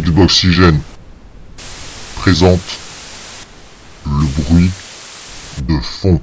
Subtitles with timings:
[0.00, 0.80] Xboxygène
[2.16, 2.80] présente
[4.04, 4.70] le bruit
[5.68, 6.20] de fond.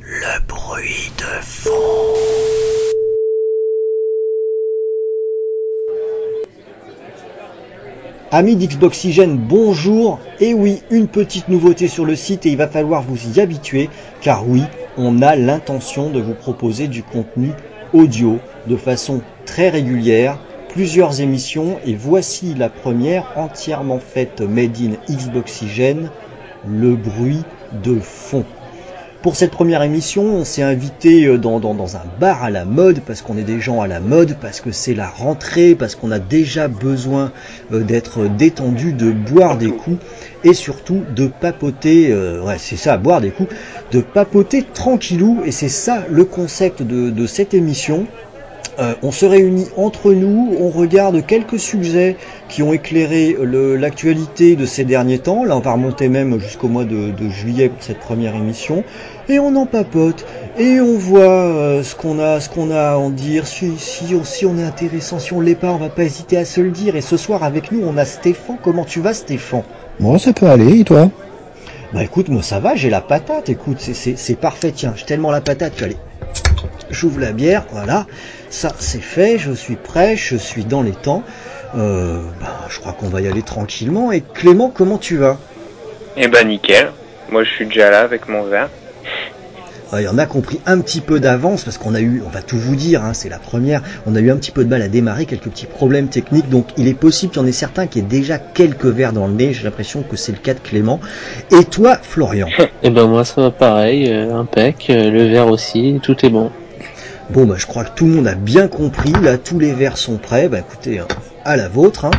[0.00, 1.70] Le bruit de fond.
[8.32, 10.18] Amis d'Xboxygène, bonjour.
[10.40, 13.90] Et oui, une petite nouveauté sur le site et il va falloir vous y habituer
[14.22, 14.62] car oui,
[14.96, 17.52] on a l'intention de vous proposer du contenu
[17.92, 20.40] audio de façon très régulière,
[20.74, 26.10] plusieurs émissions et voici la première entièrement faite made in Xboxygène,
[26.68, 27.44] le bruit
[27.84, 28.44] de fond.
[29.22, 33.22] Pour cette première émission, on s'est invité euh, dans, un bar à la mode, parce
[33.22, 36.18] qu'on est des gens à la mode, parce que c'est la rentrée, parce qu'on a
[36.18, 37.30] déjà besoin
[37.72, 39.98] euh, d'être détendu, de boire des coups,
[40.42, 43.54] et surtout de papoter, euh, ouais c'est ça, boire des coups,
[43.92, 48.06] de papoter tranquillou, et c'est ça le concept de cette émission.
[48.78, 52.16] Euh, on se réunit entre nous, on regarde quelques sujets
[52.48, 55.44] qui ont éclairé l'actualité de ces derniers temps.
[55.44, 58.84] Là, on va remonter même jusqu'au mois de, juillet pour cette première émission.
[59.28, 60.26] Et on en papote.
[60.58, 63.46] Et on voit euh, ce qu'on a, ce qu'on a à en dire.
[63.46, 66.44] Si, si, si, on est intéressant, si on l'est pas, on va pas hésiter à
[66.44, 66.96] se le dire.
[66.96, 68.58] Et ce soir, avec nous, on a Stéphane.
[68.62, 69.62] Comment tu vas, Stéphane?
[70.00, 70.80] Moi, ça peut aller.
[70.80, 71.10] Et toi?
[71.94, 73.48] Bah écoute, moi ça va, j'ai la patate.
[73.48, 74.72] Écoute, c'est parfait.
[74.74, 75.96] Tiens, j'ai tellement la patate allez,
[76.90, 78.06] j'ouvre la bière, voilà.
[78.54, 81.24] Ça, c'est fait, je suis prêt, je suis dans les temps.
[81.76, 84.12] Euh, bah, je crois qu'on va y aller tranquillement.
[84.12, 85.38] Et Clément, comment tu vas?
[86.16, 86.92] Eh ben nickel.
[87.32, 88.68] Moi, je suis déjà là avec mon verre.
[89.92, 92.42] Il y en a compris un petit peu d'avance parce qu'on a eu, on va
[92.42, 94.82] tout vous dire, hein, c'est la première, on a eu un petit peu de mal
[94.82, 97.86] à démarrer, quelques petits problèmes techniques, donc il est possible qu'il y en ait certains
[97.86, 100.58] qui aient déjà quelques verres dans le nez, j'ai l'impression que c'est le cas de
[100.58, 100.98] Clément.
[101.52, 102.48] Et toi, Florian?
[102.82, 106.50] Eh ben moi ça va pareil, euh, impec, euh, le verre aussi, tout est bon.
[107.30, 109.12] Bon, bah, je crois que tout le monde a bien compris.
[109.22, 110.48] Là, tous les verres sont prêts.
[110.48, 111.08] Bah, écoutez, hein,
[111.44, 112.04] à la vôtre.
[112.04, 112.10] Hein.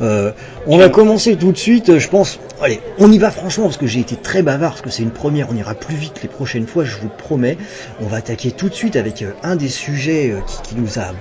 [0.00, 0.30] Euh,
[0.66, 1.98] on va commencer tout de suite.
[1.98, 2.38] Je pense.
[2.62, 5.10] Allez, on y va franchement parce que j'ai été très bavard parce que c'est une
[5.10, 5.48] première.
[5.50, 7.58] On ira plus vite les prochaines fois, je vous promets.
[8.00, 11.12] On va attaquer tout de suite avec euh, un des sujets euh, qui, nous a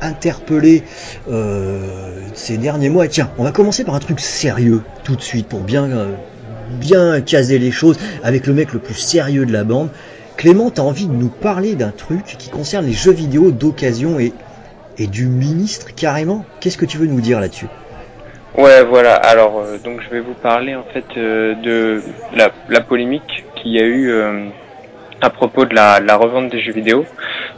[0.00, 0.84] interpellé
[2.34, 3.08] ces derniers mois.
[3.08, 5.88] tiens, on va commencer par un truc sérieux tout de suite pour bien
[6.70, 9.88] bien caser les choses avec le mec le plus sérieux de la bande.
[10.36, 14.20] Clément, tu as envie de nous parler d'un truc qui concerne les jeux vidéo d'occasion
[14.20, 14.32] et,
[14.98, 16.44] et du ministre carrément?
[16.60, 17.68] Qu'est-ce que tu veux nous dire là-dessus?
[18.56, 19.14] Ouais, voilà.
[19.14, 22.02] Alors, euh, donc je vais vous parler en fait euh, de
[22.34, 24.46] la, polémique qu'il y a eu euh,
[25.20, 27.04] à propos de la, revente des jeux vidéo.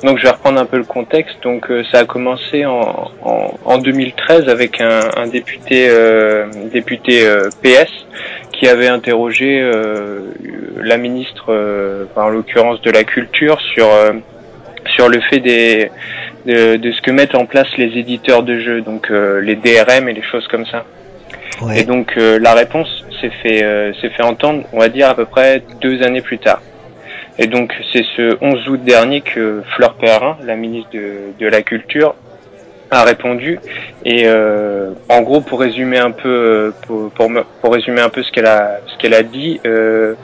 [0.05, 1.43] Donc, je vais reprendre un peu le contexte.
[1.43, 3.11] Donc, ça a commencé en,
[3.65, 5.91] en, 2013 avec un, un député
[6.73, 7.27] député
[7.63, 7.91] PS
[8.59, 10.33] qui avait interrogé euh,
[10.83, 14.13] la ministre, euh, en l'occurrence de la culture, sur euh,
[14.97, 15.91] sur le fait des
[16.47, 20.23] de, ce que mettent en place les éditeurs de jeux, donc les DRM et les
[20.23, 20.85] choses comme ça.
[21.75, 22.89] Et donc la réponse
[23.21, 26.63] s'est fait s'est fait entendre, on va dire à peu près deux années plus tard.
[27.39, 31.61] Et donc c'est ce 11 août dernier que Fleur Perrin, la ministre de, de la
[31.61, 32.15] Culture,
[32.91, 33.59] a répondu.
[34.05, 38.23] Et euh, en gros pour résumer un peu euh, pour, pour, pour résumer un peu
[38.23, 40.15] ce qu'elle a ce qu'elle a dit euh,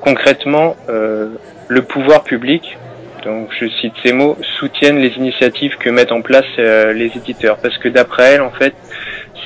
[0.00, 1.28] concrètement euh,
[1.68, 2.76] le pouvoir public
[3.24, 7.58] donc je cite ces mots soutiennent les initiatives que mettent en place euh, les éditeurs.
[7.58, 8.74] Parce que d'après elle en fait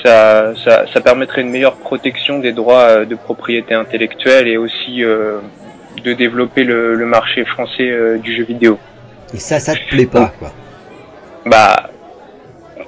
[0.05, 6.13] ça, ça, ça permettrait une meilleure protection des droits de propriété intellectuelle et aussi de
[6.13, 8.79] développer le, le marché français du jeu vidéo.
[9.33, 10.53] Et ça ça te plaît pas quoi.
[11.47, 11.91] bah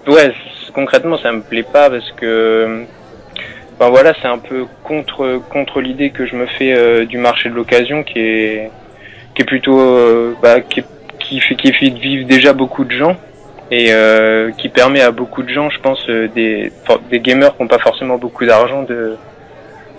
[0.06, 0.32] ouais,
[0.74, 2.84] concrètement, ça me plaît pas parce que,
[3.78, 7.48] ben voilà, c'est un peu contre contre l'idée que je me fais euh, du marché
[7.48, 8.70] de l'occasion, qui est
[9.34, 10.82] qui est plutôt, euh, bah, qui,
[11.18, 13.16] qui fait qui fait vivre déjà beaucoup de gens
[13.70, 16.72] et euh, qui permet à beaucoup de gens, je pense, des
[17.10, 19.16] des gamers qui n'ont pas forcément beaucoup d'argent de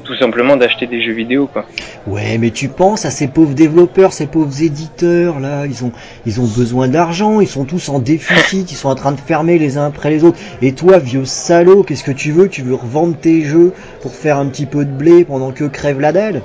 [0.08, 1.66] tout simplement d'acheter des jeux vidéo quoi.
[2.08, 5.92] Ouais, mais tu penses à ces pauvres développeurs, ces pauvres éditeurs là, ils ont
[6.26, 9.60] ils ont besoin d'argent, ils sont tous en déficit, ils sont en train de fermer
[9.60, 10.40] les uns après les autres.
[10.62, 12.48] Et toi, vieux salaud, qu'est-ce que tu veux?
[12.48, 16.00] Tu veux revendre tes jeux pour faire un petit peu de blé pendant que crève
[16.00, 16.42] la dalle?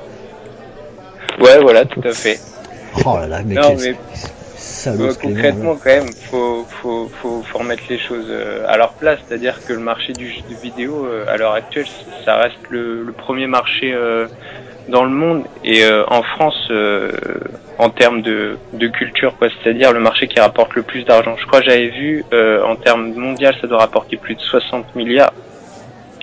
[1.41, 2.41] Ouais, voilà, tout à fait.
[3.07, 3.57] Oh là là, mais,
[5.21, 9.19] concrètement, quand même, faut, faut, faut, faut, remettre les choses euh, à leur place.
[9.27, 11.87] C'est-à-dire que le marché du jeu vidéo, euh, à l'heure actuelle,
[12.25, 14.27] ça reste le, le premier marché euh,
[14.89, 16.71] dans le monde et en France,
[17.79, 19.49] en termes de, de culture, quoi.
[19.63, 21.37] C'est-à-dire le marché qui rapporte le plus d'argent.
[21.39, 25.33] Je crois que j'avais vu, en termes mondial, ça doit rapporter plus de 60 milliards.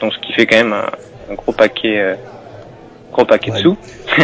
[0.01, 2.17] Donc, ce qui fait quand même un, gros paquet,
[3.13, 3.77] gros paquet de sous.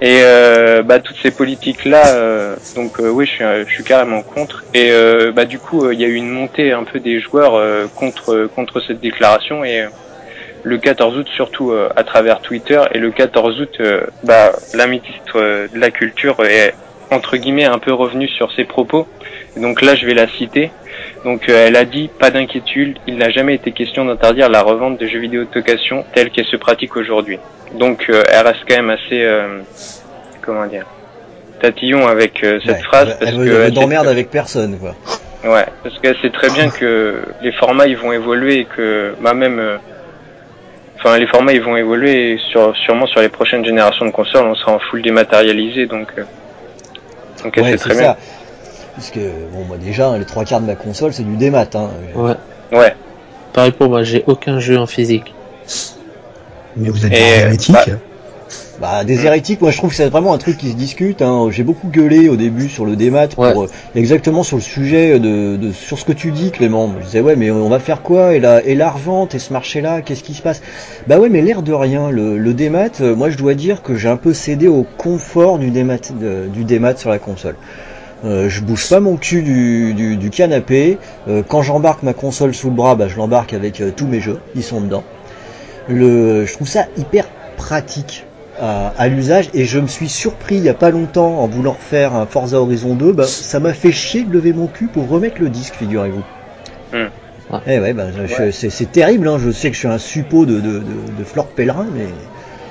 [0.00, 4.22] Et euh, bah, toutes ces politiques-là, euh, donc euh, oui, je suis, je suis carrément
[4.22, 4.64] contre.
[4.74, 7.54] Et euh, bah, du coup, il y a eu une montée un peu des joueurs
[7.54, 9.64] euh, contre contre cette déclaration.
[9.64, 9.88] Et euh,
[10.64, 14.86] le 14 août, surtout euh, à travers Twitter, et le 14 août, euh, bah, la
[14.86, 16.74] ministre euh, de la Culture est
[17.10, 19.06] entre guillemets un peu revenue sur ses propos.
[19.56, 20.70] Donc là, je vais la citer.
[21.24, 24.98] Donc euh, elle a dit pas d'inquiétude, il n'a jamais été question d'interdire la revente
[24.98, 27.38] de jeux vidéo de location telle qu'elle se pratique aujourd'hui.
[27.74, 29.60] Donc euh, elle reste quand même assez euh,
[30.42, 30.84] comment dire
[31.60, 34.94] tatillon avec cette Ouais, phrase parce elle veut- elle d'emmerde avec personne, quoi.
[35.50, 39.34] ouais parce qu'elle sait très bien que les formats ils vont évoluer et que bah
[39.34, 39.78] même
[40.98, 44.44] enfin les formats ils vont évoluer et sur sûrement sur les prochaines générations de consoles
[44.46, 46.08] on sera en full dématérialisé donc
[47.42, 48.18] donc elle Ouais, sait c'est très bien ça.
[48.96, 51.68] Que, bon, moi déjà, hein, les trois quarts de ma console, c'est du démat.
[51.74, 51.90] Hein.
[52.14, 52.34] Ouais.
[52.72, 52.94] ouais
[53.52, 55.34] Pareil pour moi, j'ai aucun jeu en physique.
[56.76, 57.74] Mais vous êtes des hérétiques.
[57.74, 57.84] bah,
[58.78, 61.22] Bah, des hérétiques, moi je trouve que c'est vraiment un truc qui se discute.
[61.22, 61.48] Hein.
[61.50, 65.56] J'ai beaucoup gueulé au début sur le démat pour euh, exactement sur le sujet de,
[65.56, 66.92] de sur ce que tu dis, Clément.
[66.98, 68.34] Je disais ouais, mais on va faire quoi?
[68.34, 70.60] Et la et la revente et ce marché-là, qu'est-ce qui se passe?
[71.06, 73.94] Bah ouais, mais l'air de rien, le, le démat, euh, moi je dois dire que
[73.96, 77.56] j'ai un peu cédé au confort du démat de- du démat sur la console.
[78.24, 80.98] Euh, je bouge pas mon cul du, du, du canapé.
[81.28, 84.20] Euh, quand j'embarque ma console sous le bras, bah, je l'embarque avec euh, tous mes
[84.20, 85.04] jeux, ils sont dedans.
[85.88, 87.26] Le, je trouve ça hyper
[87.56, 88.24] pratique
[88.60, 91.72] à, à l'usage et je me suis surpris il y a pas longtemps en voulant
[91.72, 95.08] refaire un Forza Horizon 2, bah, ça m'a fait chier de lever mon cul pour
[95.08, 96.22] remettre le disque, figurez-vous.
[96.92, 97.08] Hmm.
[97.50, 97.58] Ouais.
[97.66, 98.04] Eh ouais, bah,
[98.52, 99.38] c'est, c'est terrible, hein.
[99.38, 100.82] je sais que je suis un suppôt de, de, de,
[101.18, 102.06] de Flore Pèlerin, mais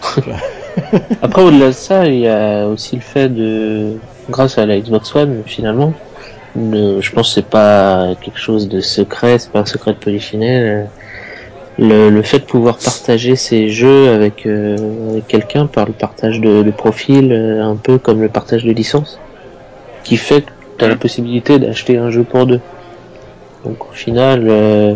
[1.22, 3.98] Après, au-delà de ça, il y a aussi le fait de,
[4.30, 5.94] grâce à la Xbox One, finalement,
[6.56, 9.98] le- je pense que c'est pas quelque chose de secret, c'est pas un secret de
[9.98, 10.90] polichinelle.
[11.80, 16.40] Le, le fait de pouvoir partager ses jeux avec, euh, avec quelqu'un par le partage
[16.40, 19.20] de, de profil, euh, un peu comme le partage de licence,
[20.04, 22.60] qui fait que tu as la possibilité d'acheter un jeu pour deux.
[23.66, 24.94] Donc au final, euh,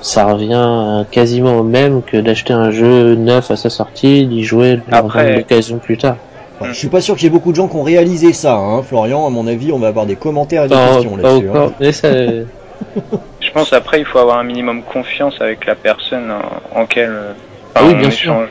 [0.00, 4.76] ça revient quasiment au même que d'acheter un jeu neuf à sa sortie, d'y jouer,
[4.76, 6.16] le Après- d'occasion plus tard.
[6.60, 8.54] Ouais, je suis pas sûr qu'il y ait beaucoup de gens qui ont réalisé ça,
[8.54, 9.26] hein, Florian.
[9.26, 11.46] À mon avis, on va avoir des commentaires et des questions là-dessus.
[11.48, 11.50] hein.
[11.50, 12.08] encore, mais ça,
[13.40, 17.10] Je pense après il faut avoir un minimum confiance avec la personne en, en quelle
[17.10, 17.32] euh,
[17.74, 18.32] Ah oui, on bien sûr.
[18.32, 18.48] échange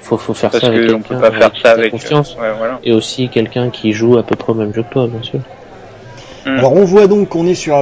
[0.00, 2.36] faut, faut faire parce ça avec que on peut quelqu'un pas faire ça avec confiance.
[2.40, 5.06] ouais voilà Et aussi quelqu'un qui joue à peu près au même jeu que toi,
[5.06, 5.40] bien sûr.
[6.44, 6.58] Mm.
[6.58, 7.76] Alors on voit donc qu'on est sur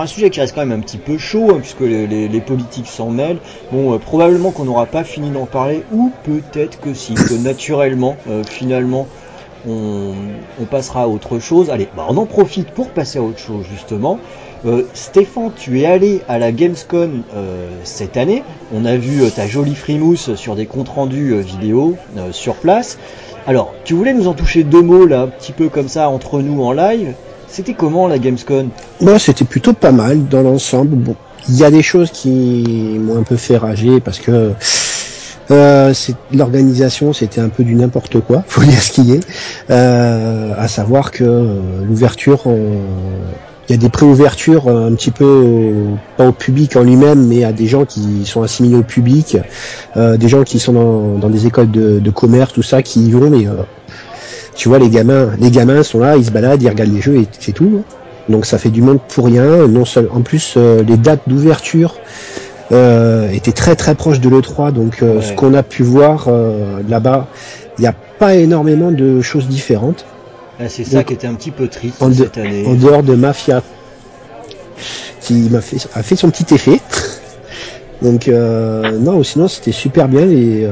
[0.00, 3.10] un sujet qui reste quand même un petit peu chaud hein, puisque les, politiques s'en
[3.10, 3.38] mêlent.
[3.72, 8.16] Bon euh, probablement qu'on n'aura pas fini d'en parler ou peut-être que si que naturellement
[8.28, 9.08] euh, finalement
[9.68, 10.14] on,
[10.70, 11.70] passera à autre chose.
[11.70, 14.20] Allez bah, on en profite pour passer à autre chose justement.
[14.64, 17.22] Euh, Stéphane tu es allé à la Gamescom
[17.82, 18.44] cette année.
[18.72, 21.96] On a vu ta jolie frimousse sur des comptes rendus vidéo
[22.30, 22.98] sur place.
[23.48, 26.40] Alors tu voulais nous en toucher deux mots là un petit peu comme ça entre
[26.40, 27.14] nous en live?
[27.56, 28.68] C'était comment la Gamescom?
[29.00, 30.94] Moi, c'était plutôt pas mal dans l'ensemble.
[30.94, 31.16] Bon,
[31.48, 34.50] il y a des choses qui m'ont un peu fait rager parce que
[35.50, 35.94] euh,
[36.34, 38.44] l'organisation, c'était un peu du n'importe quoi.
[38.48, 39.20] Faut dire ce qui est.
[39.70, 41.54] Euh, à savoir que euh,
[41.88, 42.76] l'ouverture, euh,
[43.70, 47.26] il y a des préouvertures euh, un petit peu au- pas au public en lui-même,
[47.26, 49.38] mais à des gens qui sont assimilés au public,
[49.96, 53.00] euh, des gens qui sont dans, dans des écoles de, de commerce, tout ça, qui
[53.06, 53.52] y vont, mais euh,
[54.56, 57.16] tu vois les gamins, les gamins sont là, ils se baladent, ils regardent les jeux
[57.16, 57.70] et c'est tout.
[57.80, 57.82] hein.
[58.28, 59.66] Donc ça fait du monde pour rien.
[59.68, 61.94] Non seul, en plus euh, les dates d'ouverture
[62.72, 65.22] euh, étaient très très proches de l'E3, donc euh, Ouais.
[65.22, 67.28] ce qu'on a pu voir euh, là-bas,
[67.78, 70.04] il n'y a pas énormément de choses différentes.
[70.58, 72.64] Ah, C'est ça Donc, qui était un petit peu triste en de- cette année.
[72.66, 73.62] En dehors de Mafia,
[75.20, 76.80] qui m'a fait, a fait son petit effet.
[78.02, 80.70] Donc euh, non, sinon c'était super bien et euh,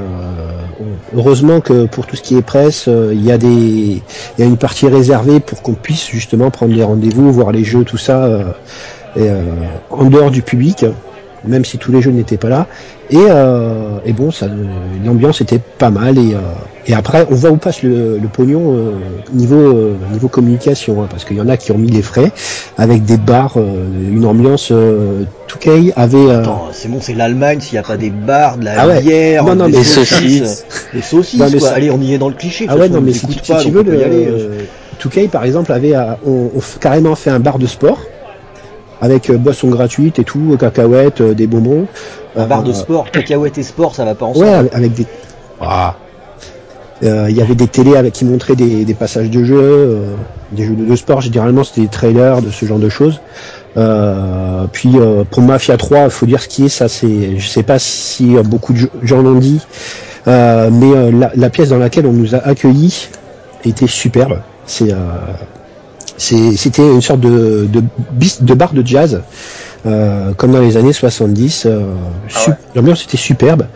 [1.16, 4.02] heureusement que pour tout ce qui est presse, euh, il y a des, il
[4.38, 7.84] y a une partie réservée pour qu'on puisse justement prendre des rendez-vous, voir les jeux,
[7.84, 8.24] tout ça,
[9.16, 9.42] euh,
[9.90, 10.84] en dehors du public,
[11.46, 12.66] même si tous les jeux n'étaient pas là.
[13.10, 14.46] Et, euh, et bon, ça,
[15.04, 16.38] l'ambiance était pas mal et, euh,
[16.86, 18.92] et après on voit où passe le, le pognon euh,
[19.32, 22.32] niveau euh, niveau communication, hein, parce qu'il y en a qui ont mis les frais
[22.78, 24.70] avec des bars, euh, une ambiance.
[24.72, 25.24] Euh,
[25.60, 28.64] 2K avait euh, Attends, c'est bon, c'est l'Allemagne, s'il n'y a pas des bars, de
[28.64, 29.02] la Ah ouais.
[29.02, 30.64] bière, Non, non, des mais saucisses.
[30.92, 31.68] Des saucisses, Non, mais quoi.
[31.68, 32.66] ça- Allez, on y est dans le cliché.
[32.68, 34.66] Ah ouais, non, on mais si, si pas, tu donc veux, le,
[35.02, 35.94] 2K par exemple avait
[36.26, 37.98] on, on carrément fait un bar de sport
[39.04, 41.86] avec euh, boissons gratuites et tout, cacahuètes, euh, des bonbons.
[42.36, 44.46] Un bar de Euh, sport, cacahuètes et sport, ça va pas ensemble.
[44.46, 45.06] Ouais, avec, des.
[45.60, 45.94] Ah.
[47.02, 50.14] Euh, Il y avait des télés avec qui montraient des, des passages de jeux, euh,
[50.52, 51.20] des jeux de, de sport.
[51.20, 53.20] Généralement, c'était des trailers de ce genre de choses.
[53.76, 54.92] Euh, puis
[55.30, 56.68] pour Mafia 3, il faut dire ce qui est.
[56.70, 59.60] Ça, c'est, je sais pas si beaucoup de gens l'ont dit,
[60.26, 63.08] mais la, la pièce dans laquelle on nous a accueillis,
[63.66, 64.38] était superbe.
[64.64, 64.94] C'est-
[66.16, 67.82] c'était une sorte de, de,
[68.40, 69.20] de bar de jazz,
[69.86, 71.64] euh, comme dans les années 70.
[71.66, 71.82] euh,
[72.34, 72.54] Ah ouais.
[72.74, 73.66] L'ambiance était superbe.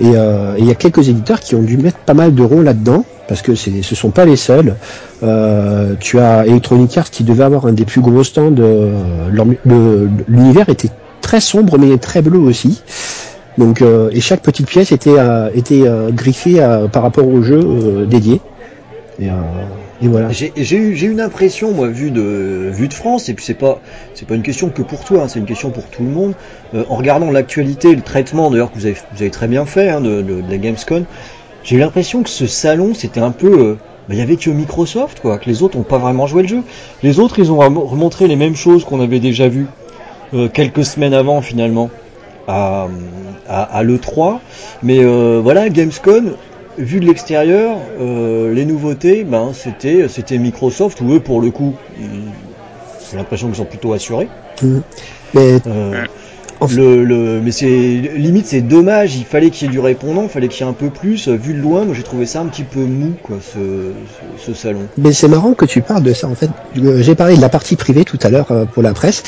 [0.00, 2.62] Et euh, et il y a quelques éditeurs qui ont dû mettre pas mal d'euros
[2.62, 4.76] là-dedans, parce que ce sont pas les seuls.
[5.22, 8.54] Euh, tu as Electronic Arts qui devait avoir un des plus gros stands.
[8.58, 9.24] euh,
[10.28, 10.90] L'univers était
[11.22, 12.82] très sombre, mais très bleu aussi.
[13.58, 15.16] Donc, euh, et chaque petite pièce était,
[15.54, 16.60] était griffée
[16.92, 18.40] par rapport au jeu dédié.
[19.22, 19.30] Euh,
[20.02, 20.28] et voilà.
[20.30, 23.80] J'ai eu une impression moi vu de vue de France et puis c'est pas
[24.28, 26.34] pas une question que pour toi hein, c'est une question pour tout le monde.
[26.74, 29.88] Euh, en regardant l'actualité le traitement d'ailleurs que vous avez vous avez très bien fait
[29.88, 31.04] hein, de, la Gamescom
[31.64, 33.74] j'ai eu l'impression que ce salon c'était un peu euh,
[34.06, 36.48] bah, il y avait que Microsoft quoi que les autres ont pas vraiment joué le
[36.48, 36.62] jeu.
[37.02, 39.66] Les autres ils ont rem- remontré les mêmes choses qu'on avait déjà vues
[40.52, 41.88] quelques semaines avant finalement
[42.48, 42.88] à,
[43.48, 44.40] à, à l'E3
[44.82, 45.02] mais
[45.40, 46.34] voilà Gamescom
[46.78, 51.74] vu de l'extérieur, euh, les nouveautés, ben c'était c'était Microsoft où eux pour le coup,
[52.00, 52.32] ils-
[53.10, 54.28] j'ai l'impression qu'ils sont plutôt assurés.
[55.34, 56.04] Mais Euh,
[56.58, 59.78] En fait- le, le, mais c'est limite c'est dommage, il fallait qu'il y ait du
[59.78, 61.28] répondant, il fallait qu'il y ait un peu plus.
[61.28, 63.58] Vu de loin, moi j'ai trouvé ça un petit peu mou quoi, ce,
[64.38, 64.80] ce, ce salon.
[64.96, 66.48] Mais c'est marrant que tu parles de ça en fait.
[66.78, 69.22] Euh, J'ai parlé de la partie privée tout à l'heure euh, pour la presse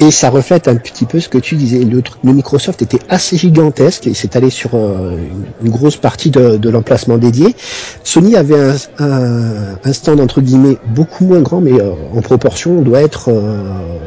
[0.00, 1.78] et ça reflète un petit peu ce que tu disais.
[1.84, 5.16] Le, Microsoft était assez gigantesque et s'est allé sur euh,
[5.62, 7.54] une, grosse partie de, l'emplacement dédié.
[8.04, 13.30] Sony avait un, stand entre guillemets beaucoup moins grand mais euh, en proportion doit être
[13.30, 13.98] euh,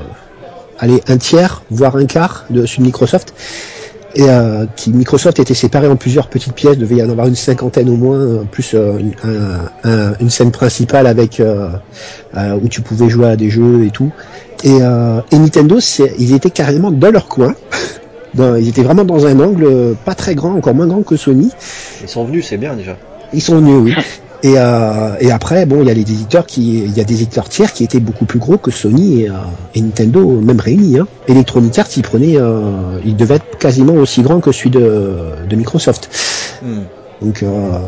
[0.77, 3.33] allez un tiers voire un quart de celui Microsoft
[4.15, 7.35] et euh, qui Microsoft était séparé en plusieurs petites pièces, devait y en avoir une
[7.35, 11.39] cinquantaine au moins, plus une, un- un- une scène principale avec
[12.35, 14.11] où tu pouvais jouer à des jeux et tout.
[14.63, 15.79] Et, euh, et Nintendo,
[16.17, 17.53] ils étaient carrément dans leur coin.
[18.35, 21.15] Dans- ils étaient vraiment dans un angle euh, pas très grand, encore moins grand que
[21.15, 21.49] Sony.
[22.03, 22.95] Ils sont venus, c'est bien déjà.
[23.33, 23.93] Ils sont venus, oui.
[24.43, 27.15] Et, euh, et après, bon, il y a les éditeurs qui, il y a des
[27.23, 29.33] éditeurs tiers qui étaient beaucoup plus gros que Sony et, euh,
[29.75, 30.99] et Nintendo, même réunis.
[30.99, 31.07] Hein.
[31.27, 35.15] Electronic Arts, il prenait, euh, il devait être quasiment aussi grand que celui de,
[35.49, 36.09] de Microsoft.
[36.61, 36.81] Hmm.
[37.21, 37.79] Donc, euh,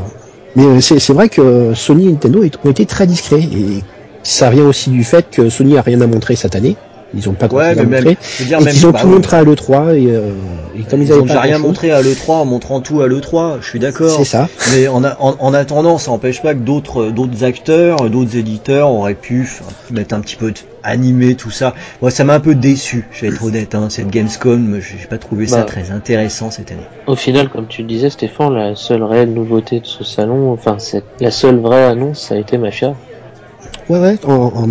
[0.55, 3.83] mais c'est c'est vrai que Sony et Nintendo ont été très discrets et
[4.23, 6.75] ça vient aussi du fait que Sony a rien à montrer cette année.
[7.13, 8.17] Ils ont pas Ouais, mais même, montrer.
[8.37, 10.31] je veux dire, Et même qu'ils ont bah tout montré à l'E3 et, euh,
[10.79, 13.01] et comme ils, ils avaient ont pas déjà rien montré à l'E3 en montrant tout
[13.01, 14.15] à l'E3, je suis d'accord.
[14.15, 14.47] C'est ça.
[14.71, 18.89] Mais en, a- en, en attendant, ça n'empêche pas que d'autres d'autres acteurs, d'autres éditeurs
[18.89, 19.51] auraient pu
[19.89, 21.73] mettre un petit peu de animer tout ça.
[22.01, 23.75] Moi, ça m'a un peu déçu, je vais être honnête.
[23.75, 25.63] Hein, cette Gamescom, j'ai pas trouvé ça Bah.
[25.63, 26.79] très intéressant cette année.
[27.07, 30.77] Au final, comme tu le disais, Stéphane, la seule réelle nouveauté de ce salon, enfin,
[31.19, 32.95] la seule vraie annonce, ça a été Mafia.
[33.89, 34.67] Ouais, ouais, en, en,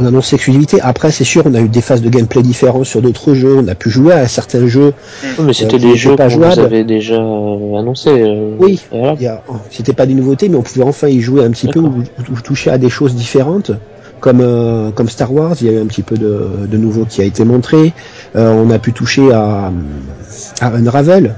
[0.00, 0.80] en annonce exclusivité.
[0.80, 3.56] Après, c'est sûr, on a eu des phases de gameplay différentes sur d'autres jeux.
[3.58, 4.92] On a pu jouer à certains jeux.
[5.38, 6.60] Oui, mais c'était qui des jeux pas qu'on vous jouables.
[6.60, 8.10] avait déjà euh, annoncés.
[8.10, 8.80] euh, Oui.
[8.90, 9.14] voilà.
[9.70, 12.40] C'était pas des nouveautés, mais on pouvait enfin y jouer un petit peu, ou, ou
[12.42, 13.70] toucher à des choses différentes.
[14.18, 17.04] Comme, euh, comme Star Wars, il y a eu un petit peu de, de nouveau
[17.04, 17.92] qui a été montré.
[18.34, 19.70] Euh, on a pu toucher à,
[20.62, 21.34] à Unravel,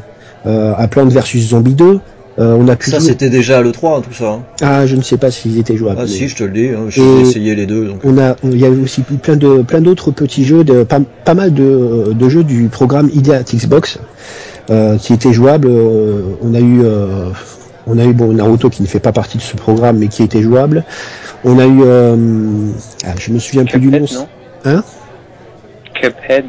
[0.46, 1.98] euh, à Plants vs Zombie 2.
[2.38, 4.30] Euh, on a pu Ça, jouer- c'était déjà à l'E3, hein, tout ça.
[4.30, 4.42] hein.
[4.62, 5.98] Ah, je ne sais pas s'ils étaient jouables.
[6.00, 7.86] Ah mais- si, je te le dis, hein, j'ai essayé les deux.
[7.86, 8.00] Donc.
[8.04, 11.00] On a, il y a eu aussi plein de, plein d'autres petits jeux, de, pas,
[11.24, 13.98] pas mal de, de jeux du programme Idiot Xbox
[14.70, 15.66] euh, qui étaient jouables.
[15.68, 17.30] Euh, on a eu, euh,
[17.88, 20.22] on a eu bon Naruto qui ne fait pas partie de ce programme mais qui
[20.22, 20.84] était jouable.
[21.44, 22.14] On a eu, euh,
[23.04, 23.98] ah, je me souviens plus du nom.
[24.06, 24.28] Cuphead, non?
[24.64, 24.84] Hein?
[26.00, 26.44] Cuphead.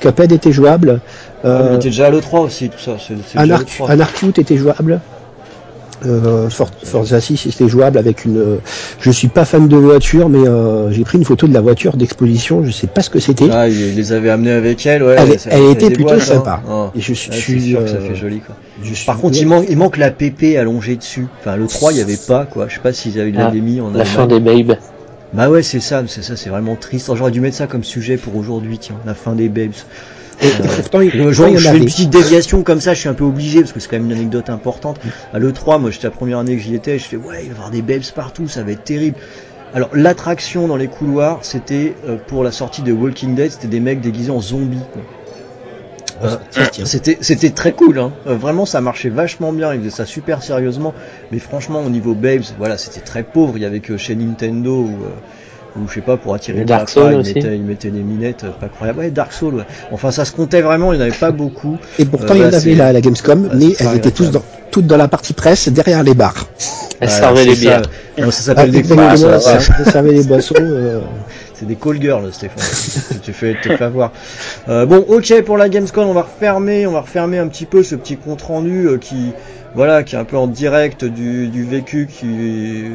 [0.00, 1.00] Cuphead était jouable.
[1.44, 2.96] Ah, Euh, était déjà à l'E3 aussi, tout ça.
[2.98, 3.90] C'est c'est Anarch, l'E3.
[3.90, 5.00] Anarchute était jouable.
[6.06, 8.58] Euh, For- Forza 6 était jouable avec une.
[9.00, 11.96] Je suis pas fan de voiture, mais euh, j'ai pris une photo de la voiture
[11.96, 12.62] d'exposition.
[12.64, 13.48] Je sais pas ce que c'était.
[13.50, 15.16] Ah, il les avait amenés avec elle, ouais.
[15.18, 16.20] Elle- ça- elle ça était plutôt hein.
[16.20, 16.60] sympa.
[16.68, 16.90] Ah.
[16.94, 18.54] Et je suis, c'est suis, sûr que ça euh, fait joli quoi.
[18.82, 19.42] je suis- Par contre, ouais.
[19.42, 21.26] il manque, il manque la PP allongée dessus.
[21.40, 22.66] Enfin, le 3, il y avait pas quoi.
[22.68, 24.06] Je sais pas s'ils avaient Ah, l'avaient mis en La Allemagne.
[24.06, 24.76] fin des Babes.
[25.32, 27.10] Bah ouais, c'est ça, c'est ça, c'est vraiment triste.
[27.14, 29.72] J'aurais dû mettre ça comme sujet pour aujourd'hui, tiens, la fin des babes.
[30.42, 32.94] Et pourtant, il, Je, pourtant, il y je en fais une petite déviation comme ça,
[32.94, 35.00] je suis un peu obligé parce que c'est quand même une anecdote importante.
[35.32, 37.48] À l'E3, moi j'étais la première année que j'y étais, je fais ouais, il va
[37.48, 39.16] y avoir des babes partout, ça va être terrible.
[39.72, 43.80] Alors l'attraction dans les couloirs, c'était euh, pour la sortie de Walking Dead, c'était des
[43.80, 44.78] mecs déguisés en zombies.
[44.92, 45.02] quoi.
[46.22, 46.36] Euh,
[46.84, 48.12] c'était c'était très cool, hein.
[48.26, 50.94] Euh, vraiment ça marchait vachement bien, ils faisaient ça super sérieusement.
[51.32, 53.54] Mais franchement au niveau babes, voilà, c'était très pauvre.
[53.56, 55.08] Il y avait que chez Nintendo ou euh,
[55.76, 57.34] ou je sais pas pour attirer Dark Souls ils aussi.
[57.34, 58.98] mettaient, ils mettaient des minettes euh, pas croyables.
[59.00, 59.54] Ouais, Dark Souls.
[59.54, 59.64] Ouais.
[59.92, 61.78] Enfin ça se comptait vraiment, il n'y en avait pas beaucoup.
[61.98, 63.96] Et pourtant, Euh, il y en avait c'est- là à la Gamescom, Ouais, mais elles
[63.96, 66.46] étaient tous dans, toutes dans la partie presse, derrière les bars.
[67.00, 67.82] Elle Voilà, servait c'est les bières.
[68.18, 70.54] Ça s'appelle des ça servait les boissons.
[71.64, 73.20] C'est des call girls, Stéphane.
[73.22, 74.12] tu fais te fais avoir.
[74.68, 77.82] Euh, bon, ok pour la Gamescom, on va refermer, on va refermer un petit peu
[77.82, 79.32] ce petit compte rendu euh, qui,
[79.74, 82.90] voilà, qui est un peu en direct du, du vécu qui,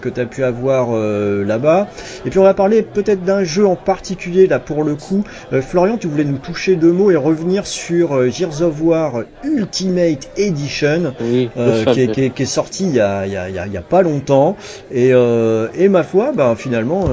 [0.00, 1.86] que tu as pu avoir euh, là-bas.
[2.26, 5.22] Et puis on va parler peut-être d'un jeu en particulier là pour le coup.
[5.52, 9.22] Euh, Florian, tu voulais nous toucher deux mots et revenir sur euh, Gears of War
[9.44, 11.50] Ultimate Edition, Oui,
[11.92, 13.58] qui, est, qui est- qui est sorti il y a, il y a- il y
[13.60, 14.56] a- il y a pas longtemps.
[14.92, 17.04] Et, et ma foi, ben finalement,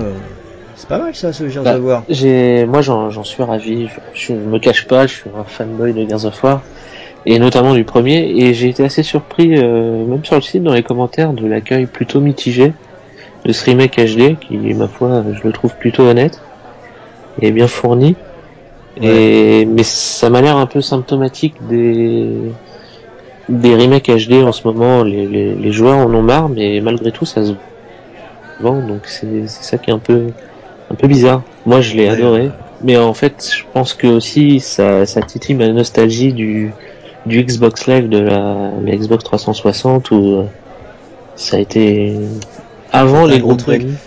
[0.76, 2.04] c'est pas mal ça, ce Gears Bah, of War.
[2.10, 3.88] J'ai, moi, j'en, j'en suis ravi.
[4.14, 6.62] Je, je me cache pas, je suis un fanboy de Gears of War
[7.26, 8.30] et notamment du premier.
[8.38, 11.86] Et j'ai été assez surpris, euh, même sur le site, dans les commentaires, de l'accueil
[11.86, 12.74] plutôt mitigé
[13.46, 16.42] de ce remake HD, qui, ma foi, je le trouve plutôt honnête
[17.42, 18.16] et bien fourni.
[19.02, 22.30] Et mais ça m'a l'air un peu symptomatique des
[23.50, 25.04] des remakes HD en ce moment.
[25.04, 27.52] Les, les, les joueurs en ont marre, mais malgré tout, ça se
[28.62, 28.80] vend.
[28.88, 30.28] Donc c'est c'est ça qui est un peu
[30.96, 31.44] un peu bizarre.
[31.66, 32.52] Moi, je l'ai Ouais, adoré.
[32.82, 36.76] Mais en fait, je pense que aussi ça, ça titille ma nostalgie du,
[37.26, 40.48] du Xbox Live de la, la Xbox 360 où euh,
[41.36, 42.30] ça a été
[42.92, 43.82] avant les gros groupes truc.
[43.82, 44.00] d'amis.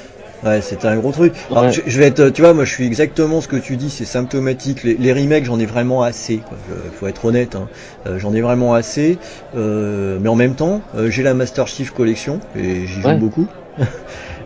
[0.44, 1.34] Ouais, c'était un gros truc.
[1.50, 1.72] Alors, Ouais.
[1.72, 4.04] je, je vais être, tu vois, moi je suis exactement ce que tu dis, c'est
[4.06, 4.84] symptomatique.
[4.84, 6.42] Les, les remakes, j'en ai vraiment assez.
[6.42, 6.58] Quoi.
[6.66, 7.70] Je- faut être honnête, hein.
[8.06, 9.20] Euh, j'en ai vraiment assez.
[9.54, 13.18] Euh, mais en même temps, euh, j'ai la Master Chief Collection et j'y joue Ouais.
[13.18, 13.48] beaucoup.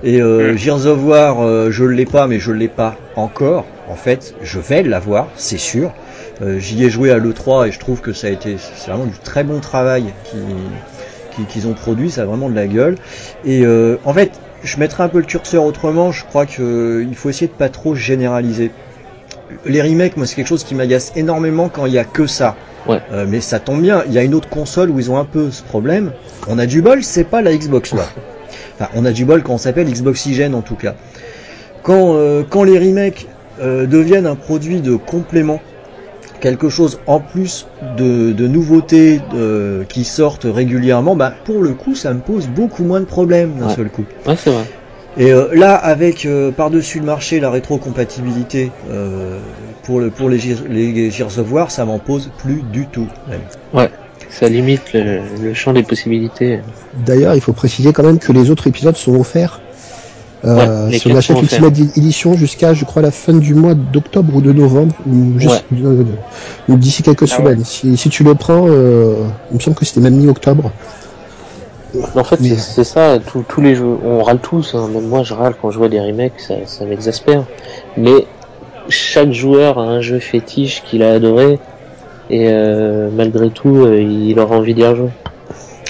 [0.03, 0.57] et euh.
[0.57, 3.67] Gears of War, euh, je l'ai pas, mais je l'ai pas encore.
[3.89, 5.93] En fait, je vais l'avoir, c'est sûr.
[6.41, 9.07] Euh, J'y ai joué à l'E3 et je trouve que ça a été, c'est vraiment
[9.07, 10.39] du très bon travail qui
[11.35, 12.97] qui- qu'ils ont produit, ça a vraiment de la gueule.
[13.45, 14.33] Et euh, en fait,
[14.63, 17.95] je mettrai un peu le curseur autrement, je crois qu'il faut essayer de pas trop
[17.95, 18.71] généraliser.
[19.67, 22.57] Les remakes, moi c'est quelque chose qui m'agace énormément quand il y a que ça.
[22.87, 23.01] Ouais.
[23.13, 25.25] Euh, mais ça tombe bien, il y a une autre console où ils ont un
[25.25, 26.13] peu ce problème.
[26.49, 28.01] On a du bol, c'est pas la Xbox One.
[28.75, 30.97] Enfin, on a du bol quand on s'appelle Xboxygène en tout cas.
[31.83, 33.29] Quand, euh, quand les remakes
[33.61, 35.61] euh, deviennent un produit de complément,
[36.41, 41.95] quelque chose en plus de, de nouveautés euh, qui sortent régulièrement, bah pour le coup
[41.95, 43.75] ça me pose beaucoup moins de problèmes d'un Ouais.
[43.75, 44.07] seul coup.
[44.27, 44.65] Ouais, c'est vrai.
[45.19, 49.41] Et euh, là, avec euh, par-dessus le marché la rétrocompatibilité euh,
[49.83, 50.39] pour, le, pour les,
[50.69, 53.09] les Gears of War, ça m'en pose plus du tout.
[53.29, 53.43] même.
[54.39, 56.61] Ça limite le, le champ des possibilités.
[56.95, 59.61] D'ailleurs, il faut préciser quand même que les autres épisodes sont offerts.
[60.45, 63.55] Euh, Ouais, si on quatre achète sont Ultimate Edition jusqu'à, je crois, la fin du
[63.55, 66.05] mois d'octobre ou de novembre, ou juste euh,
[66.69, 67.65] ou d'ici quelques Ah semaines.
[67.65, 69.15] Si, si tu le prends, euh,
[69.51, 70.73] il me semble que c'était même mi-octobre.
[72.15, 75.23] En fait, Mais- c'est- ça, tous tous les jeux, on râle tous, hein, même moi
[75.23, 77.45] je râle quand je vois des remakes, ça, ça m'exaspère.
[77.97, 78.27] Mais
[78.89, 81.61] chaque joueur a un jeu fétiche qu'il a adoré,
[82.31, 85.11] et euh, malgré tout, euh, il aura envie d'y rejouer.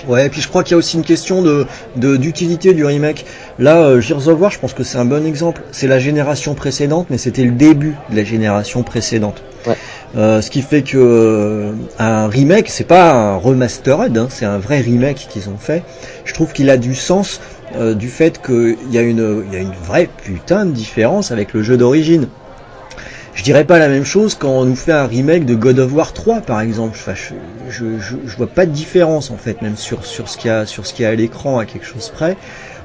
[0.08, 1.64] Ouais, et puis je crois qu'il y a aussi une question de
[1.94, 3.24] de- d'utilité du remake.
[3.58, 5.62] Là, euh, Gears of War, je pense que c'est un bon exemple.
[5.70, 9.44] C'est la génération précédente, mais c'était le début de la génération précédente.
[9.64, 9.76] Ouais.
[10.16, 14.58] Euh, ce qui fait que euh, un remake, c'est pas un remastered, hein, c'est un
[14.58, 15.84] vrai remake qu'ils ont fait.
[16.24, 17.40] Je trouve qu'il a du sens
[17.94, 21.54] du fait qu'il y a une il y a une vraie putain de différence avec
[21.54, 22.26] le jeu d'origine.
[23.34, 25.92] Je dirais pas la même chose quand on nous fait un remake de God of
[25.94, 26.98] War 3 par exemple.
[27.00, 27.34] Enfin, je,
[27.66, 30.66] je, je, vois pas de différence en fait, même sur, sur ce qu'il y a
[30.66, 32.36] sur ce qu'il y a à l'écran à quelque chose près.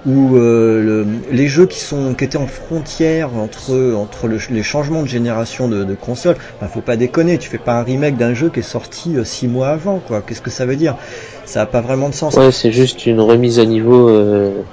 [0.06, 4.64] Ou euh, le- les jeux qui sont qui étaient en frontière entre entre le- les
[4.64, 6.38] changements de génération de, de consoles.
[6.56, 9.26] Enfin, faut pas déconner, tu fais pas un remake d'un jeu qui est sorti euh,
[9.26, 10.22] six mois avant quoi.
[10.22, 10.96] Qu'est-ce que ça veut dire?
[11.46, 12.36] Ça a pas vraiment de sens.
[12.38, 14.64] Ouais, c'est juste une remise à niveau euh,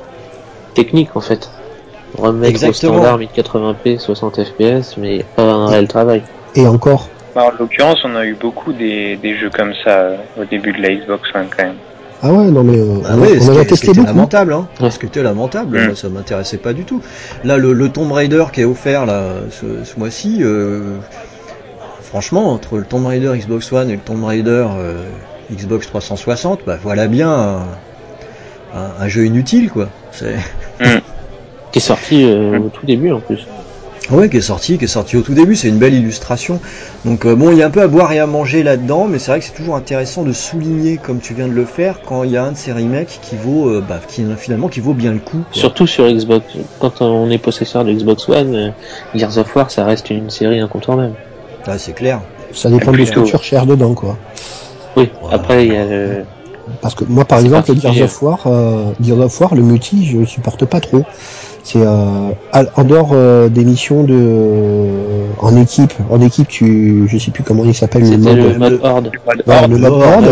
[0.74, 1.50] technique en fait.
[2.16, 2.94] Remettre Exactement.
[2.94, 6.22] au standard 1080p, 60 fps, mais pas un réel travail.
[6.54, 10.16] Et encore, Bah, en l'occurrence, on a eu beaucoup des, des jeux comme ça euh,
[10.40, 11.74] au début de la Xbox One quand même.
[12.22, 14.06] ah ouais, non mais euh, on, oui, on a testé beaucoup.
[14.06, 14.68] lamentable, hein.
[14.80, 14.90] Ouais.
[14.90, 15.86] Ce qui était lamentable, Mm.
[15.86, 17.02] moi ça m'intéressait pas du tout.
[17.42, 20.98] Là, le, le Tomb Raider qui est offert là ce, ce mois-ci, euh,
[22.02, 25.04] franchement, entre le Tomb Raider Xbox One et le Tomb Raider euh,
[25.52, 27.58] Xbox 360, bah voilà bien un,
[28.74, 29.88] un- un jeu inutile quoi.
[30.12, 30.36] C'est
[31.74, 33.48] Qui est sorti euh, au tout début en plus.
[34.12, 36.60] ouais, qui est sorti, qui est sorti au tout début, c'est une belle illustration.
[37.04, 39.18] Donc euh, bon, il y a un peu à boire et à manger là-dedans, mais
[39.18, 42.22] c'est vrai que c'est toujours intéressant de souligner, comme tu viens de le faire, quand
[42.22, 44.94] il y a un de ces remakes qui vaut, euh, bah, qui finalement qui vaut
[44.94, 45.38] bien le coup.
[45.38, 45.46] quoi.
[45.50, 46.44] Surtout sur Xbox.
[46.78, 48.70] Quand on est possesseur de Xbox One, euh,
[49.16, 51.14] Gears of War, ça reste une série incontournable.
[51.66, 52.20] Ouais, c'est clair.
[52.52, 54.16] Ça dépend de ce que tu recherches dedans, quoi.
[54.96, 56.24] Oui, après il y a le...
[56.80, 57.74] Parce que moi, par exemple.
[57.76, 61.02] Gears of War, euh, Gears of War, le multi, je supporte pas trop.
[61.66, 62.32] C'est euh,
[62.76, 64.84] en dehors euh, des missions de
[65.40, 65.94] en équipe.
[66.10, 68.36] En équipe, tu, je sais plus comment il s'appelle le mode.
[68.36, 69.10] le mode Horde.
[69.26, 70.26] Le mode Horde,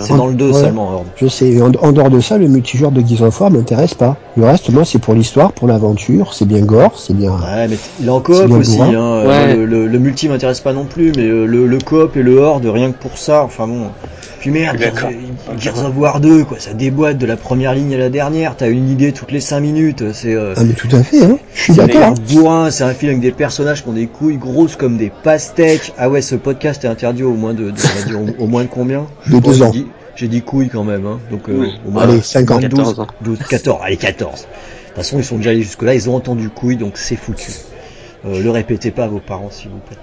[0.00, 0.52] C'est dans le 2 Ouais.
[0.54, 1.06] seulement, Horde.
[1.16, 1.48] Je sais.
[1.50, 4.16] Et En, en dehors de ça, le multijoueur de Gears of War m'intéresse pas.
[4.36, 6.32] Le reste, moi, c'est pour l'histoire, pour l'aventure.
[6.32, 7.32] C'est bien gore, c'est bien.
[7.32, 8.80] Ouais, mais il est en coop aussi.
[8.80, 9.22] Hein.
[9.26, 9.54] Ouais.
[9.54, 12.38] Le, le, le multi m'intéresse pas non plus, mais euh, le, le coop et le
[12.38, 13.82] horde, rien que pour ça, enfin bon.
[14.40, 14.78] Puis merde.
[15.58, 18.56] Gears, of War 2, quoi, ça déboîte de la première ligne à la dernière.
[18.56, 20.12] T'as une idée toutes les 5 minutes.
[20.12, 21.22] C'est euh, Ah mais tout à fait.
[21.24, 21.38] Hein.
[21.54, 22.02] Je suis c'est d'accord.
[22.04, 25.12] un bourrin, c'est un film avec des personnages qui ont des couilles grosses comme des
[25.22, 25.92] pastèques.
[25.98, 28.46] Ah ouais, ce podcast est interdit au moins de, de- on va dire, au, au
[28.46, 29.06] moins de combien?
[29.26, 29.70] De deux j'ai ans.
[29.70, 31.18] dit- J'ai dit couilles quand même, hein.
[31.30, 32.58] donc euh, au moins Allez, cinq ans.
[32.58, 33.06] 12, 14 ans.
[33.20, 34.40] 12, 14, allez 14.
[34.40, 34.46] De
[34.86, 37.52] toute façon, ils sont déjà allés jusque là, ils ont entendu couilles, donc c'est foutu.
[38.26, 39.98] Euh, le répétez pas à vos parents, s'il vous plaît.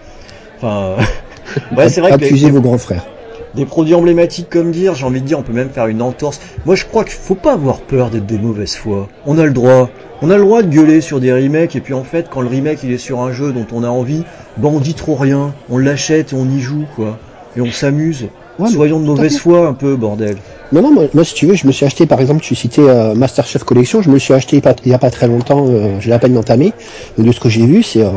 [0.57, 3.05] Enfin, euh, ouais, c'est vrai que les- Accusez vos grands frères.
[3.55, 6.39] Des produits emblématiques comme dire, j'ai envie de dire, on peut même faire une entorse.
[6.65, 9.07] Moi, je crois qu'il faut pas avoir peur d'être de mauvaise foi.
[9.25, 9.89] On a le droit.
[10.21, 12.47] On a le droit de gueuler sur des remakes, et puis en fait, quand le
[12.47, 14.23] remake il est sur un jeu dont on a envie,
[14.57, 15.53] bah on dit trop rien.
[15.69, 17.17] On l'achète et on y joue, quoi.
[17.55, 18.27] Et on s'amuse.
[18.57, 20.37] Ouais, Soyons de mauvaise foi un peu, bordel.
[20.71, 22.81] Non, non, moi, moi, si tu veux, je me suis acheté, par exemple, tu citais
[22.81, 25.99] euh, Masterchef Collection, je me le suis acheté il y a pas très longtemps, euh,
[25.99, 26.73] je l'ai à peine entamé,
[27.19, 28.09] et de ce que j'ai vu, c'est, euh,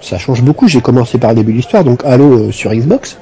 [0.00, 0.68] ça change beaucoup.
[0.68, 3.16] J'ai commencé par le début de l'histoire, donc Halo euh, sur Xbox,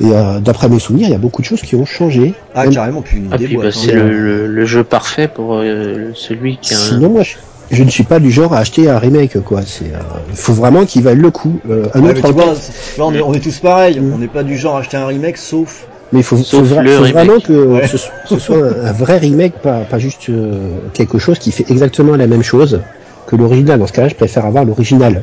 [0.00, 2.34] et euh, d'après mes souvenirs, il y a beaucoup de choses qui ont changé.
[2.54, 4.04] Ah, Même- carrément, puis Ah, puis bah, boîtes, c'est hein.
[4.04, 6.80] le, le, le jeu parfait pour euh, celui qui a un...
[6.80, 7.36] Sinon, moi, je,
[7.70, 9.62] je ne suis pas du genre à acheter un remake, quoi.
[9.66, 9.98] C'est, euh,
[10.30, 11.58] il faut vraiment qu'il vaille le coup.
[11.70, 12.54] Euh, un Ouais, autre vois, là,
[12.98, 13.98] on est, on est tous pareils.
[13.98, 14.12] Mm.
[14.14, 15.86] On n'est pas du genre à acheter un remake, sauf.
[16.12, 17.86] Mais il faut, vra- vraiment que Ouais.
[17.86, 20.52] ce, ce soit un, un vrai remake, pas, pas juste euh,
[20.92, 22.80] quelque chose qui fait exactement la même chose
[23.26, 23.78] que l'original.
[23.78, 25.22] Dans ce cas-là, je préfère avoir l'original.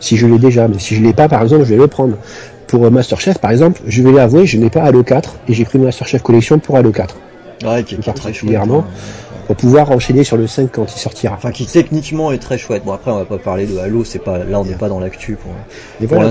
[0.00, 2.16] Si je l'ai déjà, mais si je l'ai pas, par exemple, je vais le prendre.
[2.66, 5.64] Pour euh, Masterchef, par exemple, je vais l'avouer, je n'ai pas Halo 4 et j'ai
[5.64, 7.16] pris Masterchef Collection pour Halo 4
[7.64, 8.56] Ouais, qui, qui est très chouette.
[8.56, 8.84] Hein.
[9.46, 11.34] pour pouvoir enchaîner sur le 5 quand il sortira.
[11.34, 12.84] Enfin, qui techniquement est très chouette.
[12.84, 15.00] Bon, après, on va pas parler de Halo, c'est pas, là, on n'est pas dans
[15.00, 15.52] l'actu pour,
[15.98, 16.30] pour voilà.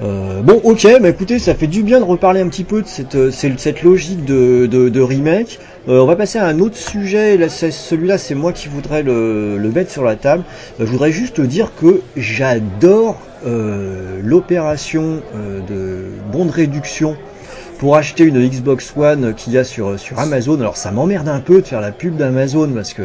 [0.00, 2.86] Euh, bon, ok, mais écoutez, ça fait du bien de reparler un petit peu de
[2.86, 5.58] cette, euh, cette, logique de, de, de remake.
[5.88, 7.36] Euh, on va passer à un autre sujet.
[7.36, 10.44] Là, celui-là, c'est moi qui voudrais le, le mettre sur la table.
[10.78, 13.20] Euh, je voudrais juste dire que j'adore
[14.24, 15.22] l'opération
[15.68, 17.16] de bon de réduction
[17.78, 20.60] pour acheter une Xbox One qu'il y a sur, sur Amazon.
[20.60, 23.02] Alors, ça m'emmerde un peu de faire la pub d'Amazon parce que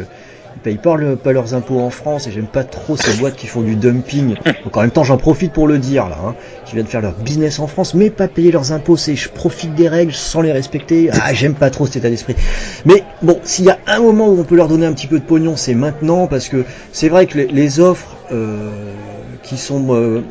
[0.56, 3.36] ils payent pas, le- pas leurs impôts en France et j'aime pas trop ces boîtes
[3.36, 4.36] qui font du dumping.
[4.64, 7.14] Donc en même temps, j'en profite pour le dire là, hein, qui viennent faire leur
[7.14, 8.96] business en France, mais pas payer leurs impôts.
[8.96, 11.10] C'est je profite des règles sans les respecter.
[11.12, 12.36] Ah, j'aime pas trop cet état d'esprit.
[12.84, 15.18] Mais bon, s'il y a un moment où on peut leur donner un petit peu
[15.18, 18.94] de pognon, c'est maintenant parce que c'est vrai que les, offres euh,
[19.42, 20.22] qui sont euh,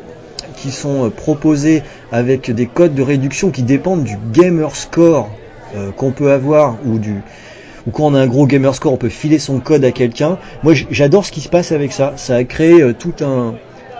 [0.56, 5.30] qui sont euh, proposées avec des codes de réduction qui dépendent du gamer score
[5.74, 7.22] euh, qu'on peut avoir ou du
[7.86, 10.38] ou quand on a un gros gamer score, on peut filer son code à quelqu'un.
[10.62, 12.14] Moi, j'adore ce qui se passe avec ça.
[12.16, 13.54] Ça a créé euh, tout un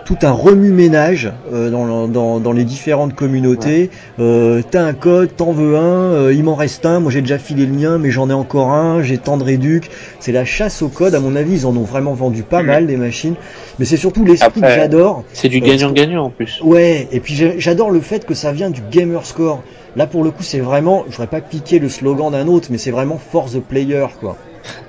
[0.05, 3.91] tout un remue-ménage euh, dans, dans, dans les différentes communautés.
[4.19, 7.01] Euh, T'as un code, t'en veux un, euh, il m'en reste un.
[7.01, 9.03] Moi, j'ai déjà filé le mien, mais j'en ai encore un.
[9.03, 9.91] J'ai tant de réduc.
[10.21, 11.15] C'est la chasse au code.
[11.15, 13.35] À mon avis, ils en ont vraiment vendu pas mal des machines.
[13.79, 15.25] Mais c'est surtout l'esprit que j'adore.
[15.33, 16.61] C'est du Euh, gagnant-gagnant en plus.
[16.63, 19.63] Ouais, et puis j'adore le fait que ça vient du gamer score.
[19.97, 22.79] Là pour le coup c'est vraiment, je voudrais pas piquer le slogan d'un autre, mais
[22.79, 24.37] c'est vraiment for the player quoi.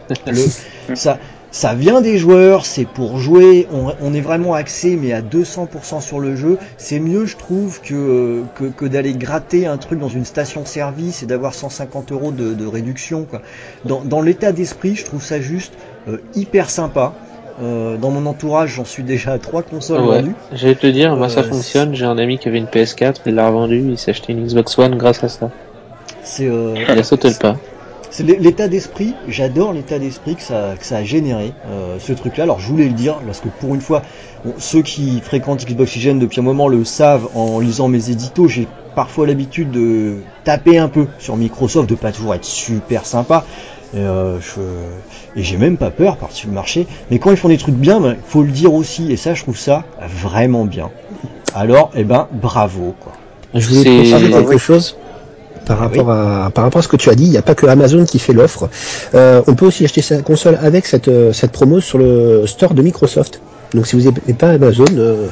[0.28, 1.18] Le, ça,
[1.56, 6.02] ça vient des joueurs, c'est pour jouer, on, on est vraiment axé mais à 200%
[6.02, 6.58] sur le jeu.
[6.78, 11.26] C'est mieux je trouve que, que, que d'aller gratter un truc dans une station-service et
[11.26, 13.24] d'avoir 150 euros de, de réduction.
[13.24, 13.42] Quoi.
[13.86, 15.72] Dans, dans l'état d'esprit je trouve ça juste
[16.10, 17.14] euh, hyper sympa.
[17.64, 20.18] Euh, dans mon entourage j'en suis déjà à trois consoles Ouais.
[20.18, 20.36] vendues.
[20.52, 21.96] J'allais te dire, moi ça Euh, fonctionne.
[21.96, 24.78] J'ai un ami qui avait une PS4, il l'a revendue, il s'est acheté une Xbox
[24.78, 25.50] One grâce à ça.
[26.22, 27.56] C'est euh, Il a sauté le pas.
[28.16, 32.14] C'est l'é- l'état d'esprit, j'adore l'état d'esprit que ça, que ça a généré, euh, ce
[32.14, 32.44] truc-là.
[32.46, 34.04] Alors je voulais le dire, parce que pour une fois,
[34.46, 38.48] bon, ceux qui fréquentent Xbox Oxygen depuis un moment le savent en lisant mes éditos,
[38.48, 40.14] j'ai parfois l'habitude de
[40.46, 43.44] taper un peu sur Microsoft, de pas toujours être super sympa.
[43.94, 44.62] Et, euh, je,
[45.38, 46.88] et j'ai même pas peur par-dessus le marché.
[47.12, 49.12] Mais quand ils font des trucs bien, ben, faut le dire aussi.
[49.12, 49.84] Et ça, je trouve ça
[50.24, 50.90] vraiment bien.
[51.54, 53.12] Alors, eh ben, bravo, quoi.
[53.54, 54.98] Je voulais préciser quelque chose
[55.66, 57.26] par rapport à par rapport à ce que tu as dit.
[57.26, 58.70] Il n'y a pas que Amazon qui fait l'offre.
[59.14, 62.74] Euh, on peut aussi acheter sa console avec cette euh, cette promo sur le store
[62.74, 63.42] de Microsoft.
[63.74, 65.28] Donc si vous n'avez pas Amazon, euh,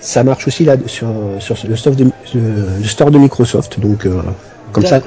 [0.00, 3.78] ça marche aussi là sur sur le store de le, store de Microsoft.
[3.80, 4.20] Donc euh,
[4.72, 5.00] comme ça,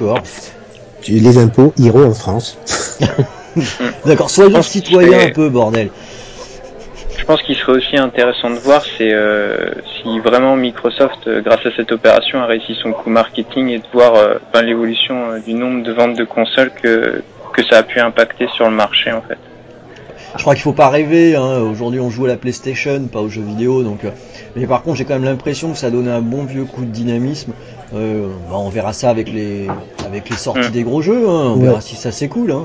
[1.06, 2.58] les impôts iront en France.
[4.06, 5.90] D'accord, soyons citoyens un peu, bordel.
[7.28, 11.66] Je pense qu'il serait aussi intéressant de voir c'est euh, si vraiment Microsoft, euh, grâce
[11.66, 15.38] à cette opération, a réussi son coup marketing et de voir euh, ben, l'évolution euh,
[15.38, 19.12] du nombre de ventes de consoles que que ça a pu impacter sur le marché
[19.12, 19.36] en fait.
[20.36, 21.36] Je crois qu'il faut pas rêver.
[21.36, 21.60] Hein.
[21.70, 23.82] Aujourd'hui, on joue à la PlayStation, pas aux jeux vidéo.
[23.82, 24.00] Donc,
[24.56, 26.86] mais par contre, j'ai quand même l'impression que ça a donné un bon vieux coup
[26.86, 27.52] de dynamisme.
[27.94, 29.66] Euh, bah, on verra ça avec les
[30.06, 30.72] avec les sorties Mm.
[30.72, 31.28] des gros jeux.
[31.28, 31.52] Hein.
[31.54, 31.66] On Ouais.
[31.66, 32.52] verra si ça c'est cool.
[32.52, 32.62] Hein.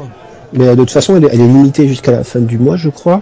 [0.54, 2.88] Mais de toute façon, elle est, elle est limitée jusqu'à la fin du mois, je
[2.88, 3.22] crois.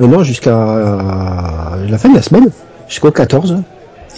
[0.00, 2.48] Euh, non, jusqu'à euh, la fin de la semaine,
[2.88, 3.56] jusqu'au 14.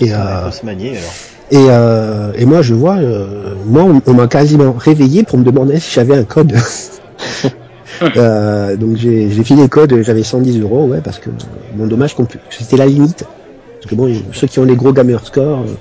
[0.01, 1.13] Et, Il euh, faut se manier alors.
[1.51, 5.45] et, euh, et moi, je vois, euh, moi, on, on m'a quasiment réveillé pour me
[5.45, 6.53] demander si j'avais un code.
[8.17, 11.31] Euh, donc j'ai j'ai filé le code, j'avais 110 euros, ouais, parce que
[11.75, 13.25] bon, dommage qu'on c'était la limite.
[13.81, 15.75] Parce que bon, ceux qui ont les gros gamer scores, euh,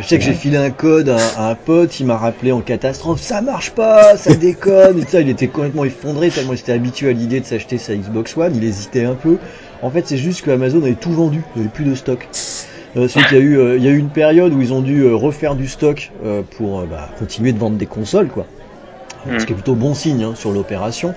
[0.00, 2.60] Je sais que j'ai filé un code à, à un pote, il m'a rappelé en
[2.60, 6.72] catastrophe, ça marche pas, ça déconne, et ça, il était complètement effondré tellement il était
[6.72, 9.38] habitué à l'idée de s'acheter sa Xbox One, il hésitait un peu.
[9.82, 12.28] En fait, c'est juste que Amazon avait tout vendu, il n'y avait plus de stock.
[12.96, 14.72] Euh, c'est qu'il y a eu, euh, il y a eu une période où ils
[14.72, 18.28] ont dû euh, refaire du stock euh, pour euh, bah, continuer de vendre des consoles,
[18.28, 18.46] quoi.
[19.26, 19.38] Mm.
[19.40, 21.14] Ce qui est plutôt bon signe hein, sur l'opération.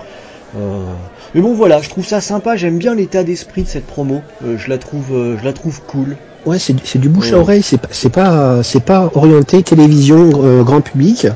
[0.56, 0.94] Euh,
[1.34, 4.56] mais bon voilà, je trouve ça sympa, j'aime bien l'état d'esprit de cette promo, Euh,
[4.56, 6.16] je la trouve, euh, je la trouve cool.
[6.46, 10.30] Ouais, c'est c'est du bouche à oreille, c'est pas c'est pas c'est pas orienté télévision
[10.42, 11.26] euh, grand public.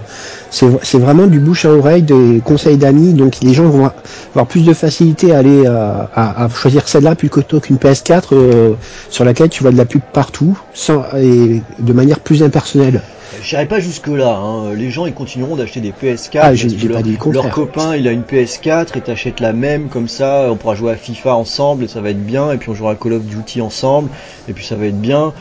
[0.51, 3.15] C'est vraiment du bouche à oreille, des conseils d'amis.
[3.15, 3.91] Donc les gens vont
[4.31, 8.73] avoir plus de facilité à aller euh, à, à choisir celle-là plutôt qu'une PS4 euh,
[9.09, 13.01] sur laquelle tu vois de la pub partout, sans et de manière plus impersonnelle.
[13.43, 14.37] J'irai pas jusque là.
[14.37, 14.75] Hein.
[14.77, 16.39] Les gens ils continueront d'acheter des PS4.
[16.43, 17.45] Ah, j'ai- pas leur, dit le contraire.
[17.45, 20.49] leur copain il a une PS4 et t'achètes la même comme ça.
[20.51, 22.53] On pourra jouer à FIFA ensemble et ça va être bien.
[22.53, 24.11] Et puis on jouera à Call of Duty ensemble
[24.49, 25.33] et puis ça va être bien.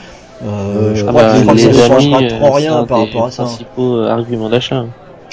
[0.44, 2.84] Euh, Euh, je ah crois, bah, que- je crois que ça ne euh, trop rien
[2.86, 3.44] par rapport à ça.
[3.44, 4.86] principaux arguments d'achat.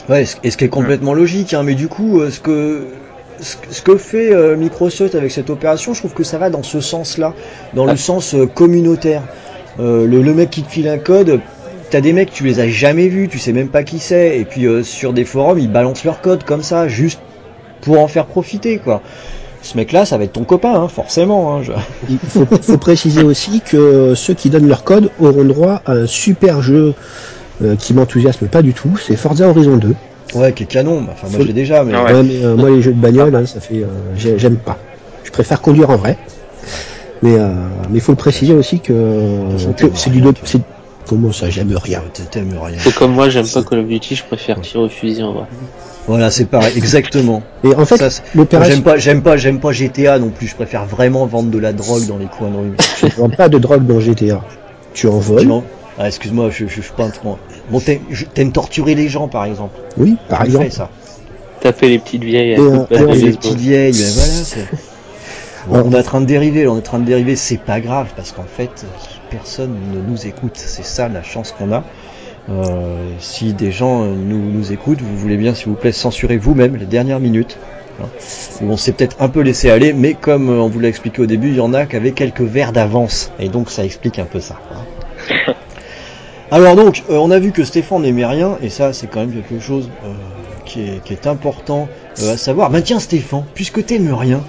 [0.09, 2.89] Ouais, et ce qui est complètement logique, hein, mais du coup, ce que
[3.41, 7.35] ce, que- fait Microsoft avec cette opération, je trouve que ça va dans ce sens-là,
[7.75, 7.97] dans le Ah.
[7.97, 9.23] sens communautaire.
[9.81, 11.39] Euh, le, le mec qui te file un code,
[11.91, 14.45] t'as des mecs tu les as jamais vus, tu sais même pas qui c'est, et
[14.45, 17.21] puis euh, sur des forums ils balancent leur code comme ça, juste
[17.81, 19.03] pour en faire profiter, quoi.
[19.63, 21.57] Ce mec-là, ça va être ton copain, hein, forcément.
[21.57, 21.73] Hein, je-
[22.09, 26.07] Il faut, faut préciser aussi que ceux qui donnent leur code auront droit à un
[26.07, 26.95] super jeu
[27.63, 29.95] euh, qui m'enthousiasme pas du tout, c'est Forza Horizon 2.
[30.35, 31.05] Ouais, qui est canon.
[31.11, 32.13] Enfin, moi je l'ai déjà, mais Ah ouais.
[32.13, 34.79] Ouais, mais euh, moi les jeux de bagnole, hein, ça fait, euh, j'ai- j'aime pas.
[35.25, 36.17] Je préfère conduire en vrai.
[37.23, 37.49] Mais euh,
[37.91, 38.93] mais faut le préciser aussi que,
[39.77, 40.21] que c'est du
[41.09, 42.03] comment ça j'aime rien.
[42.31, 42.79] T'aimes rien.
[42.79, 45.47] C'est comme moi, j'aime pas Call of Duty, je préfère tirer au fusil en vrai.
[46.07, 47.43] Voilà, c'est pareil, exactement.
[47.65, 50.47] Et en fait Moi, l'opération j'aime pas, j'aime pas, j'aime pas GTA non plus.
[50.47, 52.77] Je préfère vraiment vendre de la drogue dans les coins de rue.
[52.99, 54.45] tu ne vends pas de drogue dans GTA.
[54.95, 55.51] Tu en voles.
[55.99, 57.25] Ah, excuse-moi, je, je, je suis pas un truc.
[57.69, 59.81] Bon, t'aimes je- torturer les gens, par exemple.
[59.97, 60.67] Oui, par exemple.
[60.67, 60.91] fais, ça.
[61.61, 64.33] Taper les petites vieilles Et, euh, et les petites vieilles, voilà.
[65.67, 67.35] Bon, on est en train de dériver, là, on est en train de dériver.
[67.35, 68.87] C'est pas grave parce qu'en fait,
[69.31, 70.53] personne ne nous écoute.
[70.57, 71.85] C'est ça la chance qu'on a.
[72.51, 76.39] Euh, si des gens euh, nous, nous écoutent, vous voulez bien, s'il vous plaît, censurer
[76.39, 77.59] vous-même les dernières minutes.
[78.01, 78.07] hein,
[78.63, 81.21] où on s'est peut-être un peu laissé aller, mais comme euh, on vous l'a expliqué
[81.23, 83.33] au début, il y en a qui avaient quelques verres d'avance.
[83.39, 84.57] Et donc ça explique un peu ça.
[84.73, 85.55] hein.
[86.51, 89.33] Alors donc, euh, on a vu que Stéphane n'aimait rien, et ça c'est quand même
[89.33, 90.13] quelque chose euh,
[90.65, 91.89] qui, est, qui est important
[92.27, 92.71] à savoir.
[92.71, 94.41] Ben tiens Stéphane, puisque t'aimes rien,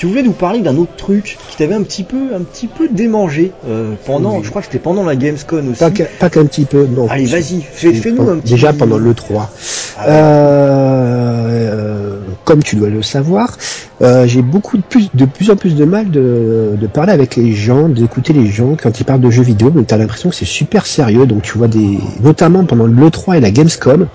[0.00, 2.88] tu voulais nous parler d'un autre truc qui t'avait un petit peu, un petit peu
[2.88, 4.44] démangé euh, pendant, Oui.
[4.44, 5.84] je crois que c'était pendant la Gamescom aussi.
[6.18, 6.86] Pas qu'un petit peu.
[6.86, 7.06] Non.
[7.10, 8.54] Allez, vas-y, fais, fais-nous un petit.
[8.54, 9.50] Déjà pendant le 3.
[9.98, 10.06] Ah ouais.
[10.08, 13.58] Euh, comme tu dois le savoir,
[14.00, 17.36] euh, j'ai beaucoup de plus, de plus en plus de mal de, de parler avec
[17.36, 20.34] les gens, d'écouter les gens quand ils parlent de jeux vidéo, mais t'as l'impression que
[20.34, 21.26] c'est super sérieux.
[21.26, 24.06] Donc tu vois des, notamment pendant le 3 et la Gamescom,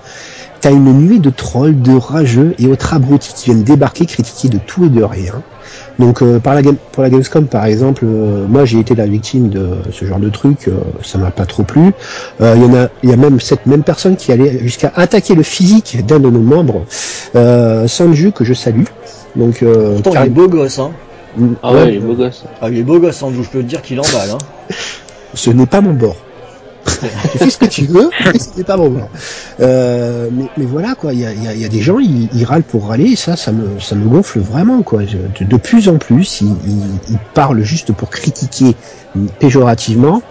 [0.65, 4.57] t'as une nuée de trolls, de rageux et autres abrutis qui viennent débarquer, critiquer de
[4.57, 5.43] tout et de rien.
[5.99, 9.05] Donc euh, par la game, pour la Gamescom par exemple, euh, moi j'ai été la
[9.05, 10.71] victime de ce genre de truc, euh,
[11.03, 11.91] ça m'a pas trop plu.
[12.41, 14.91] Euh, Il y en a, il y a même cette même personne qui allait jusqu'à
[14.95, 16.85] attaquer le physique d'un de nos membres,
[17.35, 18.85] euh, Sanju que je salue.
[19.35, 20.89] Donc euh, Pourtant, il est beau gosse, hein.
[21.61, 22.43] Ah ouais, il est beau gosse.
[22.59, 24.73] Ah, il est beau gosse, Andrew, je peux te dire qu'il emballe, hein.
[25.35, 26.15] ce n'est pas mon bord.
[27.31, 28.09] Tu fais ce que tu veux,
[28.57, 28.91] n'est pas bord.
[29.59, 32.29] Euh, mais, mais voilà quoi, il y a, y a- y a des gens, ils,
[32.33, 35.01] ils râlent pour râler, et ça, ça me, ça me gonfle vraiment quoi.
[35.03, 38.75] De, de plus en plus, ils, ils- ils parlent juste pour critiquer
[39.39, 40.21] péjorativement,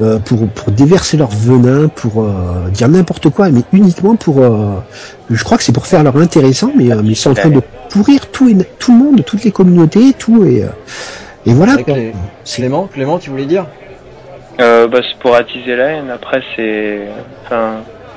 [0.00, 4.76] euh, pour, pour déverser leur venin, pour euh, dire n'importe quoi, mais uniquement pour, euh,
[5.30, 7.50] je crois que c'est pour faire leur intéressant, mais, euh, mais ils sont en train
[7.50, 10.68] de pourrir tout, et, tout le monde, toutes les communautés, tout et, euh,
[11.46, 11.76] et voilà.
[12.44, 13.66] Clément, Clément, tu voulais dire?
[14.60, 16.10] Euh, bah, c'est pour attiser la haine.
[16.10, 17.00] Après, c'est.
[17.44, 17.76] Enfin,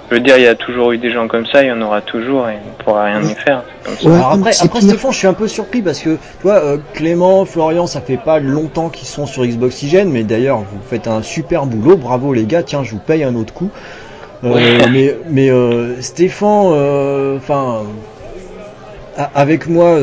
[0.10, 1.82] je veux dire, il y a toujours eu des gens comme ça, il y en
[1.82, 3.63] aura toujours et on pourra rien y faire.
[3.84, 4.12] Comme.
[4.12, 4.82] Ouais, après, après.
[4.82, 8.17] Stéphane, je suis un peu surpris parce que, tu vois, euh, Clément, Florian, ça fait
[8.17, 12.45] pas longtemps qu'ils sont sur Xboxygène, mais d'ailleurs, vous faites un super boulot, bravo les
[12.45, 13.69] gars, tiens, je vous paye un autre coup.
[14.43, 14.78] Euh, Ouais.
[14.91, 17.84] Mais, mais euh, Stéphane, euh, enfin,
[19.17, 19.98] a- avec moi,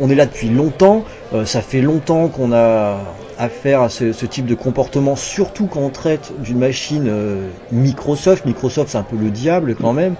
[0.00, 1.04] on est là depuis longtemps.
[1.32, 2.96] Euh, ça fait longtemps qu'on a
[3.38, 8.44] affaire à ce, ce type de comportement, surtout quand on traite d'une machine euh, Microsoft.
[8.46, 10.16] Microsoft, c'est un peu le diable quand même.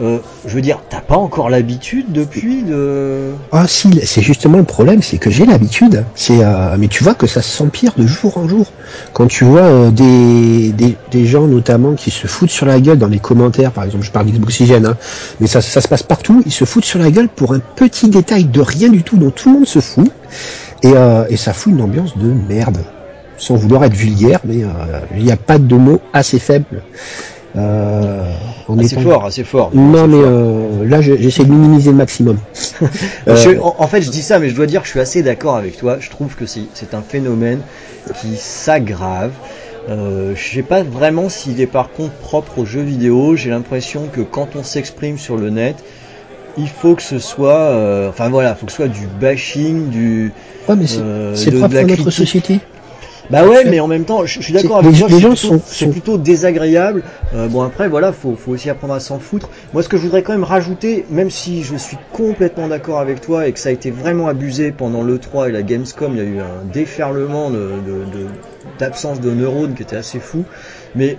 [0.00, 3.32] Euh, je veux dire, t'as pas encore l'habitude depuis de.
[3.52, 6.04] Ah si, c'est justement le problème, c'est que j'ai l'habitude.
[6.14, 8.72] C'est, euh, mais tu vois que ça s'empire de jour en jour.
[9.12, 12.98] Quand tu vois euh, des, des, des gens notamment qui se foutent sur la gueule
[12.98, 14.96] dans les commentaires, par exemple, je parle d'Xboxygène, hein,
[15.40, 16.42] mais ça, ça se passe partout.
[16.46, 19.30] Ils se foutent sur la gueule pour un petit détail de rien du tout dont
[19.30, 20.10] tout le monde se fout,
[20.82, 22.78] et, euh, et ça fout une ambiance de merde.
[23.38, 24.68] Sans vouloir être vulgaire, mais euh,
[25.16, 26.82] il n'y a pas de mots assez faibles.
[27.56, 28.24] Euh,
[28.78, 29.70] Assez étant- fort, assez fort.
[29.74, 32.38] Non, mais euh, là, je- j'essaie de minimiser le maximum.
[33.28, 35.22] Euh, en, en fait, je dis ça, mais je dois dire que je suis assez
[35.22, 35.96] d'accord avec toi.
[36.00, 37.60] Je trouve que c'est c'est un phénomène
[38.20, 39.30] qui s'aggrave.
[39.90, 43.36] Euh, je sais pas vraiment s'il est par contre propre aux jeux vidéo.
[43.36, 45.76] J'ai l'impression que quand on s'exprime sur le net,
[46.56, 50.32] il faut que ce soit, euh, enfin voilà, faut que ce soit du bashing, du.
[50.68, 52.60] Ouais, mais c'est euh, propre à notre société.
[53.30, 55.08] Bah ouais, mais en même temps, je, je suis d'accord avec toi.
[55.08, 57.02] les c'est gens plutôt- sont- c'est sont- plutôt désagréable.
[57.34, 59.48] Euh, bon après, voilà, faut, faut aussi apprendre à s'en foutre.
[59.72, 63.20] Moi, ce que je voudrais quand même rajouter, même si je suis complètement d'accord avec
[63.22, 66.18] toi et que ça a été vraiment abusé pendant le 3 et la Gamescom, il
[66.18, 68.28] y a eu un déferlement de, de- de-
[68.78, 70.44] d'absence de neurones qui était assez fou.
[70.94, 71.16] Mais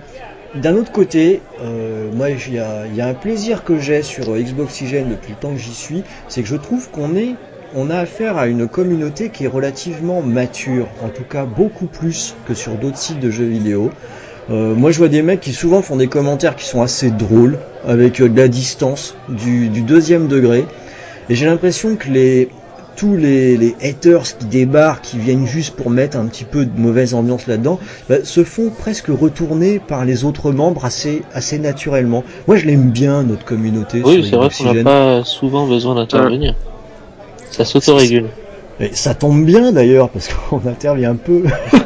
[0.54, 5.08] d'un autre côté, euh, moi, il y a, un plaisir que j'ai sur euh, Xboxygène
[5.08, 7.34] depuis le temps que j'y suis, c'est que je trouve qu'on est
[7.76, 12.36] on a affaire à une communauté qui est relativement mature, en tout cas beaucoup plus
[12.46, 13.90] que sur d'autres sites de jeux vidéo.
[14.48, 17.58] Euh, moi je vois des mecs qui souvent font des commentaires qui sont assez drôles,
[17.84, 20.66] avec de la distance, du deuxième degré,
[21.28, 22.48] et j'ai l'impression que les
[22.96, 26.80] tous les, les haters qui débarquent, qui viennent juste pour mettre un petit peu de
[26.80, 27.78] mauvaise ambiance là-dedans,
[28.08, 32.24] bah, se font presque retourner par les autres membres assez, assez naturellement.
[32.46, 34.02] Moi je l'aime bien notre communauté.
[34.04, 36.54] Oui, c'est vrai qu'on n'a pas souvent besoin d'intervenir.
[37.50, 38.26] Ça s'autorégule.
[38.80, 41.44] Et ça tombe bien d'ailleurs, parce qu'on intervient peu.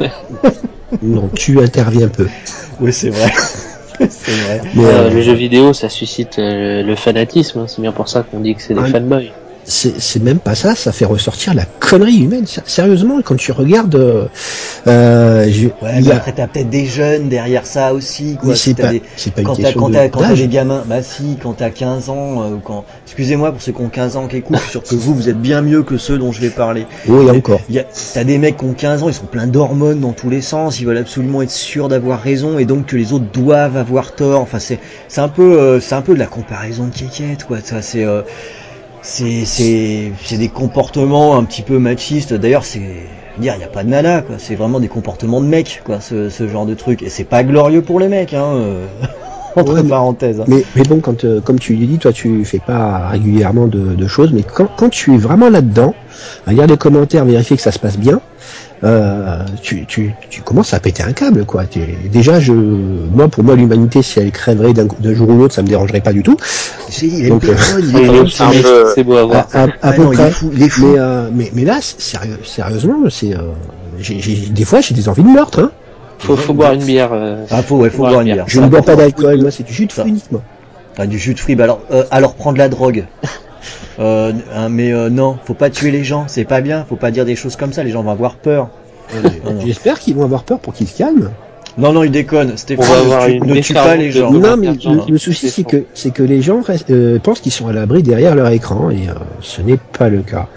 [1.03, 2.27] Non, tu interviens peu.
[2.81, 3.31] Oui, c'est vrai.
[4.09, 4.61] c'est vrai.
[4.73, 7.59] Mais Euh, euh, le jeu vidéo, ça suscite euh, le fanatisme.
[7.59, 7.65] hein.
[7.67, 9.31] C'est bien pour ça qu'on dit que c'est des Ah, fanboys.
[9.63, 12.45] C'est c'est même pas ça, ça fait ressortir la connerie humaine.
[12.65, 14.27] Sérieusement, quand tu regardes, euh,
[14.87, 18.49] euh, je- Ouais, mais a- après t'as peut-être des jeunes derrière ça aussi, quoi.
[18.49, 20.39] mais Si pas, des- pas une Quand t'as, quand de- t'as, quand t'as d'âge.
[20.39, 23.81] des gamins, bah si, quand t'as 15 ans, euh, ou quand, excusez-moi pour ceux qui
[23.81, 25.97] ont 15 ans qui écoutent, je suis sûr que vous, vous êtes bien mieux que
[25.97, 26.85] ceux dont je vais parler.
[27.07, 27.61] Oui, Mais encore.
[27.69, 30.13] il Y a, t'as des mecs qui ont 15 ans, ils sont pleins d'hormones dans
[30.13, 33.25] tous les sens, ils veulent absolument être sûrs d'avoir raison et donc que les autres
[33.31, 34.41] doivent avoir tort.
[34.41, 37.57] Enfin, c'est, c'est un peu, euh, c'est un peu de la comparaison de kékette, quoi.
[37.63, 38.21] Ça, c'est, euh,
[39.01, 42.33] c'est, c'est, c'est des comportements un petit peu machistes.
[42.33, 44.37] D'ailleurs, c'est, dire, il y a pas de nana, quoi.
[44.39, 47.01] C'est vraiment des comportements de mecs, quoi, ce, ce genre de truc.
[47.01, 48.87] Et c'est pas glorieux pour les mecs, hein.
[49.59, 50.39] euh, entre Ouais, parenthèses.
[50.39, 50.45] hein.
[50.47, 53.79] Mais, mais bon, quand, euh, comme tu l'as dit, toi, tu fais pas régulièrement de,
[53.95, 55.93] de choses, mais quand, quand tu es vraiment là-dedans,
[56.47, 58.19] à lire les commentaires, vérifier que ça se passe bien,
[58.83, 61.63] euh, tu, tu, tu commences à péter un câble, quoi.
[62.11, 65.67] Déjà, je, moi, pour moi, l'humanité, si elle crèverait d'un jour ou l'autre, ça me
[65.67, 66.37] dérangerait pas du tout.
[67.29, 67.43] Donc,
[68.65, 69.47] euh, c'est beau à voir.
[69.53, 70.27] à, à Ah peu non, il près.
[70.29, 70.85] est fou, il est fou.
[70.87, 73.39] Mais, euh, mais, mais là, sérieux, sérieusement, c'est, euh,
[73.99, 75.59] j'ai, j'ai- des fois, j'ai des envies de meurtre.
[75.59, 75.71] Hein.
[76.19, 77.09] Faut, faut boire une bière.
[77.13, 78.45] euh, Ah, faut, ouais, faut boire une bière.
[78.47, 80.41] Je ne bois pas d'alcool, moi, c'est du jus de fruits uniquement.
[80.97, 83.05] Ah, du jus de fruits, bah alors, euh, alors prendre la drogue.
[83.99, 87.11] Euh, hein, mais euh, non, faut pas tuer les gens, c'est pas bien, faut pas
[87.11, 88.69] dire des choses comme ça, les gens vont avoir peur.
[89.65, 91.31] J'espère qu'ils vont avoir peur pour qu'ils se calment.
[91.77, 92.85] Non, non, ils déconnent, Stéphane,
[93.39, 94.31] ne, ne tue pas les gens.
[94.31, 94.67] Non, mais
[95.07, 98.03] le, souci, c'est que, c'est que les gens restent- euh, pensent qu'ils sont à l'abri
[98.03, 100.47] derrière leur écran, et euh, ce n'est pas le cas.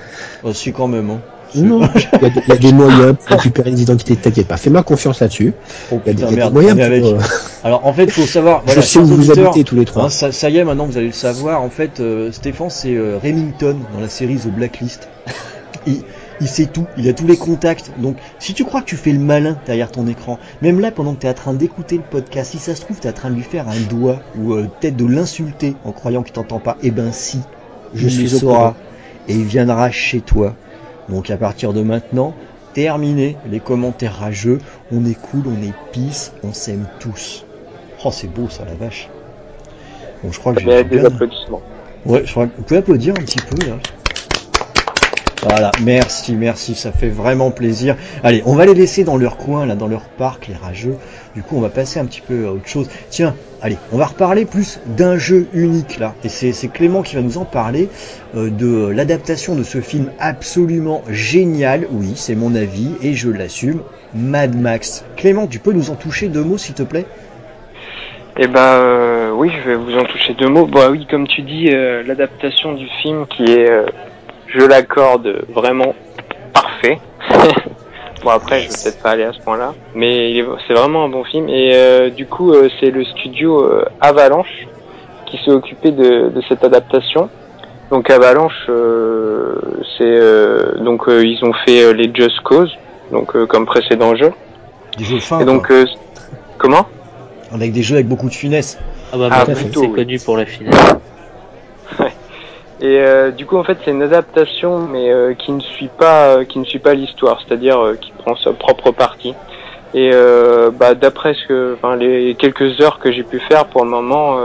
[0.42, 1.10] Oh, si, quand même.
[1.10, 1.20] Hein.
[1.54, 1.80] Non,
[2.20, 4.56] il y, a, il y a des moyens pour récupérer les identités, t'inquiète pas.
[4.56, 5.54] Fais-moi confiance là-dessus.
[5.90, 7.06] Oh, Il y a, des- y a moyens pour...
[7.08, 7.18] euh,
[7.62, 10.04] Alors, en fait, faut savoir, je voilà, sais où vous habitez tous les trois.
[10.04, 12.94] hein, ça, ça y est, maintenant vous allez le savoir, en fait, euh, Stéphane, c'est
[12.94, 15.10] euh, Remington dans la série The Blacklist.
[15.86, 16.04] Il,
[16.38, 17.92] il sait tout, il a tous les contacts.
[17.96, 21.14] Donc, si tu crois que tu fais le malin derrière ton écran, même là, pendant
[21.14, 23.14] que tu es en train d'écouter le podcast, si ça se trouve, tu es en
[23.14, 26.60] train de lui faire un doigt ou euh, peut-être de l'insulter en croyant qu'il t'entend
[26.60, 27.48] pas, eh ben si,
[27.92, 28.40] Je il suis le au
[29.26, 30.58] et il viendra chez toi.
[31.08, 32.34] Donc, à partir de maintenant,
[32.74, 34.58] terminé les commentaires rageux,
[34.90, 37.44] on est cool, on est peace, on s'aime tous.
[38.04, 39.08] Oh, c'est beau ça, la vache.
[40.22, 41.62] Bon, je crois que Ça j'ai mérite des applaudissements.
[42.04, 43.76] Ouais, je crois que vous pouvez applaudir un petit peu là.
[45.44, 47.96] Voilà, merci, merci, ça fait vraiment plaisir.
[48.22, 50.96] Allez, on va les laisser dans leur coin, là, dans leur parc, les rageux.
[51.34, 52.88] Du coup, on va passer un petit peu à autre chose.
[53.10, 56.14] Tiens, allez, on va reparler plus d'un jeu unique là.
[56.22, 57.88] Et c'est Clément qui va nous en parler
[58.36, 61.88] euh, de l'adaptation de ce film absolument génial.
[61.90, 63.80] Oui, c'est mon avis et je l'assume.
[64.14, 65.04] Mad Max.
[65.16, 67.06] Clément, tu peux nous en toucher deux mots s'il te plaît?
[68.38, 70.66] Eh ben euh, oui, je vais vous en toucher deux mots.
[70.66, 73.68] Bah oui, comme tu dis, euh, l'adaptation du film qui est,
[74.54, 75.94] je l'accorde, vraiment
[76.52, 76.98] parfait.
[78.24, 81.24] bon après, je vais peut-être pas aller à ce point-là, mais c'est vraiment un bon
[81.24, 81.48] film.
[81.48, 84.66] Et euh, du coup, euh, c'est le studio euh, Avalanche
[85.26, 87.30] qui s'est occupé de, de cette adaptation.
[87.90, 89.54] Donc Avalanche, euh,
[89.98, 92.72] c'est euh, donc euh, ils ont fait euh, les Just Cause,
[93.10, 94.32] donc euh, comme précédent jeu.
[94.98, 95.76] Des jeux fins, Et donc quoi.
[95.76, 95.86] euh,
[96.58, 96.86] comment?
[97.52, 98.78] Avec des jeux avec beaucoup de finesse.
[99.12, 99.92] Ah bah Ah, c'est oui.
[99.92, 100.72] connu pour la finale.
[102.82, 106.30] Et euh, du coup, en fait, c'est une adaptation, mais euh, qui ne suit pas,
[106.30, 109.34] euh, qui ne suit pas l'histoire, c'est-à-dire qui prend sa propre partie.
[109.94, 110.10] Et
[110.78, 114.38] bah, d'après ce enfin, les quelques heures que j'ai pu faire pour le moment,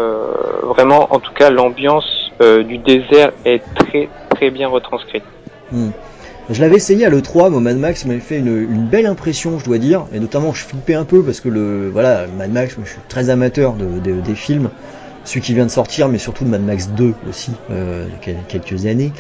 [0.63, 5.23] vraiment, en tout cas, l'ambiance du désert est très très bien retranscrite.
[5.71, 9.77] Je l'avais essayé à l'E3, moi Mad Max m'avait fait une, belle impression, je dois
[9.77, 12.99] dire, et notamment je flippais un peu parce que le voilà Mad Max, je suis
[13.07, 14.69] très amateur de- des films,
[15.28, 18.36] celui qui vient de sortir, mais surtout de Mad Max 2 aussi, euh, il y
[18.36, 19.13] a quelques années.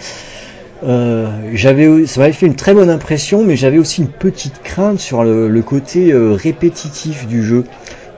[0.83, 4.99] Euh, j'avais, ça m'avait fait une très bonne impression, mais j'avais aussi une petite crainte
[4.99, 7.65] sur le, le côté euh, répétitif du jeu.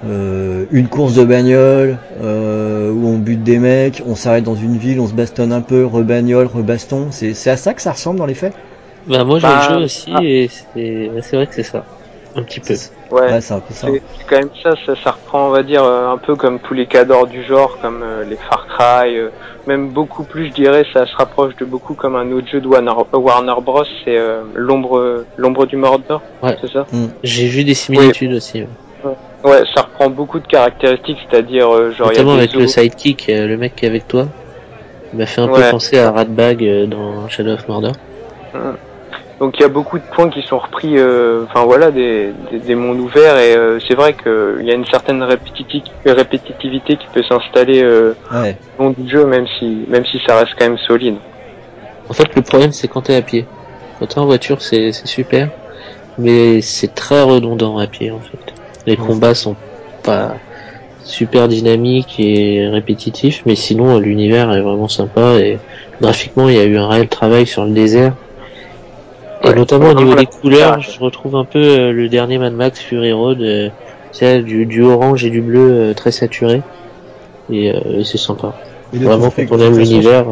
[0.06, 4.78] Euh, une course de bagnole euh, où on bute des mecs, on s'arrête dans une
[4.78, 7.12] ville, on se bastonne un peu, rebagnole, rebaston.
[7.12, 8.56] C'est, c'est à ça que ça ressemble dans les faits?
[9.06, 10.20] Bah moi j'ai Bah, le jeu aussi ah.
[10.24, 11.90] et c'est bah, c'est vrai que c'est ça.
[12.36, 12.74] Un petit peu.
[13.12, 13.22] Ouais.
[13.34, 13.88] Ouais, c'est un peu ça.
[13.88, 16.74] C'est quand même ça, ça, ça reprend, on va dire, euh, un peu comme tous
[16.76, 19.30] les cadors du genre, comme euh, les Far Cry, euh,
[19.66, 22.68] même beaucoup plus, je dirais, ça se rapproche de beaucoup comme un autre jeu de
[22.68, 26.56] Warner, Warner Bros, c'est euh, l'ombre, l'ombre du Mordor, Ouais.
[26.62, 26.86] c'est ça?
[27.24, 28.62] J'ai vu des similitudes aussi.
[28.62, 29.16] ouais.
[29.44, 33.26] Ouais, ça reprend beaucoup de caractéristiques, c'est-à-dire, genre, il y a Notamment avec le sidekick,
[33.28, 34.28] le mec qui est avec toi.
[35.14, 37.94] Il m'a fait un peu penser à Ratbag dans Shadow of Mordor.
[39.40, 42.60] Donc il y a beaucoup de points qui sont repris, euh, enfin voilà, des, des,
[42.60, 47.08] des mondes ouverts et euh, c'est vrai qu'il y a une certaine répétiti- répétitivité qui
[47.14, 48.58] peut s'installer euh, Ouais.
[48.78, 51.16] au long du jeu, même si même si ça reste quand même solide.
[52.10, 53.46] En fait, le problème, c'est quand t'es à pied.
[54.00, 55.50] Quand t'es en voiture, c'est c'est super,
[56.18, 58.54] mais c'est très redondant à pied, en fait.
[58.88, 59.56] Les combats sont
[60.04, 60.36] pas
[61.06, 65.60] super dynamiques et répétitifs, mais sinon, l'univers est vraiment sympa et
[66.02, 68.14] graphiquement, il y a eu un réel travail sur le désert.
[69.50, 70.82] Ouais, notamment au niveau des couleurs, couleur.
[70.82, 73.70] je retrouve un peu euh, le dernier Mad Max Fury Road, euh,
[74.12, 76.62] sais, du, du orange et du bleu euh, très saturé.
[77.52, 78.54] Et, euh, et c'est sympa.
[78.94, 80.26] Et Vraiment, quand on aime l'univers,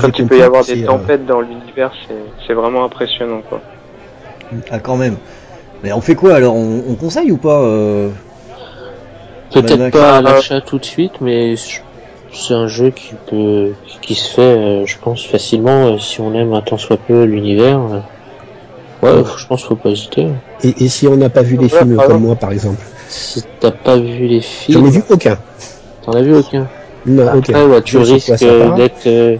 [0.00, 2.14] Quand il peut y avoir c'est, des euh, tempêtes dans l'univers, c'est
[2.46, 3.60] c'est vraiment impressionnant quoi.
[4.70, 5.16] Ah quand même.
[5.82, 6.54] Mais on fait quoi alors?
[6.54, 8.08] On, on conseille ou pas euh...
[9.52, 11.80] Peut-être pas à Euh, l'achat tout de suite, mais je-
[12.32, 16.34] c'est un jeu qui peut, qui se fait, euh, je pense, facilement euh, si on
[16.34, 17.80] aime un tant soit peu l'univers.
[17.82, 18.00] euh.
[19.02, 20.28] Ouais, je pense qu'il faut pas hésiter.
[20.62, 23.44] et, et si on n'a pas vu les Voilà, films comme moi, par exemple Si
[23.60, 25.38] t'as pas vu les J'en ai films, vu aucun.
[26.02, 26.68] t'en as vu aucun.
[27.04, 27.68] Non, Après, aucun.
[27.68, 28.30] ouais, tu Je risques
[28.76, 29.38] d'être euh,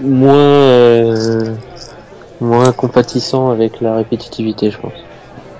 [0.00, 1.56] moins, euh,
[2.40, 5.09] moins compatissant avec la répétitivité, je pense.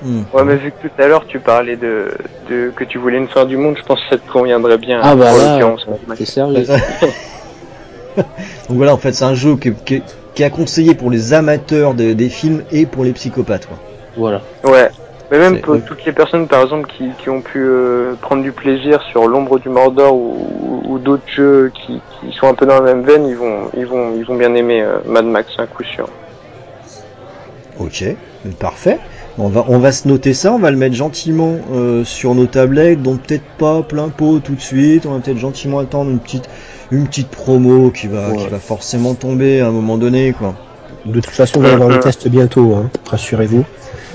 [0.03, 0.22] Hmm.
[0.32, 2.09] Ouais, mais vu que tout à l'heure tu parlais de,
[2.48, 5.01] de que tu voulais une fin du monde, je pense que ça te conviendrait bien.
[5.03, 5.74] Ah bah là,
[6.16, 6.64] t'es sérieux.
[8.16, 10.03] Donc voilà, en fait, c'est un jeu qui, qui-
[10.34, 13.66] qui est conseillé pour les amateurs de- des films et pour les psychopathes.
[13.66, 13.78] Quoi.
[14.16, 14.42] Voilà.
[14.64, 14.90] Ouais.
[15.30, 18.51] Mais même pour toutes les personnes, par exemple, qui, qui ont pu euh, prendre du
[18.51, 22.80] plaisir sur l'ombre du Mordor ou, ou d'autres jeux qui, qui sont un peu dans
[22.80, 25.66] la même veine, ils vont, ils vont, ils vont bien aimer euh, Mad Max, un
[25.66, 26.09] coup sûr.
[27.78, 28.05] Ok,
[28.59, 28.98] parfait.
[29.39, 32.47] On va, on va se noter ça, on va le mettre gentiment euh, sur nos
[32.47, 36.18] tablettes, donc peut-être pas plein pot tout de suite, on va peut-être gentiment attendre une
[36.18, 36.49] petite,
[36.91, 38.37] une petite promo qui va, Ouais.
[38.37, 40.55] qui va forcément tomber à un moment donné, quoi.
[41.07, 42.91] De toute façon, on va avoir le test bientôt, hein.
[43.07, 43.64] rassurez-vous.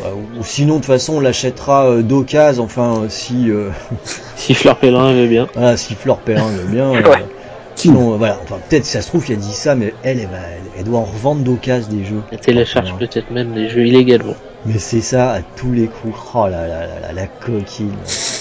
[0.02, 3.70] Bah, ou, ou sinon, de toute façon, on l'achètera euh, d'occasion, enfin, si, euh,
[4.36, 5.48] Si Fleur Pèlerin veut bien.
[5.56, 6.94] voilà, si Fleur Perrin veut bien.
[6.94, 7.26] euh, Ouais.
[7.74, 10.20] Sinon, euh, voilà, enfin, peut-être, si ça se trouve, il a dit ça, mais elle,
[10.20, 12.22] elle, elle, elle doit en revendre d'occasion des jeux.
[12.32, 14.36] Elle télécharge peut-être même des jeux illégalement.
[14.66, 16.18] Mais c'est ça à tous les coups.
[16.34, 17.94] Oh là là là là, la coquine.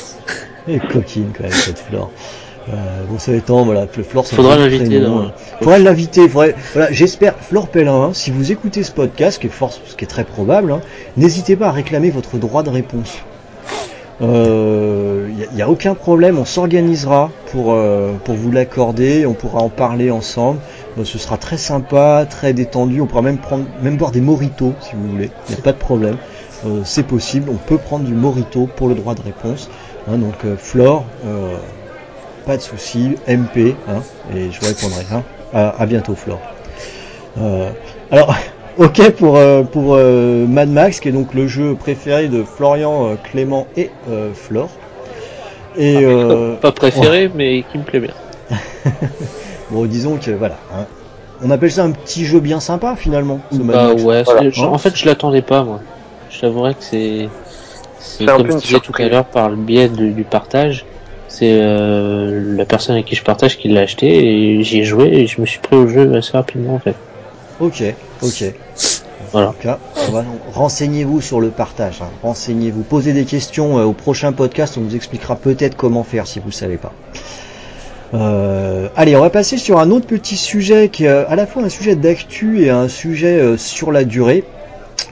[0.66, 2.10] Elle est coquine quand même cette Flore.
[2.70, 5.32] Euh, bon, ça étant, voilà, que Flore, c'est Faudra l'inviter hein.
[5.58, 6.26] Faudra l'inviter.
[6.28, 9.72] Faudrait, voilà, j'espère, Flore Pellin, hein, si vous écoutez ce podcast, ce qui est fort,
[9.72, 10.80] ce qui est très probable, hein,
[11.18, 13.18] n'hésitez pas à réclamer votre droit de réponse.
[14.20, 14.26] Il
[15.54, 20.10] n'y a, aucun problème, on s'organisera pour, euh, pour vous l'accorder, on pourra en parler
[20.10, 20.60] ensemble.
[21.02, 24.94] Ce sera très sympa, très détendu, on pourra même prendre, même boire des moritos si
[24.94, 26.16] vous voulez, il n'y a pas de problème.
[26.66, 29.68] Euh, c'est possible, on peut prendre du morito pour le droit de réponse.
[30.08, 31.56] Hein, donc euh, Flore, euh,
[32.46, 34.02] pas de souci, MP, hein,
[34.34, 35.04] et je vous répondrai.
[35.12, 35.22] Hein.
[35.52, 36.40] À, à bientôt Flore.
[38.10, 38.34] Alors,
[38.78, 39.38] ok pour,
[39.72, 43.90] pour Mad Max, qui est donc le jeu préféré de Florian, Clément et
[44.34, 44.70] Flore.
[45.76, 48.14] Et euh, Pas préféré, mais qui me plaît bien.
[49.74, 50.84] bon, disons que voilà, hein,
[51.42, 53.40] on appelle ça un petit jeu bien sympa finalement.
[53.52, 54.02] ce Mad Bah Max.
[54.02, 54.50] ouais, Voilà.
[54.50, 55.80] je- en fait je l'attendais pas moi.
[56.30, 57.28] Je t'avouerais que c'est
[58.26, 60.84] comme je disais tout à l'heure par le biais de- du partage.
[61.28, 64.06] C'est euh, la personne avec qui je partage qui l'a acheté
[64.58, 66.94] et j'y ai joué et je me suis pris au jeu assez rapidement en fait.
[67.60, 67.82] Ok,
[68.22, 68.44] ok.
[69.32, 69.48] Voilà.
[69.48, 72.02] En tout cas, on va- renseignez-vous sur le partage.
[72.02, 72.08] hein.
[72.22, 72.82] Renseignez-vous.
[72.82, 74.76] Posez des questions euh, au prochain podcast.
[74.78, 76.92] On vous expliquera peut-être comment faire si vous ne savez pas.
[78.12, 81.62] Euh, allez, on va passer sur un autre petit sujet qui est à la fois
[81.62, 84.44] un sujet d'actu et un sujet euh, sur la durée.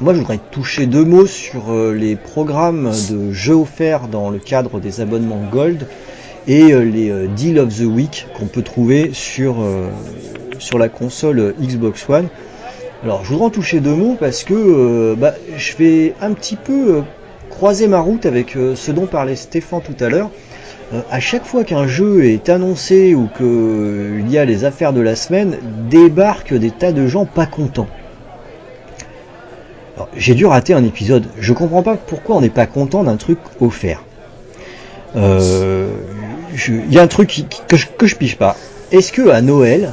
[0.01, 4.38] Moi, je voudrais toucher deux mots sur euh, les programmes de jeux offerts dans le
[4.38, 5.86] cadre des abonnements Gold
[6.47, 9.64] et les Deal of the Week qu'on peut trouver sur,
[10.59, 12.26] sur la console Xbox One.
[13.05, 17.03] Alors, je voudrais en toucher deux mots parce que bah, je vais un petit peu
[17.49, 20.30] croiser ma route avec ce dont parlait Stéphane tout à l'heure.
[20.93, 25.01] Euh, à chaque fois qu'un jeu est annoncé ou qu'il y a les affaires de
[25.01, 25.57] la semaine,
[25.90, 27.88] débarquent des tas de gens pas contents.
[30.16, 31.24] J'ai dû rater un épisode.
[31.38, 34.03] Je comprends pas pourquoi on n'est pas content d'un truc offert.
[35.16, 35.88] Euh,
[36.68, 38.57] Il y a un truc que, je, que je pige pas.
[38.90, 39.93] Est-ce que à Noël,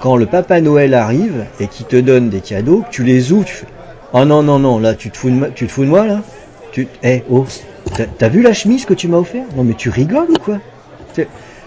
[0.00, 3.54] quand le papa Noël arrive et qui te donne des cadeaux, tu les ouvres, tu
[3.54, 3.66] fais
[4.12, 6.22] Oh non non non, là tu te fous de, moi- tu te fous moi là?
[6.70, 7.44] Tu eh oh,
[7.84, 9.46] t'as- vu la chemise que tu m'as offert?
[9.54, 10.60] Non mais tu rigoles ou quoi?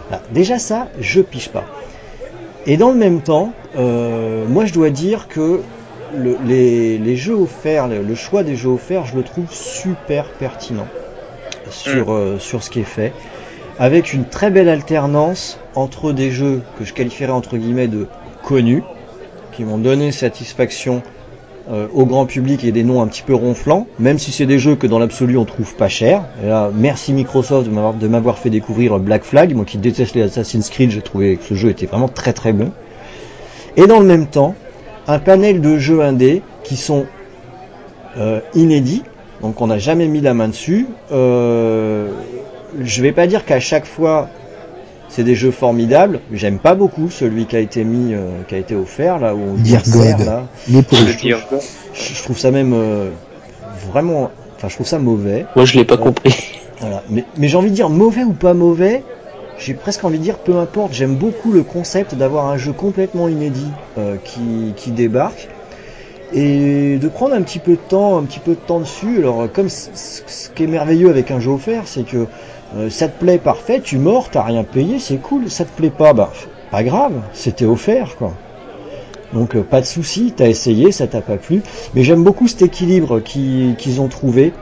[0.10, 1.70] Là, Déjà ça, je pige pas.
[2.66, 5.64] Et dans le même temps, euh, moi je dois dire que
[6.10, 10.32] le- les, les jeux offerts, le, le choix des jeux offerts, je le trouve super
[10.34, 10.90] pertinent
[11.70, 13.16] sur, euh, sur ce qui est fait,
[13.78, 18.10] avec une très belle alternance entre des jeux que je qualifierais entre guillemets de
[18.42, 18.86] connus,
[19.52, 21.04] qui m'ont donné satisfaction
[21.72, 24.58] euh, au grand public et des noms un petit peu ronflants, même si c'est des
[24.60, 26.24] jeux que dans l'absolu on trouve pas cher.
[26.74, 31.02] Merci Microsoft de m'avoir- fait découvrir Black Flag, moi qui déteste les Assassin's Creed, j'ai
[31.02, 32.72] trouvé que ce jeu était vraiment très très bon.
[33.76, 34.56] Et dans le même temps,
[35.08, 37.06] un panel de jeux indés qui sont
[38.18, 39.04] euh, inédits,
[39.42, 40.88] donc on n'a jamais mis la main dessus.
[41.12, 42.08] Euh,
[42.82, 44.30] je vais pas dire qu'à chaque fois
[45.10, 46.20] c'est des jeux formidables.
[46.34, 49.40] J'aime pas beaucoup celui qui a été mis, euh, qui a été offert là où
[49.40, 50.26] on Dear God.
[50.26, 50.44] là.
[50.74, 51.38] Est pour Le je- dire.
[51.94, 53.10] Je, je trouve ça même euh,
[53.92, 55.46] vraiment, enfin je trouve ça mauvais.
[55.56, 56.36] Moi je l'ai pas compris.
[56.80, 57.04] Voilà.
[57.10, 59.04] Mais, mais j'ai envie de dire mauvais ou pas mauvais,
[59.58, 60.94] j'ai presque envie de dire peu importe.
[60.94, 65.48] J'aime beaucoup le concept d'avoir un jeu complètement inédit euh, qui, qui débarque
[66.34, 69.18] et de prendre un petit peu de temps, un petit peu de temps dessus.
[69.20, 72.28] Alors euh, comme ce qui est merveilleux avec un jeu offert, c'est que
[72.74, 75.50] euh, ça te plaît parfait, tu mords, t'as rien payé, c'est cool.
[75.50, 76.34] Ça te plaît pas, bah
[76.70, 78.40] pas grave, c'était offert quoi.
[79.34, 81.64] Donc euh, pas de souci, t'as essayé, ça t'a pas plu.
[81.94, 84.54] Mais j'aime beaucoup cet équilibre qui- qu'ils ont trouvé.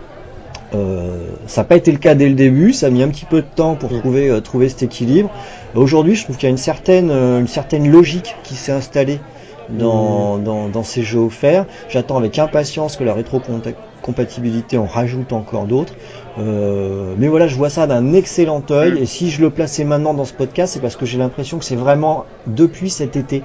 [0.73, 3.25] Euh, ça n'a pas été le cas dès le début, ça a mis un petit
[3.25, 5.31] peu de temps pour trouver, euh, trouver cet équilibre.
[5.75, 9.23] Aujourd'hui, je trouve qu'il y a une certaine, une certaine logique qui s'est installée
[9.69, 11.65] dans, dans, dans ces jeux offerts.
[11.87, 15.95] J'attends avec impatience que la rétrocompatibilité en rajoute encore d'autres.
[16.38, 18.97] Euh, mais voilà, je vois ça d'un excellent œil.
[18.99, 21.65] Et si je le plaçais maintenant dans ce podcast, c'est parce que j'ai l'impression que
[21.65, 23.41] c'est vraiment depuis cet été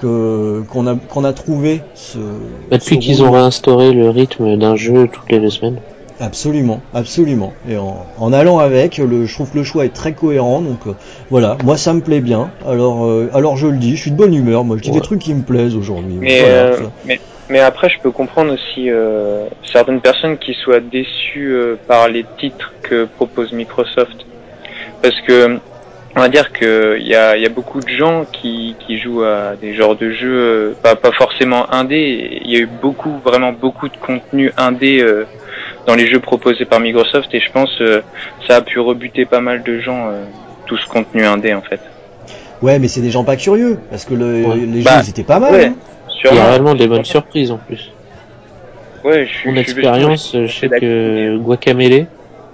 [0.00, 2.18] que qu'on a qu'on a trouvé ce.
[2.70, 5.76] Bah, depuis qu'ils ont réinstauré le rythme d'un jeu toutes les deux semaines.
[6.20, 7.52] Absolument, absolument.
[7.68, 10.60] Et en, en allant avec, le, je trouve que le choix est très cohérent.
[10.60, 10.92] Donc euh,
[11.30, 12.50] voilà, moi ça me plaît bien.
[12.66, 14.62] Alors, euh, alors je le dis, je suis de bonne humeur.
[14.64, 14.96] Moi, je dis Ouais.
[14.96, 16.14] des trucs qui me plaisent aujourd'hui.
[16.20, 16.76] Mais, Voilà, euh,
[17.06, 17.20] mais,
[17.52, 22.24] mais après, je peux comprendre aussi euh, certaines personnes qui soient déçues euh, par les
[22.38, 24.16] titres que propose Microsoft.
[25.02, 25.58] Parce que,
[26.16, 28.98] on va dire que il y a, il y a beaucoup de gens qui, qui
[28.98, 32.40] jouent à des genres de jeux, euh, pas, pas forcément indés.
[32.42, 35.26] Il y a eu beaucoup, vraiment beaucoup de contenu indé euh,
[35.86, 38.00] dans les jeux proposés par Microsoft et je pense euh,
[38.48, 40.24] ça a pu rebuter pas mal de gens, euh,
[40.66, 41.80] tout ce contenu indé en fait.
[42.62, 44.56] Ouais, mais c'est des gens pas curieux parce que le- Ouais.
[44.56, 45.52] les Bah, jeux ils étaient pas mal.
[45.52, 45.64] ouais.
[45.66, 45.74] hein.
[46.30, 47.90] Il y a réellement des bonnes surprises en plus.
[49.04, 49.50] Ouais, je suis.
[49.50, 52.06] Mon expérience, je sais que Guacamele,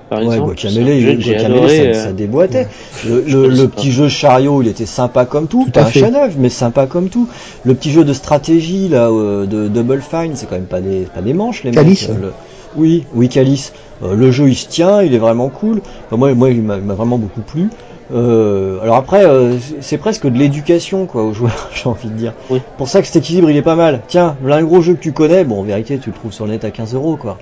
[0.08, 2.66] par Ouais, exemple, Guacamele, ça, euh, ça déboîtait.
[3.06, 5.64] Le, petit jeu chariot, il était sympa comme tout.
[5.66, 7.28] Tout pas un chef-d'œuvre, mais sympa comme tout.
[7.64, 11.06] Le petit jeu de stratégie là, euh, de Double Fine, c'est quand même pas des,
[11.14, 12.08] pas des manches les Calice.
[12.08, 12.16] mecs.
[12.16, 12.32] euh, le-
[12.76, 13.72] Oui, oui, Calice.
[14.02, 15.80] Euh, le jeu il se tient, il est vraiment cool.
[16.06, 17.68] Enfin, moi, moi, il m'a il m'a vraiment beaucoup plu.
[18.10, 22.34] Euh, alors après, euh, c'est- presque de l'éducation quoi aux joueurs, j'ai envie de dire.
[22.50, 22.60] Oui.
[22.76, 24.04] Pour ça que cet équilibre il est pas mal.
[24.08, 26.46] Tiens, là un gros jeu que tu connais, bon en vérité tu le trouves sur
[26.46, 27.38] le net à 15 euros quoi.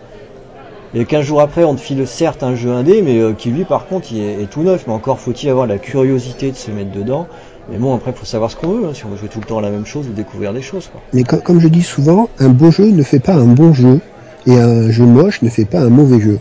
[0.95, 3.65] Et 15 jours après, on te file certes un jeu indé, mais euh, qui lui,
[3.65, 4.87] par contre, il est, est tout neuf.
[4.87, 7.29] Mais encore faut-il avoir la curiosité de se mettre dedans.
[7.69, 8.87] Mais bon, après, faut savoir ce qu'on veut.
[8.87, 10.63] hein, si on veut jouer tout le temps à la même chose ou découvrir des
[10.63, 10.89] choses.
[10.89, 11.03] Quoi.
[11.13, 14.01] Mais co- comme je dis souvent, un beau jeu ne fait pas un bon jeu.
[14.47, 16.39] Et un jeu moche ne fait pas un mauvais jeu.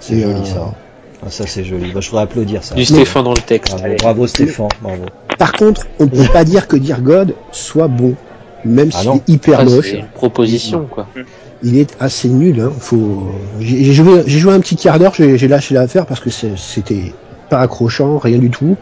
[0.00, 0.72] C'est joli euh, ça.
[1.24, 1.92] Ah, ça, c'est joli.
[1.92, 2.74] Bah, je voudrais applaudir ça.
[2.74, 3.74] du Stéphane dans le texte.
[3.78, 4.68] Bravo, bravo Stéphane.
[4.80, 5.02] Bravo.
[5.38, 8.14] Par contre, on peut pas dire que Dear God soit bon,
[8.64, 9.90] même Ah s'il est hyper Ah, moche.
[9.90, 11.06] c'est une proposition, quoi.
[11.62, 12.60] Il est assez nul.
[12.60, 12.72] Hein.
[12.80, 13.22] Faut.
[13.60, 17.12] J'ai joué, j'ai joué un petit quart d'heure, j'ai j'ai lâché l'affaire parce que c'était
[17.48, 18.76] pas accrochant, rien du tout.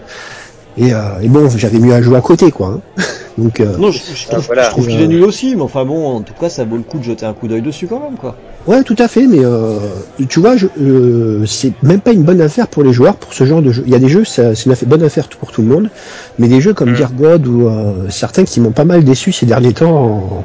[0.78, 2.80] Et, euh, et bon, j'avais mieux à jouer à côté, quoi.
[2.98, 3.02] hein.
[3.38, 4.64] Donc, euh, Non, je, je trouve, voilà.
[4.64, 6.82] je trouve qu'il est nul aussi, mais enfin bon, en tout cas, ça vaut le
[6.82, 8.36] coup de jeter un coup d'œil dessus quand même, quoi.
[8.66, 9.78] Ouais, tout à fait, mais euh,
[10.28, 13.44] tu vois, je, euh, c'est même pas une bonne affaire pour les joueurs pour ce
[13.44, 13.82] genre de jeu.
[13.86, 15.88] Il y a des jeux, ça- c'est une affaire- bonne affaire pour tout le monde,
[16.38, 16.96] mais des jeux comme Mm.
[16.96, 20.44] Dear God ou euh, certains qui m'ont pas mal déçu ces derniers temps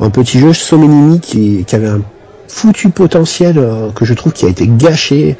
[0.00, 2.02] en, en petit jeu, So Many qui, qui avait un
[2.46, 3.58] foutu potentiel
[3.94, 5.36] que je trouve qui a été gâché,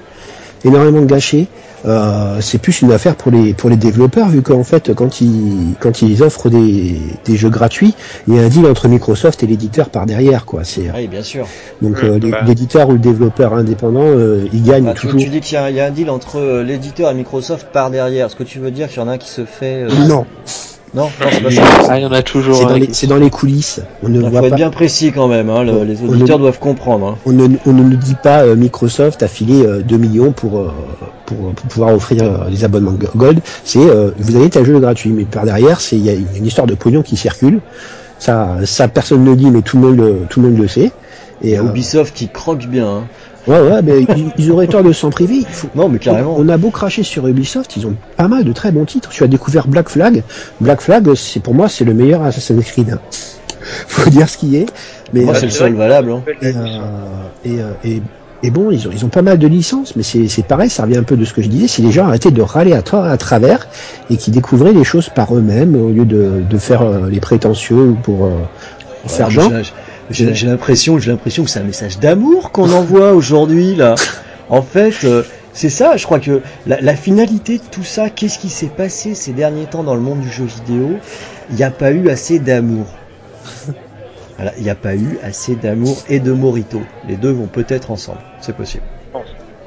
[0.64, 1.46] énormément gâché.
[1.86, 5.74] Euh, c'est plus une affaire pour les pour les développeurs vu qu'en fait quand ils
[5.78, 7.94] quand ils offrent des, des jeux gratuits
[8.26, 11.22] il y a un deal entre Microsoft et l'éditeur par derrière quoi c'est Oui, bien
[11.22, 11.46] sûr.
[11.82, 12.40] donc Mm, euh, bah.
[12.44, 15.20] l'éditeur ou le développeur indépendant, euh, il gagne Ah, tu, toujours.
[15.20, 17.14] tu dis qu'il y, a un- il y a un deal entre euh, l'éditeur et
[17.14, 18.30] Microsoft par derrière.
[18.30, 19.82] Ce que tu veux dire qu'il y en a un qui se fait.
[19.84, 20.26] euh, Non,
[20.94, 21.62] Non, non, c'est pas ça.
[21.90, 23.80] Ah, il y en a toujours c'est un dans, les, qui- c'est dans les coulisses.
[24.02, 24.56] On ne Il voit faut être pas.
[24.56, 25.50] bien précis quand même.
[25.50, 27.06] Hein, le- les auditeurs ne- doivent comprendre.
[27.06, 27.18] Hein.
[27.26, 30.58] On ne, on ne nous dit pas euh, Microsoft a filé euh, 2 millions pour,
[30.58, 30.72] euh,
[31.26, 33.40] pour, pour pouvoir offrir euh, les abonnements Go- Gold.
[33.64, 36.46] C'est euh, vous avez tel jeu gratuit, mais par derrière, c'est il y a une,
[36.46, 37.60] histoire de pognon qui circule.
[38.18, 40.68] Ça, ça personne ne le dit, mais tout le monde le, tout le monde le
[40.68, 40.92] sait.
[41.42, 42.88] Et euh, Ubisoft, il croque bien.
[42.88, 43.04] Hein.
[43.46, 45.44] Ouais, ouais, mais ils, ils auraient tort de s'en priver.
[45.50, 46.34] Faut, Non, mais carrément.
[46.38, 49.10] On a beau cracher sur Ubisoft, ils ont pas mal de très bons titres.
[49.10, 50.22] Tu as découvert Black Flag.
[50.60, 52.98] Black Flag, c'est pour moi, c'est le meilleur Assassin's Creed.
[53.88, 54.66] Faut dire ce qui est.
[55.12, 56.12] Mais Moi, euh, c'est le seul valable.
[56.12, 56.22] Hein.
[56.42, 58.02] et, euh, et, euh, et,
[58.42, 60.82] et bon, ils ont, ils ont pas mal de licences, mais c'est c'est pareil, ça
[60.84, 61.66] revient un peu de ce que je disais.
[61.68, 63.66] Si les gens arrêtaient de râler à, tra- à travers
[64.10, 67.94] et qui découvraient les choses par eux-mêmes au lieu de, de faire euh, les prétentieux
[68.02, 68.30] pour, euh,
[69.02, 69.50] pour faire genre.
[70.10, 73.94] J'ai- l'impression, j'ai l'impression que c'est un message d'amour qu'on envoie aujourd'hui là.
[74.48, 75.96] En fait, euh, c'est ça.
[75.96, 79.66] Je crois que la, la finalité de tout ça, qu'est-ce qui s'est passé ces derniers
[79.66, 81.00] temps dans le monde du jeu vidéo?
[81.50, 82.86] Il n'y a pas eu assez d'amour.
[84.36, 86.86] Voilà, il n'y a pas eu assez d'amour et de morito.
[87.04, 88.20] Les deux vont peut-être ensemble.
[88.38, 88.84] C'est possible.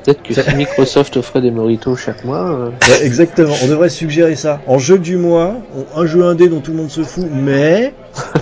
[0.04, 3.54] Peut-être que si Microsoft offrait des moritos chaque mois, euh, Ouais, exactement.
[3.64, 4.60] On devrait suggérer ça.
[4.68, 5.56] En jeu du mois,
[5.96, 7.94] on- un jeu indé dont tout le monde se fout, mais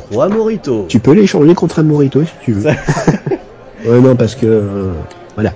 [0.09, 0.85] trois moritos.
[0.87, 2.69] Tu peux les changer contre un Morito si tu veux.
[3.85, 4.91] ouais, non, parce que euh,
[5.35, 5.51] voilà.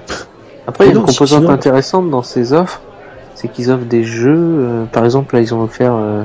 [0.67, 2.81] Après, il y a une composante sinon- intéressante dans ces offres,
[3.35, 4.33] c'est qu'ils offrent des jeux.
[4.35, 6.23] euh, par exemple, là, ils ont offert euh,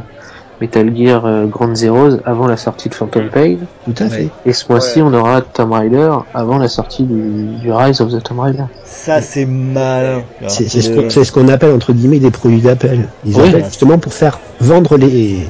[0.61, 4.28] Metal Gear euh, Ground Zeroes avant la sortie de Phantom Pain, Tout à fait.
[4.46, 5.09] et ce mois-ci, Ouais.
[5.11, 8.64] on aura Tomb Raider avant la sortie du, du Rise of the Tomb Raider.
[8.84, 10.22] Ça, c'est malin.
[10.48, 13.09] C'est ce qu'on c'est ce qu'on appelle entre guillemets des produits d'appel.
[13.24, 13.48] Ils Oui.
[13.48, 15.46] appellent justement pour faire vendre les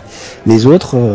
[0.46, 0.96] les autres.
[0.96, 1.14] euh,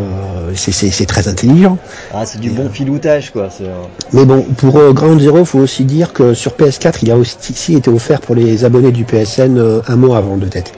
[0.54, 1.76] c'est- très intelligent.
[2.14, 3.48] Ah, c'est du bon filoutage, quoi.
[3.60, 3.66] Euh,
[4.12, 7.74] Mais bon, pour euh, Ground Zero, faut aussi dire que sur PS4, il a aussi
[7.74, 10.72] été offert pour les abonnés du PSN euh, un mois avant de tête.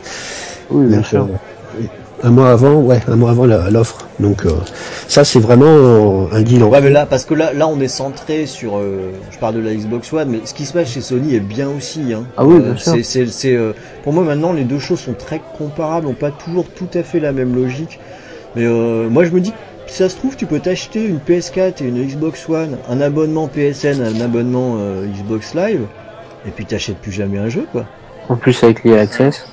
[0.71, 1.29] Oui, bien Donc, sûr.
[2.25, 4.09] Euh, un mois avant, ouais, un mois avant la- l'offre.
[4.21, 4.51] Donc euh,
[5.09, 6.63] ça, c'est vraiment euh, un deal.
[6.63, 8.79] en Ouais, mais là, parce que là, là, on est centré sur.
[8.79, 11.41] euh, je parle de la Xbox One, mais ce qui se passe chez Sony est
[11.41, 12.13] bien aussi.
[12.13, 12.27] Hein.
[12.37, 12.97] Ah oui, Euh, bien sûr.
[13.05, 13.73] c'est, euh,
[14.03, 17.21] pour moi, maintenant, les deux choses sont très comparables, n'ont pas toujours tout à fait
[17.21, 17.99] la même logique.
[18.55, 19.53] Mais euh, moi, je me dis,
[19.87, 23.49] si ça se trouve, tu peux t'acheter une PS4 et une Xbox One, un abonnement
[23.49, 25.89] PSN, un abonnement euh, Xbox Live,
[26.47, 27.87] et puis t'achètes plus jamais un jeu, quoi.
[28.29, 29.47] En plus, avec l'EA Access.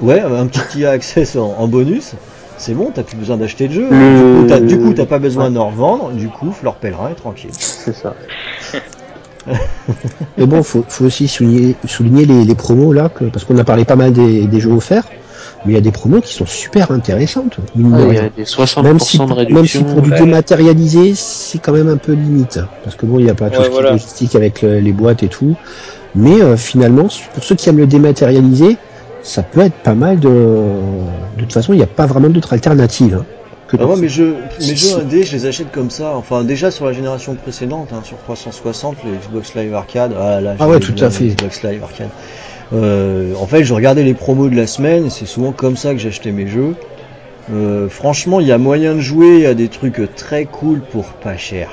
[0.00, 2.14] Ouais, un petit IA Access en, en bonus,
[2.56, 3.88] c'est bon, t'as plus besoin d'acheter de jeu.
[3.90, 7.50] Le- Du coup, t'as, pas besoin d'en revendre, du coup, Fleur Pèlerin est tranquille.
[7.58, 8.16] C'est ça.
[10.36, 13.64] Mais bon, faut, faut aussi souligner, souligner les, les promos là, que- parce qu'on a
[13.64, 15.10] parlé pas mal des, des jeux offerts,
[15.64, 17.58] mais il y a des promos qui sont super intéressantes.
[17.74, 19.80] de il y a des 60% même si, de même réduction.
[19.80, 22.60] si pour du dématérialisé, c'est quand même un peu limite.
[22.82, 24.92] Parce que bon, il n'y a pas tout ce qui est logistique avec le- les
[24.92, 25.56] boîtes et tout.
[26.14, 28.78] Mais euh, finalement, pour ceux qui aiment le dématérialisé,
[29.28, 30.28] ça peut être pas mal de...
[30.28, 33.18] De toute façon, il n'y a pas vraiment d'autre alternative.
[33.20, 33.26] hein,
[33.68, 36.12] que Ah, de- moi, mes jeux, mes jeux indés, je les achète comme ça.
[36.16, 40.12] Enfin, déjà sur la génération précédente, hein, sur 360, les Xbox Live Arcade.
[40.18, 41.26] Ah, là, Ah ouais, tout à fait.
[41.26, 42.08] Xbox Live Arcade.
[42.72, 45.92] Euh, en fait, je regardais les promos de la semaine, et c'est souvent comme ça
[45.92, 46.74] que j'achetais mes jeux.
[47.52, 51.36] Euh, franchement, il y a moyen de jouer à des trucs très cool pour pas
[51.36, 51.68] cher.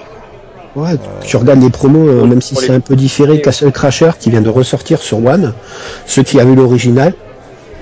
[0.75, 0.95] Ouais,
[1.25, 4.41] tu regardes les promos, euh, même si c'est un peu différé, Castle Crasher qui vient
[4.41, 5.53] de ressortir sur One,
[6.05, 7.13] ceux qui avaient l'original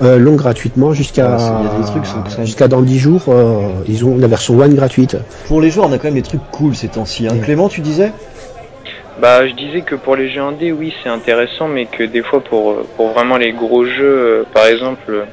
[0.01, 2.67] euh, l'ont gratuitement jusqu'à Ouais, c'est- il y a des trucs qui sont très- jusqu'à
[2.67, 5.17] dans 10 jours, euh, ils ont la version One gratuite.
[5.47, 7.27] Pour les joueurs, on a quand même des trucs cool ces temps-ci.
[7.27, 7.33] Hein.
[7.35, 7.39] Ouais.
[7.39, 8.11] Clément, tu disais?
[9.21, 12.41] Bah, je disais que pour les jeux indés, oui, c'est intéressant, mais que des fois,
[12.43, 15.23] pour, pour vraiment les gros jeux, euh, par exemple, euh,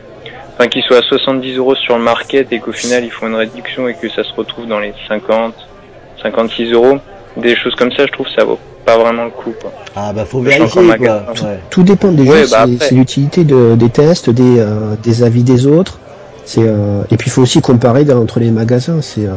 [0.59, 3.35] enfin, qu'ils soient à 70 euros sur le market et qu'au final, ils font une
[3.37, 5.55] réduction et que ça se retrouve dans les 50,
[6.23, 6.99] 56 euros,
[7.37, 9.73] des choses comme ça, je trouve, ça vaut pas vraiment le coup, quoi.
[9.95, 11.25] Ah bah faut vérifier quoi.
[11.43, 11.59] Ouais.
[11.71, 15.43] Tout dépend des Ouais, jeux, bah c'est l'utilité de- des tests, des, euh, des avis
[15.45, 15.99] des autres.
[16.45, 19.01] C'est euh, et puis il faut aussi comparer dans- entre les magasins.
[19.03, 19.33] C'est euh,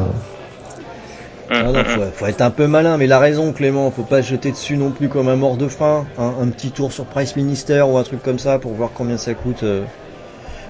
[1.52, 4.24] Ah non, faut, faut être un peu malin, mais il a raison Clément, faut pas
[4.24, 6.06] se jeter dessus non plus comme un mort de faim.
[6.18, 6.32] hein.
[6.42, 9.34] un petit tour sur Price Minister ou un truc comme ça pour voir combien ça
[9.34, 9.64] coûte.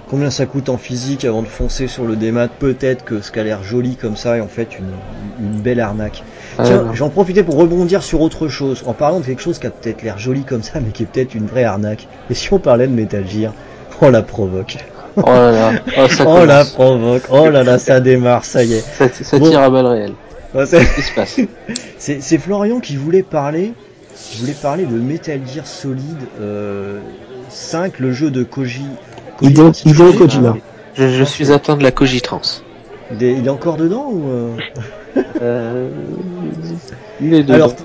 [0.05, 2.47] Euh, combien ça coûte en physique avant de foncer sur le démat.
[2.47, 5.79] Peut-être que ce qui a l'air joli comme ça est en fait une, une belle
[5.79, 6.23] arnaque.
[6.57, 9.67] Ah, Tiens, j'en profitais pour rebondir sur autre chose, en parlant de quelque chose qui
[9.67, 12.07] a peut-être l'air joli comme ça, mais qui est peut-être une vraie arnaque.
[12.29, 13.53] Et si on parlait de Metal Gear,
[14.01, 14.77] on la provoque.
[15.15, 16.69] Oh là là, oh, ça, On la commence.
[16.71, 17.23] provoque.
[17.29, 18.79] Oh là là, ça démarre, ça y est.
[18.97, 19.49] ça, ça Bon.
[19.49, 20.13] tire à balles réelles.
[20.55, 21.39] Ouais, Qu'est-ce qui se passe
[21.97, 23.73] C'est Florian qui voulait parler,
[24.61, 26.99] parler de Metal Gear Solid euh,
[27.49, 28.85] 5, le jeu de Koji.
[29.41, 30.55] Hideo, Hideo Kojima.
[30.93, 32.63] je, je suis atteint de la cogitrance.
[33.11, 34.55] Il est, il est encore dedans ou euh,
[35.41, 35.89] Euh,
[37.21, 37.53] il est dedans.
[37.53, 37.75] Alors,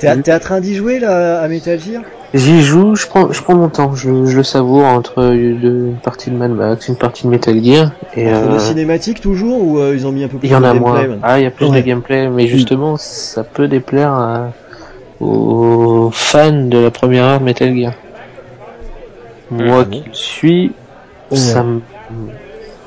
[0.00, 2.02] T'es en train d'y jouer là à Metal Gear?
[2.34, 5.96] J'y joue, je prends, je prends mon temps, je, je le savoure entre une, une
[6.02, 9.78] partie de Mad Max, une partie de Metal Gear, et Entre euh, cinématiques toujours ou
[9.78, 11.18] euh, ils ont mis un peu plus il y en de a gameplay moins.
[11.22, 11.82] Ah, il y a plus Ouais.
[11.82, 14.50] de gameplay, mais justement, ça peut déplaire à-
[15.20, 17.92] aux fans de la première heure de Metal Gear.
[19.50, 20.72] Moi Ah qui le suis.
[21.36, 21.80] Ça me...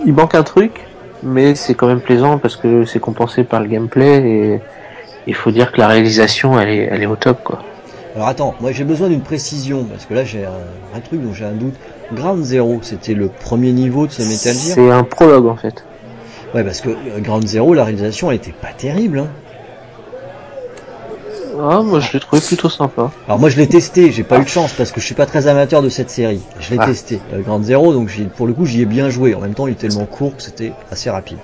[0.06, 0.88] il manque un truc,
[1.24, 4.60] mais c'est quand même plaisant parce que c'est compensé par le gameplay et
[5.28, 7.64] il faut dire que la réalisation, elle est, elle est au top, quoi.
[8.16, 10.52] Alors attends, moi j'ai besoin d'une précision parce que là j'ai un,
[10.96, 11.74] un truc dont j'ai un doute.
[12.14, 14.76] Ground Zero, c'était le premier niveau de ce Metal Gear?
[14.76, 15.84] C'est un prologue en fait.
[16.54, 19.20] Ouais, parce que euh, Ground Zero, la réalisation elle était pas terrible.
[19.20, 19.28] Hein.
[21.60, 23.12] Ah, moi je l'ai trouvé plutôt sympa.
[23.28, 25.26] Alors moi je l'ai testé, j'ai pas eu de chance parce que je suis pas
[25.26, 26.42] très amateur de cette série.
[26.60, 26.86] Je l'ai Ah.
[26.88, 29.34] testé, euh, Ground Zero, donc pour le coup j'y ai bien joué.
[29.36, 31.38] En même temps il est tellement court que c'était assez rapide.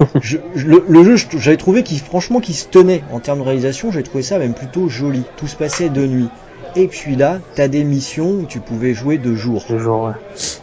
[0.20, 3.38] Je- je- le, le jeu, je- j'avais trouvé qu'il franchement qu'il se tenait en termes
[3.38, 5.22] de réalisation, j'avais trouvé ça même plutôt joli.
[5.36, 6.30] Tout se passait de nuit.
[6.74, 9.64] Et puis là, t'as des missions où tu pouvais jouer de jour.
[9.64, 10.12] Toujours, ouais.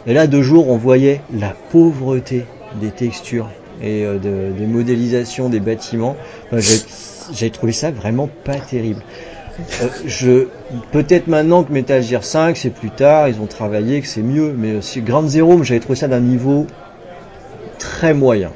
[0.06, 2.44] Et là, de jour, on voyait la pauvreté
[2.80, 3.48] des textures
[3.82, 6.16] et euh, de- des modélisations des bâtiments.
[6.52, 6.60] Enfin,
[7.32, 9.02] j'ai- trouvé ça vraiment pas terrible.
[9.82, 10.46] Euh, je
[10.92, 14.54] peut-être maintenant que Metal Gear 5 c'est plus tard, ils ont travaillé que c'est mieux,
[14.56, 16.66] mais euh, si Ground Zero, j'avais trouvé ça d'un niveau
[17.78, 18.50] très moyen.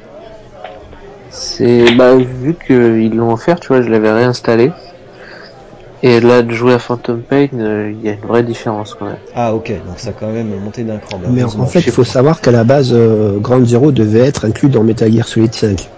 [1.30, 4.72] C'est bah vu qu'ils l'ont offert, tu vois, je l'avais réinstallé.
[6.02, 9.06] Et là de jouer à Phantom Pain, euh, il y a une vraie différence quand
[9.06, 9.16] même.
[9.34, 11.18] Ah ok, donc ça a quand même monté d'un cran.
[11.18, 14.44] Bah, Mais en, fait, il faut savoir qu'à la base, euh, Ground Zero devait être
[14.44, 15.88] inclus dans Metal Gear Solid 5.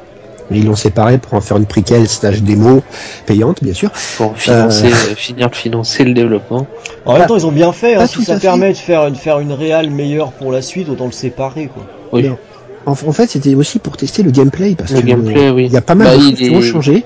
[0.51, 2.83] Mais ils l'ont séparé pour en faire une prequel stage démo
[3.27, 3.91] payante, bien sûr.
[4.17, 6.67] Pour financer, euh, finir de financer le développement.
[7.05, 7.95] En même temps, ils ont bien fait.
[7.97, 8.41] Hein, si tout ça fait.
[8.47, 11.85] permet de faire, de faire une réal meilleure pour la suite, autant le séparer quoi.
[12.13, 12.23] Oui.
[12.23, 12.31] Mais
[12.87, 15.67] En, en fait, c'était aussi pour tester le gameplay parce Le que gameplay, oui.
[15.67, 17.05] il y a pas mal Bah, de choses qui ont changé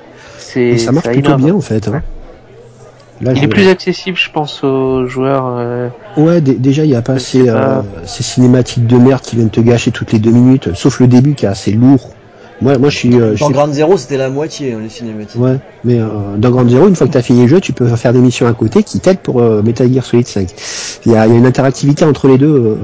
[0.55, 1.89] et ça marche ça plutôt bien en fait.
[1.89, 2.03] hein.
[3.21, 5.47] Là, Il je- est plus accessible, je pense, aux joueurs.
[5.59, 7.79] euh, Ouais, dé- déjà il y a pas ces, pas.
[7.79, 11.07] euh, ces cinématiques de merde qui viennent te gâcher toutes les deux minutes, sauf le
[11.09, 12.11] début qui est assez lourd.
[12.63, 14.89] Moi, moi je suis, euh, je Dans suis- Ground Zero, c'était la moitié hein, les
[14.89, 15.41] cinématiques.
[15.41, 16.07] Ouais, mais euh,
[16.39, 18.21] dans Grand Zero, une fois que tu as fini le jeu, tu peux faire des
[18.21, 20.49] missions à côté qui t'aident pour euh, Metal Gear Solid 5.
[21.07, 22.77] Il y a, il y a une interactivité entre les deux euh,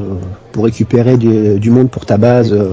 [0.53, 2.53] pour récupérer du, du monde pour ta base.
[2.53, 2.73] euh,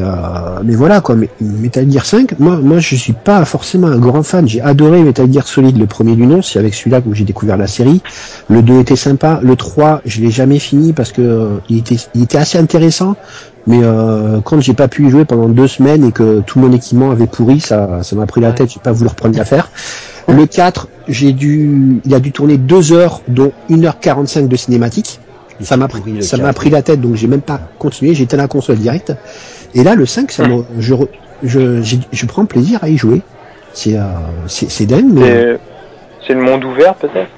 [0.00, 4.22] euh, mais voilà quoi, Metal Gear 5, moi, moi je suis pas forcément un grand
[4.22, 4.46] fan.
[4.46, 7.56] J'ai adoré Metal Gear Solid, le premier du nom, c'est avec celui-là que j'ai découvert
[7.56, 8.02] la série.
[8.48, 12.38] Le 2 était sympa, le 3 je l'ai jamais fini parce que euh, il, était,
[12.38, 13.16] assez intéressant.
[13.66, 16.72] Mais euh, quand j'ai pas pu y jouer pendant deux semaines et que tout mon
[16.72, 18.70] équipement avait pourri, ça, ça m'a pris la tête.
[18.72, 19.70] J'ai pas voulu reprendre l'affaire.
[20.28, 25.20] Le 4, j'ai dû, il a dû tourner deux heures, dont 1h45 de cinématique.
[25.62, 28.14] Ça m'a pris, ça m'a pris la tête, donc j'ai même pas continué.
[28.14, 29.12] J'ai éteint la console direct.
[29.74, 30.44] Et là, le 5, ça
[30.78, 31.08] je, re-
[31.42, 31.82] je,
[32.12, 33.22] je prends plaisir à y jouer.
[33.72, 34.02] C'est, euh,
[34.48, 35.60] c'est, c'est dingue, mais C'est
[36.26, 37.30] c'est le monde ouvert peut-être?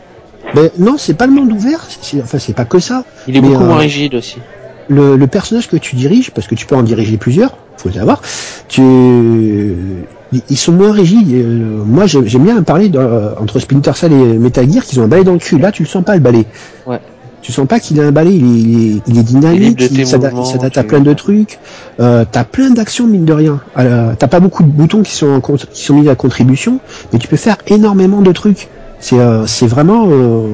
[0.55, 1.87] Mais non, c'est pas le monde ouvert.
[2.01, 3.05] C'est, enfin, c'est pas que ça.
[3.29, 4.39] Il est Mais, beaucoup euh, moins rigide aussi.
[4.89, 7.95] le, le personnage que tu diriges, parce que tu peux en diriger plusieurs, faut le
[7.95, 8.21] savoir,
[8.69, 8.83] tu,
[10.51, 11.33] ils- sont moins rigides.
[11.33, 15.05] Euh, moi, j'aime bien parler de, euh, entre Splinter Cell et Metal Gear qu'ils ont
[15.05, 15.59] un balai dans le cul.
[15.59, 16.45] Là, tu le sens pas le balai.
[16.87, 16.99] Ouais.
[17.43, 20.07] Tu sens pas qu'il a un balai, il est, il est, il est dynamique, il
[20.07, 21.59] s'adapte il s'adapte à plein de trucs.
[22.01, 23.61] Euh, t'as plein d'actions mine de rien.
[23.79, 26.79] Euh, t'as pas beaucoup de boutons qui sont en compte- qui sont mis à contribution,
[27.13, 28.69] mais tu peux faire énormément de trucs.
[29.01, 30.47] C'est euh, c'est vraiment euh,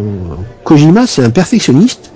[0.64, 2.10] Kojima, c'est un perfectionniste.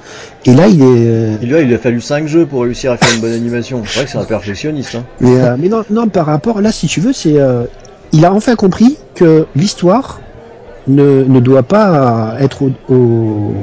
[0.47, 2.97] Et là, il est, euh, Et là, il a fallu 5 jeux pour réussir à
[2.97, 3.83] faire une bonne animation.
[3.87, 4.95] C'est vrai que c'est un perfectionniste.
[4.95, 5.05] Hein.
[5.21, 7.65] Mais, euh, mais non, non, par rapport là, si tu veux, c'est euh,
[8.13, 10.21] il a enfin compris que l'histoire
[10.89, 13.55] ne, ne doit pas être au, au-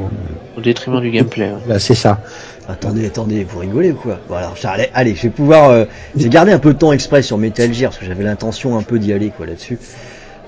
[0.59, 1.45] Au détriment du gameplay.
[1.51, 1.57] ouais.
[1.67, 2.19] là, c'est ça.
[2.67, 4.19] Attendez, attendez, vous rigolez ou quoi?
[4.29, 5.69] Bon alors, ça, allez, allez, je vais pouvoir...
[5.69, 5.85] euh,
[6.15, 8.83] J'ai gardé un peu de temps exprès sur Metal Gear, parce que j'avais l'intention un
[8.83, 9.79] peu d'y aller quoi là-dessus.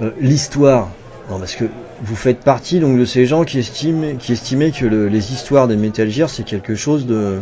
[0.01, 0.89] Euh, L'histoire...
[1.29, 1.63] Non, parce que
[2.03, 5.67] vous faites partie donc de ces gens qui estiment, qui estimaient que le- les histoires
[5.69, 7.37] des Metal Gear c'est quelque chose de,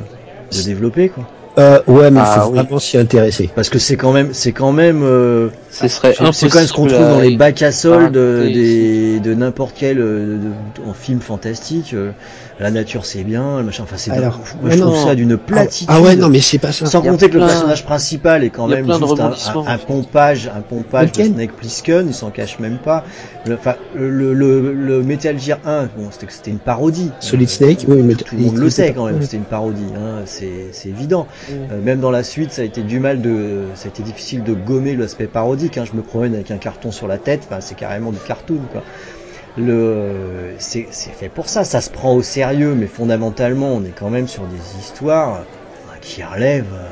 [0.56, 1.26] de développé quoi.
[1.58, 2.60] Euh, ouais, mais il Ah, faut oui.
[2.60, 3.50] vraiment s'y intéresser.
[3.54, 6.68] Parce que c'est quand même, c'est quand même, euh, Ce serait c'est c'est quand même
[6.68, 10.38] ce qu'on trouve dans les bacs à soldes des, de n'importe quel de-
[10.88, 11.96] en film fantastique.
[12.60, 13.84] Euh, la nature c'est bien, le machin.
[13.84, 15.88] Enfin, c'est Alors, moi, je mais trouve ça d'une platitude.
[15.90, 16.86] ah ouais, non, mais c'est pas ça.
[16.86, 20.52] Sans compter que le personnage principal est quand même de juste un, un- un pompage,
[20.54, 23.04] un pompage de Lequel Snake Plissken, il s'en cache même pas.
[23.46, 27.12] Le, enfin, le, le, le Metal Gear 1, bon, c'était c'était une parodie.
[27.20, 29.94] Solid Euh, Snake, oui, mais tout le monde le sait quand même, c'était une parodie,
[29.96, 31.28] hein, c'est c'est évident.
[31.50, 31.54] Mm.
[31.72, 34.44] Euh, même dans la suite, ça a été du mal de, ça a été difficile
[34.44, 35.78] de gommer l'aspect parodique.
[35.78, 35.86] Hein.
[35.90, 38.84] Je me promène avec un carton sur la tête, enfin, c'est carrément du cartoon, quoi.
[39.58, 41.64] Le, c'est c'est fait pour ça.
[41.64, 45.44] Ça se prend au sérieux, mais fondamentalement, on est quand même sur des histoires euh,
[46.02, 46.88] qui relèvent, euh,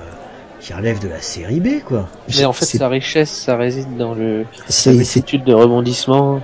[0.60, 2.10] qui relèvent de la série B, quoi.
[2.38, 4.46] Mais en fait, sa richesse, ça réside dans le
[4.86, 6.42] la multitude de rebondissements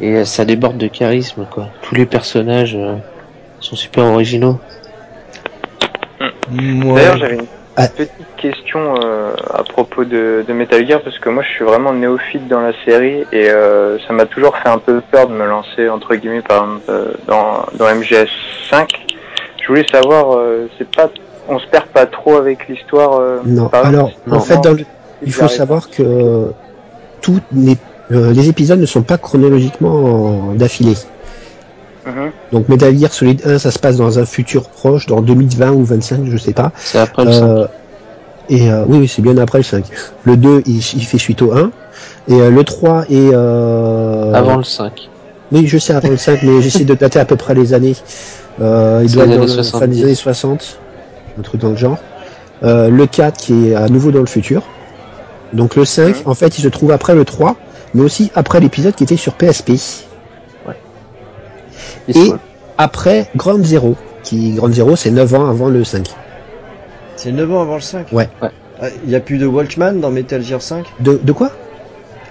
[0.00, 1.68] et euh, ça déborde de charisme, quoi.
[1.82, 2.96] Tous les personnages euh,
[3.60, 4.60] sont super originaux.
[6.50, 7.46] D'ailleurs, j'avais une
[7.76, 7.88] Ah.
[7.88, 8.57] petite question
[9.02, 12.60] euh, à propos de, de Metal Gear parce que moi, je suis vraiment néophyte dans
[12.60, 16.14] la série et euh, ça m'a toujours fait un peu peur de me lancer entre
[16.14, 18.28] guillemets, par exemple, euh, dans, dans MGS
[18.70, 18.88] 5.
[19.62, 21.10] Je voulais savoir, euh, c'est pas,
[21.48, 23.18] on se perd pas trop avec l'histoire.
[23.20, 23.68] euh, non.
[23.68, 24.84] par Alors, en fait, dans le,
[25.24, 26.52] il faut savoir que
[27.20, 27.76] tous les,
[28.12, 29.92] euh, les épisodes ne sont pas chronologiquement
[30.50, 30.94] en- d'affilée.
[32.06, 32.30] Mhm.
[32.52, 35.84] Donc Metal Gear Solid 1, ça se passe dans un futur proche, dans 2020 ou
[35.84, 36.72] 25, je sais pas.
[36.76, 37.68] C'est après le 5.
[38.50, 39.84] Et euh, oui, oui, c'est bien après le 5.
[40.24, 41.70] Le 2, il, il fait suite au 1.
[42.28, 43.30] Et euh, le 3 est...
[43.32, 44.32] Euh...
[44.32, 45.08] Avant le 5.
[45.52, 47.96] Oui, je sais avant le 5, mais j'essaie de dater à peu près les années.
[48.60, 49.96] Euh, il doit être dans années le fin 70.
[49.96, 50.78] des années 60,
[51.38, 51.98] un truc dans le genre.
[52.62, 54.62] Euh, le 4 qui est à nouveau dans le futur.
[55.52, 56.14] Donc le 5, Mhm.
[56.26, 57.56] en fait, il se trouve après le 3,
[57.94, 59.72] mais aussi après l'épisode qui était sur PSP.
[62.08, 62.32] Et
[62.76, 66.08] après Ground Zero, qui Ground Zero c'est 9 ans avant le 5.
[67.18, 68.06] C'est 9 ans avant le 5.
[68.12, 68.28] Ouais.
[68.40, 68.92] Ouais.
[69.04, 71.50] Il y a plus de Walkman dans Metal Gear 5 De, de quoi?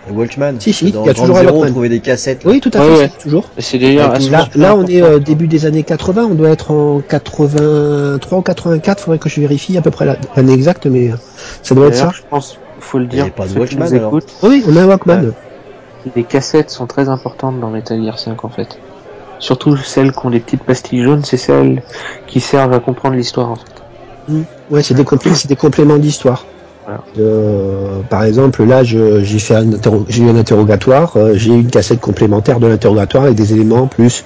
[0.09, 1.71] Walkman Si, si, dans il y a Grand toujours un Zero, on Walkman.
[1.73, 2.45] trouvait des cassettes.
[2.45, 2.51] là.
[2.51, 3.11] Oui, tout à fait, ouais.
[3.21, 3.49] toujours.
[3.57, 4.13] C'est d'ailleurs
[4.55, 9.01] Là, on est euh, début des années 80, on doit être en 83 ou 84,
[9.03, 11.15] faudrait que je vérifie à peu près la- l'année exacte, mais euh,
[11.61, 12.11] ça doit être ça.
[12.15, 14.17] Je pense, faut le Il dire, avait pas de Walkman, alors.
[14.43, 15.19] Oui, on a un Walkman.
[15.25, 15.31] Ouais.
[16.15, 18.79] les cassettes sont très importantes dans Metal Gear 5 en fait.
[19.39, 21.83] Surtout celles qui ont des petites pastilles jaunes, c'est celles
[22.27, 23.76] qui servent à comprendre l'histoire en fait.
[24.69, 26.47] Ouais, c'est des, complé- c'est des compléments d'histoire.
[26.85, 27.03] Voilà.
[27.17, 29.65] Euh, par exemple, là, j'ai fait un,
[30.07, 33.83] j'ai eu un interrogatoire, euh, j'ai eu une cassette complémentaire de l'interrogatoire avec des éléments
[33.83, 34.23] en plus.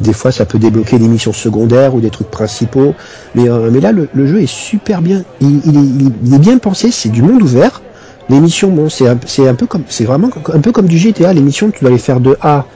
[0.00, 2.96] Des fois, ça peut débloquer des missions secondaires ou des trucs principaux.
[3.34, 5.24] Mais, euh, mais là, le, le jeu est super bien.
[5.40, 6.90] Il, il est, il bien pensé.
[6.90, 7.84] C'est du monde ouvert.
[8.28, 10.98] Les missions, bon, c'est un, c'est un peu comme, c'est vraiment un peu comme du
[10.98, 11.32] GTA.
[11.32, 12.68] Les missions, tu dois les faire de A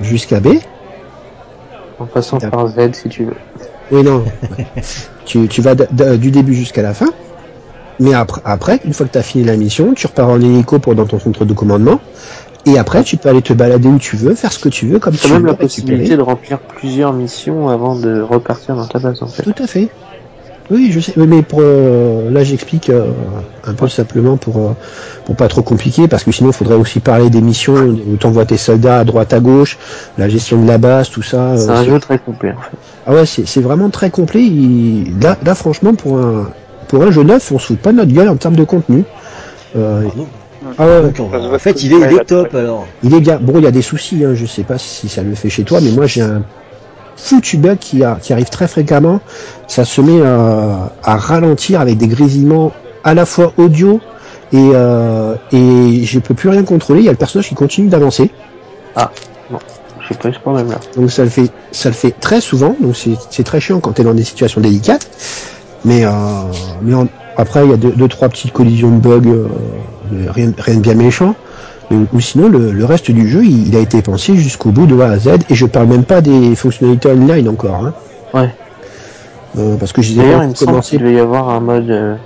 [0.00, 0.48] jusqu'à B.
[1.98, 3.34] En passant par Z si tu veux.
[3.90, 4.24] Oui, non.
[5.24, 7.08] tu, tu vas du début jusqu'à la fin.
[8.00, 10.78] Mais après, après une fois que tu as fini la mission, tu repars en hélico
[10.80, 12.00] pour dans ton centre de commandement.
[12.66, 14.98] Et après, tu peux aller te balader où tu veux, faire ce que tu veux,
[14.98, 15.36] comme Tu tu as veux.
[15.36, 19.42] même la possibilité de remplir plusieurs missions avant de repartir dans ta base en fait.
[19.42, 19.90] Tout à fait.
[20.70, 21.12] Oui, je sais.
[21.16, 23.10] Mais pour euh, là, j'explique euh,
[23.64, 24.70] un peu simplement pour euh,
[25.26, 28.46] pour pas trop compliqué, parce que sinon, il faudrait aussi parler des missions où t'envoies
[28.46, 29.76] tes soldats à droite à gauche,
[30.16, 31.52] la gestion de la base, tout ça.
[31.52, 32.76] euh, C'est un jeu très complet en fait.
[33.06, 34.42] Ah ouais, c'est c'est vraiment très complet.
[34.42, 36.48] Il- Là, là, franchement, pour un
[36.88, 39.04] pour un jeu neuf, on se fout pas de notre gueule en termes de contenu.
[39.76, 40.02] Euh,
[40.66, 42.86] Ah ah ouais, Donc, en fait, il est, il est top alors.
[43.02, 43.38] il est bien.
[43.38, 44.24] Bon, il y a des soucis.
[44.24, 46.42] Hein, je sais pas si ça le fait chez toi, mais moi j'ai un
[47.16, 49.20] foutu bug qui, a, qui arrive très fréquemment.
[49.66, 54.00] Ça se met à, à ralentir avec des grésillements à la fois audio
[54.52, 57.00] et euh, et je peux plus rien contrôler.
[57.00, 58.30] Il y a le personnage qui continue d'avancer.
[60.08, 60.78] J'ai pas eu ce problème là.
[60.96, 62.76] Donc ça le fait, ça le fait très souvent.
[62.80, 65.08] Donc c'est très chiant quand tu es dans des situations délicates.
[65.84, 66.10] Mais, euh,
[66.82, 69.48] mais en- après il y a deux, deux trois petites collisions de bugs, euh,
[70.28, 71.34] rien de bien méchant.
[71.90, 74.98] Ou sinon le, le reste du jeu il, il a été pensé jusqu'au bout de
[75.00, 75.28] A à Z.
[75.50, 77.84] Et je parle même pas des fonctionnalités online encore.
[77.84, 77.94] Hein.
[78.32, 78.50] Ouais.
[79.56, 80.90] Euh, parce que je les ai D'ailleurs, il me semble commencé.
[80.96, 82.16] qu'il doit y avoir un mode euh,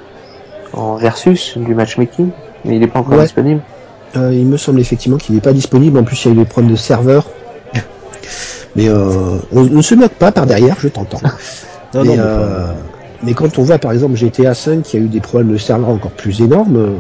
[0.73, 2.31] en versus du matchmaking,
[2.65, 3.25] mais il est pas encore Ouais.
[3.25, 3.61] disponible.
[4.17, 5.99] Euh, il me semble effectivement qu'il n'est pas disponible.
[5.99, 7.29] En plus, il y a eu des problèmes de serveur.
[8.77, 11.21] Mais euh, on ne se moque pas par derrière, je t'entends.
[11.95, 12.77] Non, mais, non, mais pas-
[13.23, 15.89] mais quand on voit par exemple GTA 5 qui a eu des problèmes de serveur
[15.89, 16.97] encore plus énormes,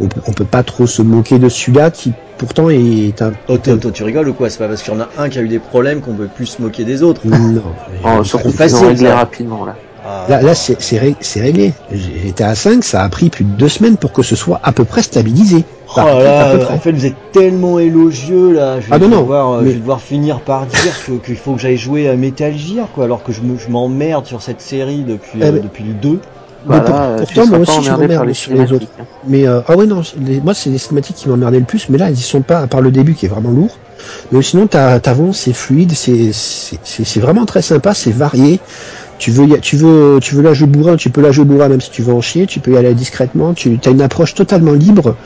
[0.00, 3.32] on, peut- on peut pas trop se moquer de celui-là qui pourtant est un.
[3.48, 4.50] Oh, toi, toi, tu rigoles ou quoi?
[4.50, 6.28] C'est pas parce qu'il y en a un qui a eu des problèmes qu'on veut
[6.28, 7.20] plus se moquer des autres.
[7.26, 7.62] Non.
[8.04, 9.16] Oh, surtout facile, ont réglé ça.
[9.16, 9.76] rapidement là.
[10.04, 11.72] Ah, Là, là c'est c'est ré- c'est réglé.
[11.92, 14.84] GTA 5, ça a pris plus de deux semaines pour que ce soit à peu
[14.84, 15.64] près stabilisé.
[15.94, 16.74] Oh là à peu là, près.
[16.74, 18.80] en fait, vous êtes tellement élogieux là.
[18.80, 21.36] Je vais, Ah non, non, devoir, euh, mais- je vais devoir finir par dire qu'il
[21.36, 24.42] faut que j'aille jouer à Metal Gear, quoi, alors que je me- je m'emmerde sur
[24.42, 26.18] cette série depuis, Eh euh, ben- depuis le 2.
[26.64, 26.80] Mais Bah
[27.16, 28.86] pour- tu pourtant, moi aussi, je m'emmerde les sur les autres.
[29.00, 29.04] hein.
[29.26, 31.98] Mais euh, ah ouais non, les- moi c'est les cinématiques qui m'emmerdaient le plus, mais
[31.98, 33.78] là ils y sont pas, à part le début qui est vraiment lourd.
[34.30, 38.60] Mais sinon t'as- t'avances, c'est fluide, c'est vraiment très sympa, c'est varié.
[39.18, 41.80] Tu veux tu veux tu veux la jouer bourrin, tu peux la jouer bourrin même
[41.80, 44.72] si tu veux en chier, tu peux y aller discrètement, tu as une approche totalement
[44.72, 45.16] libre.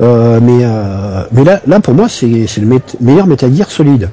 [0.00, 4.10] Euh, mais euh, mais là là pour moi c'est c'est le meilleur Metal Gear solide,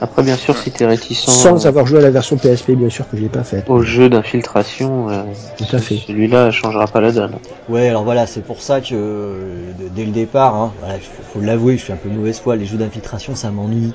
[0.00, 2.90] Après, bien sûr, si t'es réticent sans euh, avoir joué à la version PSP bien
[2.90, 3.68] sûr que j'ai pas faite.
[3.70, 5.22] au jeu d'infiltration, euh,
[5.56, 5.96] Tout à fait.
[5.96, 7.36] celui-là changera pas la donne.
[7.68, 11.40] Ouais, alors voilà, c'est pour ça que euh, dès le départ, hein, voilà, faut, faut
[11.40, 13.94] l'avouer, je suis un peu de mauvaise foi, les jeux d'infiltration, ça m'ennuie.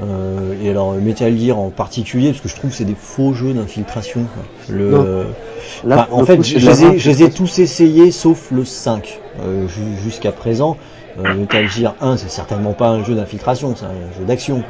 [0.00, 3.32] Euh, et alors Metal Gear en particulier, parce que je trouve que c'est des faux
[3.34, 4.26] jeux d'infiltration.
[4.32, 4.44] quoi.
[4.68, 5.26] Le, Non.
[5.84, 8.52] Là, en le fait, coup, je, je les ai, je les ai tous essayés sauf
[8.52, 10.78] le 5 euh, ju- jusqu'à présent.
[11.18, 14.62] Euh, Metal Gear 1, c'est certainement pas un jeu d'infiltration, c'est un jeu d'action.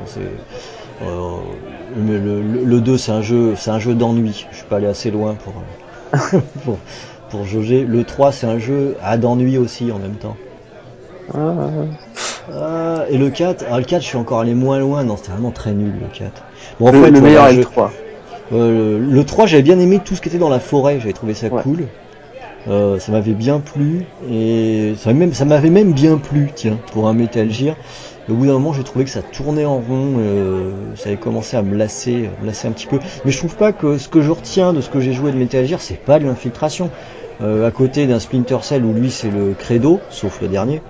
[1.03, 1.57] euh,
[1.97, 4.47] le, le- le 2, c'est un jeu, c'est un jeu d'ennui.
[4.51, 6.81] Je suis pas allé assez loin pour euh, pour,
[7.29, 7.85] pour jauger.
[7.85, 10.39] Le 3, c'est un jeu à d'ennui aussi en même temps.
[11.35, 11.99] Ah,
[12.51, 15.05] Ah, et le 4, ah, le 4, je suis encore allé moins loin.
[15.05, 16.47] Non, c'était vraiment très nul le 4.
[16.79, 17.93] Bon, en le, fait, le meilleur est le 3.
[18.53, 21.35] euh, le 3, j'avais bien aimé tout ce qui était dans la forêt, j'avais trouvé
[21.35, 21.63] ça Ouais.
[21.63, 21.91] cool.
[22.69, 26.79] Euh, ça m'avait bien plu et ça m'avait même, ça m'avait même bien plu, tiens,
[26.93, 27.77] pour un Metal Gear.
[28.29, 31.17] Et au bout d'un moment, j'ai trouvé que ça tournait en rond, euh, ça avait
[31.17, 32.99] commencé à me lasser, me lasser un petit peu.
[33.25, 35.39] Mais je trouve pas que ce que je retiens de ce que j'ai joué de
[35.39, 36.91] Metal Gear, c'est pas de l'infiltration.
[37.41, 40.83] Euh, à côté d'un Splinter Cell où lui c'est le credo, sauf le dernier,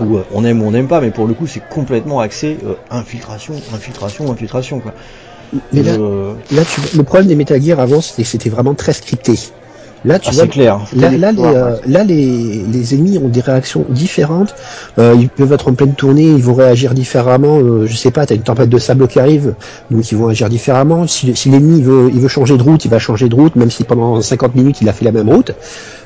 [0.00, 2.56] où on aime ou on n'aime pas, mais pour le coup c'est complètement axé
[2.90, 4.94] infiltration, infiltration, infiltration quoi.
[5.74, 5.98] Mais là,
[6.50, 9.34] là tu, le problème des Metal Gear avant c'était que c'était vraiment très scripté.
[10.06, 10.78] Là tu ah, vois c'est clair.
[10.94, 14.54] Là, les, euh, là les, les ennemis ont des réactions différentes.
[14.98, 17.58] Euh, ils peuvent être en pleine tournée, ils vont réagir différemment.
[17.58, 19.54] Euh, je sais pas, t'as une tempête de sable qui arrive,
[19.90, 21.08] donc ils vont agir différemment.
[21.08, 23.70] Si, si l'ennemi veut, il veut changer de route, il va changer de route, même
[23.70, 25.50] si pendant 50 minutes il a fait la même route.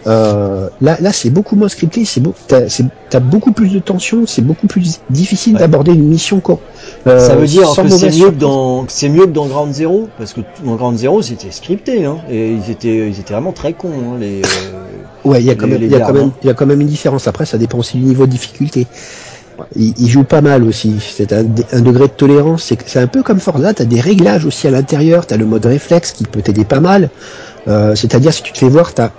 [0.07, 2.05] Euh, là, là c'est beaucoup moins scripté.
[2.05, 4.25] C'est beau, t'as, beaucoup plus de tension.
[4.27, 5.61] C'est beaucoup plus difficile Ouais.
[5.61, 6.59] d'aborder une mission quoi.
[7.07, 10.09] Euh, Ça veut dire que c'est mieux que dans c'est mieux que dans Ground Zero
[10.17, 13.73] parce que dans Ground Zero c'était scripté hein et ils étaient ils étaient vraiment très
[13.73, 14.81] cons hein, les euh,
[15.25, 16.65] Ouais, il y a quand même, il y a quand même, il y a quand
[16.67, 17.29] même une différence.
[17.29, 18.87] Après, ça dépend aussi du niveau de difficulté.
[19.77, 20.97] Il, il joue pas mal aussi.
[21.01, 22.63] C'est un, un degré de tolérance.
[22.65, 23.75] C'est, c'est un peu comme Forza.
[23.75, 25.27] T'as des réglages aussi à l'intérieur.
[25.27, 27.11] T'as le mode réflexe qui peut t'aider pas mal.
[27.69, 29.11] Euh, c'est-à-dire si tu te fais voir, t'as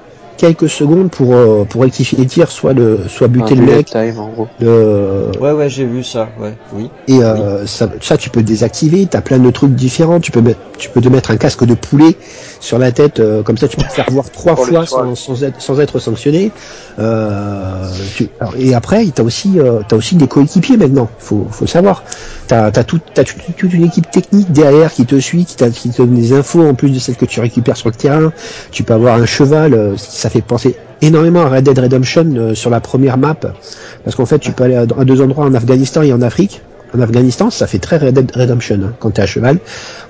[0.41, 3.85] quelques secondes pour euh, pour rectifier les tirs, soit le, soit buter Un le mec.
[3.91, 4.47] time, en gros.
[4.59, 9.05] le- ouais ouais j'ai vu ça ouais oui et euh, ça, ça, tu peux désactiver.
[9.05, 10.19] T'as plein de trucs différents.
[10.19, 12.15] Tu peux mettre, tu peux te mettre un casque de poulet
[12.59, 13.19] sur la tête.
[13.19, 15.79] euh, comme ça, tu peux te faire voir trois Pour fois sans, sans être, sans
[15.79, 16.51] être sanctionné.
[16.99, 21.09] Euh, tu- alors, et après, t'as aussi, euh, t'as aussi des coéquipiers maintenant.
[21.19, 22.03] Faut, faut savoir.
[22.47, 25.69] T'as, t'as tout, t'as toute, toute une équipe technique derrière qui te suit, qui, t'a-
[25.69, 28.31] qui te donne des infos en plus de celles que tu récupères sur le terrain.
[28.71, 29.95] Tu peux avoir un cheval.
[29.97, 33.36] ça fait penser énormément à Red Dead Redemption euh, sur la première map,
[34.03, 36.61] parce qu'en fait, tu peux aller à, deux endroits en Afghanistan et en Afrique.
[36.93, 39.59] En Afghanistan, ça fait très Red Dead Redemption hein, quand t'es à cheval.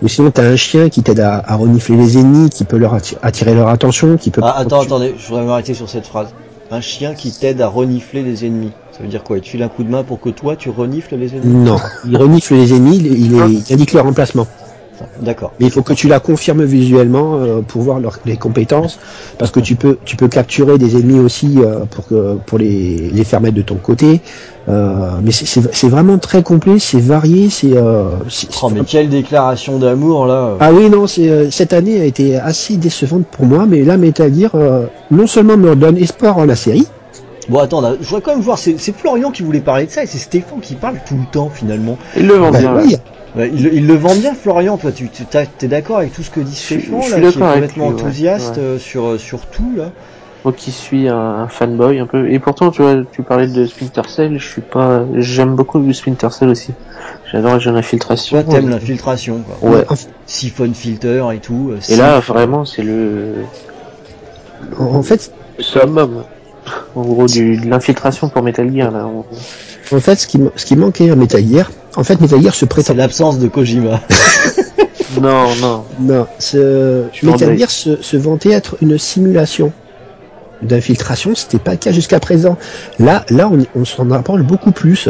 [0.01, 2.95] Ou sinon, t'as un chien qui t'aide à, à renifler les ennemis, qui peut leur
[2.95, 4.41] atti- attirer leur attention, qui peut.
[4.43, 6.29] ah attends attendez je voudrais m'arrêter sur cette phrase
[6.71, 9.37] un chien qui t'aide à renifler les ennemis ça veut dire quoi?
[9.37, 11.65] Il te file un coup de main pour que toi tu renifles les ennemis?
[11.65, 14.47] Non, il renifle les ennemis, il, il, est- il indique leur emplacement.
[15.21, 18.99] D'accord Mais il faut que tu la confirmes visuellement euh, pour voir leur- les compétences,
[19.37, 23.09] parce que tu peux tu peux capturer des ennemis aussi euh, pour que pour les,
[23.11, 24.21] les faire mettre de ton côté.
[24.69, 28.81] Euh, mais c'est- c'est c'est vraiment très complet, c'est varié, c'est euh, c'est- oh mais
[28.83, 33.25] quelle déclaration d'amour là ah oui non c'est euh, cette année a été assez décevante
[33.25, 36.85] pour moi, mais là Metal Gear euh, non seulement me donne espoir en la série,
[37.49, 39.91] bon attends là, je voudrais quand même voir c'est c'est Florian qui voulait parler de
[39.91, 42.61] ça et c'est Stéphane qui parle tout le temps finalement Il le vend bien.
[42.61, 42.81] là.
[42.85, 42.95] oui,
[43.35, 44.77] Ouais, il, le- il le vend bien, Florian.
[44.77, 47.39] Toi, tu tu- t'as- t'es d'accord avec tout ce que dit Stéphane, je là, suis
[47.39, 48.01] qui est complètement lui, ouais.
[48.01, 48.63] enthousiaste Ouais.
[48.63, 49.91] euh, sur euh, sur tout là.
[50.43, 52.31] Moi qui suis un, un fanboy un peu.
[52.31, 55.93] Et pourtant, tu vois, tu parlais de Splinter Cell, je suis pas, j'aime beaucoup le
[55.93, 56.73] Splinter Cell aussi.
[57.31, 58.41] J'adore les jeux d'infiltration.
[58.43, 59.69] Toi, t'aimes l'infiltration, quoi.
[59.69, 59.85] Ouais.
[60.25, 61.69] Siphon filter et tout.
[61.71, 63.35] euh, Et là, vraiment, c'est le,
[64.79, 66.23] en- fait le summum.
[66.95, 69.07] En gros, du, de l'infiltration pour Metal Gear, là.
[69.07, 69.25] On-
[69.95, 72.65] en fait ce qui ce qui manquait à Metal Gear, en fait Metal Gear se
[72.65, 74.01] prétend c'est l'absence de Kojima.
[75.21, 75.83] Non, non.
[75.99, 77.57] Non, ce Metal.
[77.57, 79.73] Gear se, se vantait être une simulation
[80.61, 82.57] d'infiltration, c'était pas le cas jusqu'à présent.
[82.99, 85.09] Là, là, on, on s'en approche beaucoup plus.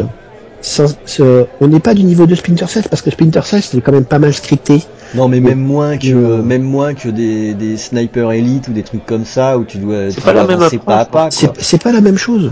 [0.60, 3.80] Sans- ce- on n'est pas du niveau de Splinter Cell parce que Splinter Cell c'était
[3.80, 4.82] quand même pas mal scripté.
[5.14, 8.82] non, mais même moins que euh, même moins que des des snipers élites ou des
[8.84, 11.30] trucs comme ça où tu dois, C'est pas la même pas à pas.
[11.30, 12.50] C'est c'est pas la même chose.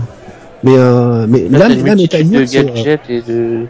[0.63, 3.65] Mais euh, mais Là, là, là, Metal multitude Gear, de c'est, gadgets et de,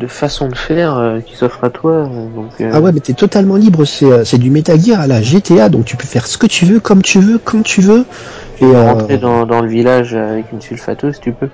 [0.00, 1.92] de façons de faire euh, qui s'offrent à toi.
[1.92, 3.84] euh, Donc, euh, Ah ouais, mais t'es totalement libre.
[3.84, 6.64] C'est c'est du Metal Gear à la GTA, donc tu peux faire ce que tu
[6.64, 8.04] veux, comme tu veux, quand tu veux.
[8.60, 11.48] Et euh, rentrer dans, dans le village avec une sulfateuse, tu peux.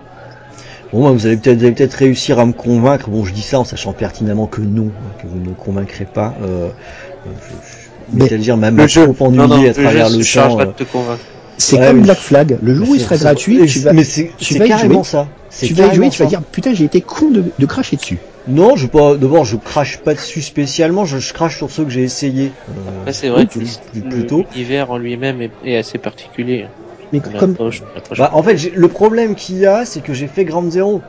[0.93, 3.11] Bon, bah, vous allez peut-être vous allez peut-être réussir à me convaincre.
[3.11, 6.05] Bon, je dis ça en sachant pertinemment que non, hein, que vous ne me convaincrez
[6.07, 6.35] pas.
[6.43, 6.69] Euh,
[7.27, 7.57] je, je,
[8.13, 10.85] Mais Metal Gear m'a m'a Le jeu, trop ennuyé non, à travers jeu le te
[10.85, 11.21] convaincre.
[11.59, 12.59] c'est Ouais, comme Black Flag.
[12.63, 14.67] Le jour où il C'est- sera c'est- gratuit, tu vas, Mais c'est tu c'est vas
[14.67, 15.05] y carrément jouer.
[15.05, 15.29] ça.
[15.51, 17.97] C'est tu vas y jouer, tu vas dire putain, j'ai été con de, de cracher
[17.97, 18.19] dessus.
[18.47, 19.17] Non, je pas.
[19.17, 21.05] D'abord, je crache pas dessus spécialement.
[21.05, 22.53] Je, je crache sur ceux que j'ai essayé.
[22.69, 26.69] Euh, Après, c'est vrai que plus- l'univers en lui-même est, est assez particulier.
[27.13, 27.57] Mais comme
[28.17, 31.03] Bah, en fait, j'ai- le problème qu'il y a, c'est que j'ai fait Ground Zero.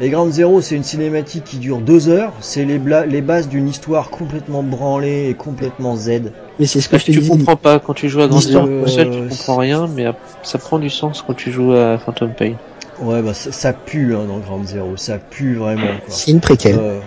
[0.00, 2.34] Et Ground Zero, c'est une cinématique qui dure deux heures.
[2.40, 2.78] C'est les,
[3.22, 6.32] bases d'une histoire complètement branlée et complètement Z.
[6.58, 8.40] mais c'est ce que Parce je te tu comprends pas quand tu joues à Grand
[8.40, 10.06] Zero tout seul, tu euh, comprends rien, mais
[10.42, 12.56] ça prend du sens quand tu joues à Phantom Pain.
[13.00, 14.96] Ouais, bah ça, ça pue hein, dans Ground Zero.
[14.96, 15.86] Ça pue vraiment.
[16.04, 16.14] Quoi.
[16.14, 16.76] C'est une préquelle.
[16.78, 17.00] Euh,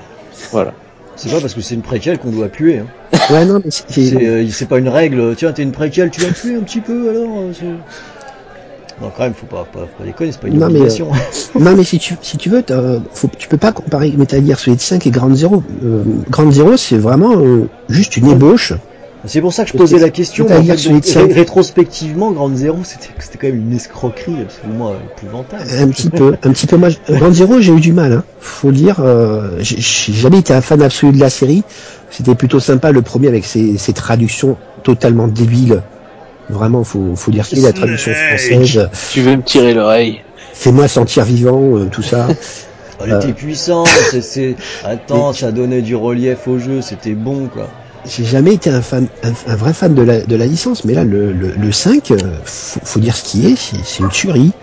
[0.51, 0.73] Voilà.
[1.15, 2.79] c'est pas parce que c'est une préquelle qu'on doit puer.
[2.79, 2.88] Hein.
[3.29, 5.36] Ouais, non, mais c'est- euh, pas une règle.
[5.36, 7.39] Tiens, t'es une préquelle, tu vas tuer un petit peu alors.
[7.39, 7.65] euh, c'est-
[9.01, 11.09] Non, quand même, faut pas, pas, pas déconner, c'est pas une Non, mais, obligation.
[11.59, 14.57] non, mais si tu, si tu veux, t'as- faut, tu peux pas comparer Metal Gear
[14.59, 15.63] Solid 5 et Ground Zero.
[15.83, 18.73] Euh, Ground Zero, c'est vraiment euh, juste une ébauche.
[19.28, 20.43] C'est pour ça que je posais la question.
[20.45, 21.28] Metal mais en Gear fait, Solid donc, 5.
[21.28, 23.09] ré- rétrospectivement, Ground Zero, c'était
[23.39, 25.63] quand même une escroquerie absolument épouvantable.
[25.80, 26.78] Un petit peu, un petit peu.
[26.78, 28.13] Moi, Ground Zero, j'ai eu du mal.
[28.13, 28.23] Hein.
[28.39, 31.63] Faut le dire, euh, j'ai jamais été un fan absolu de la série.
[32.11, 35.82] C'était plutôt sympa le premier avec ses, ses traductions totalement débiles.
[36.49, 38.89] Vraiment, faut, faut dire ce qu'il la traduction française.
[39.11, 40.21] Tu veux me tirer l'oreille?
[40.53, 42.28] Fais-moi sentir vivant, euh, tout ça.
[43.03, 44.55] Elle était puissante, c'est- c'est.
[44.86, 47.67] Attends, ça donnait du relief au jeu, c'était bon quoi.
[48.06, 50.93] J'ai jamais été un fan, un, un vrai fan de la, de la licence, mais
[50.93, 54.10] là, le, le, le 5, euh, faut, faut dire ce qui est, c'est c'est une
[54.10, 54.53] tuerie.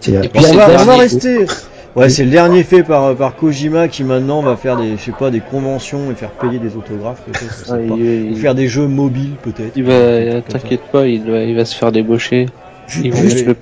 [0.00, 1.46] C'est, euh, Et puis on va, on rester.
[1.94, 5.12] Ouais, c'est le dernier fait par, par Kojima qui maintenant va faire des, je sais
[5.12, 7.58] pas, des conventions et faire payer des autographes peut-être.
[7.58, 7.96] je sais Ouais, pas.
[7.96, 9.74] il, Ou faire des jeux mobiles peut-être.
[9.74, 12.46] il va, t'inquiète pas, il va, il va se faire débaucher.
[12.88, 13.54] Juste- le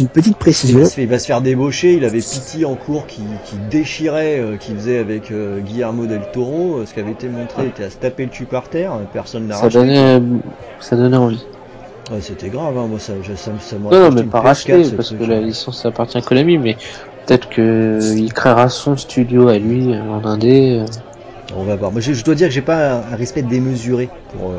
[0.00, 0.80] une petite Il précision.
[0.80, 4.40] va, se, il va se faire débaucher, il avait Pity en cours qui, qui déchirait,
[4.40, 7.84] euh, qui faisait avec euh, Guillermo del Toro, euh, ce qui avait été montré était
[7.84, 9.78] à se taper le cul par terre, personne n'a Ça racheté.
[9.78, 10.20] donnait, euh,
[10.80, 11.46] ça donnait envie.
[12.10, 14.90] Ouais, c'était grave, hein, moi ça, je- ça, Non, non, mais pas PS4, racheté, ce
[14.96, 16.76] parce truc, que la licence appartient à Konami, mais
[17.26, 20.80] peut-être que il créera son studio à lui, en indé.
[20.80, 20.86] euh.
[21.56, 21.92] On va voir.
[21.92, 24.58] Moi, je, je dois dire que j'ai pas un, un respect démesuré pour euh,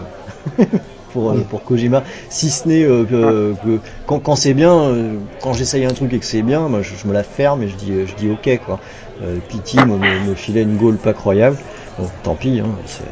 [1.15, 5.15] pour, euh, pour Kojima, si ce n'est euh, que, que quand, quand c'est bien, euh,
[5.41, 7.69] quand j'essaye un truc et que c'est bien, moi, je, je me la ferme et
[7.69, 8.79] je dis je dis ok quoi.
[9.23, 11.55] Euh, Pity me, me, me filait une gaule pas croyable.
[11.97, 13.05] Bon, tant pis, hein, c'est-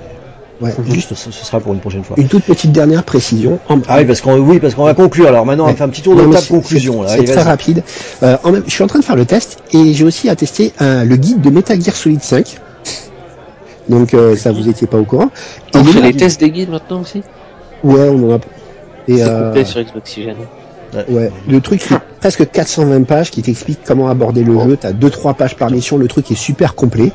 [0.60, 2.16] Ouais, juste ce, ce sera pour une prochaine fois.
[2.20, 3.60] une toute petite dernière précision.
[3.70, 5.28] En- Ah oui, parce qu'on oui, parce qu'on va conclure.
[5.28, 7.06] Alors maintenant, on va faire un petit tour de table conclusion.
[7.08, 7.84] c'est- très rapide.
[8.22, 10.74] Euh, en même, je suis en train de faire le test et j'ai aussi attesté
[10.82, 12.58] euh, le guide de Metal Gear Solid 5.
[13.90, 15.30] Donc euh, ça vous étiez pas au courant.
[15.74, 17.24] Et On fait les tests des guides maintenant aussi?
[17.84, 18.40] Ouais, on en a.
[19.08, 20.18] Et C'est euh, complet sur Xbox
[21.10, 24.78] ouais, le truc fait presque 420 pages qui t'explique comment aborder le jeu.
[24.80, 25.98] T'as deux trois pages par mission.
[25.98, 27.12] Le truc est super complet.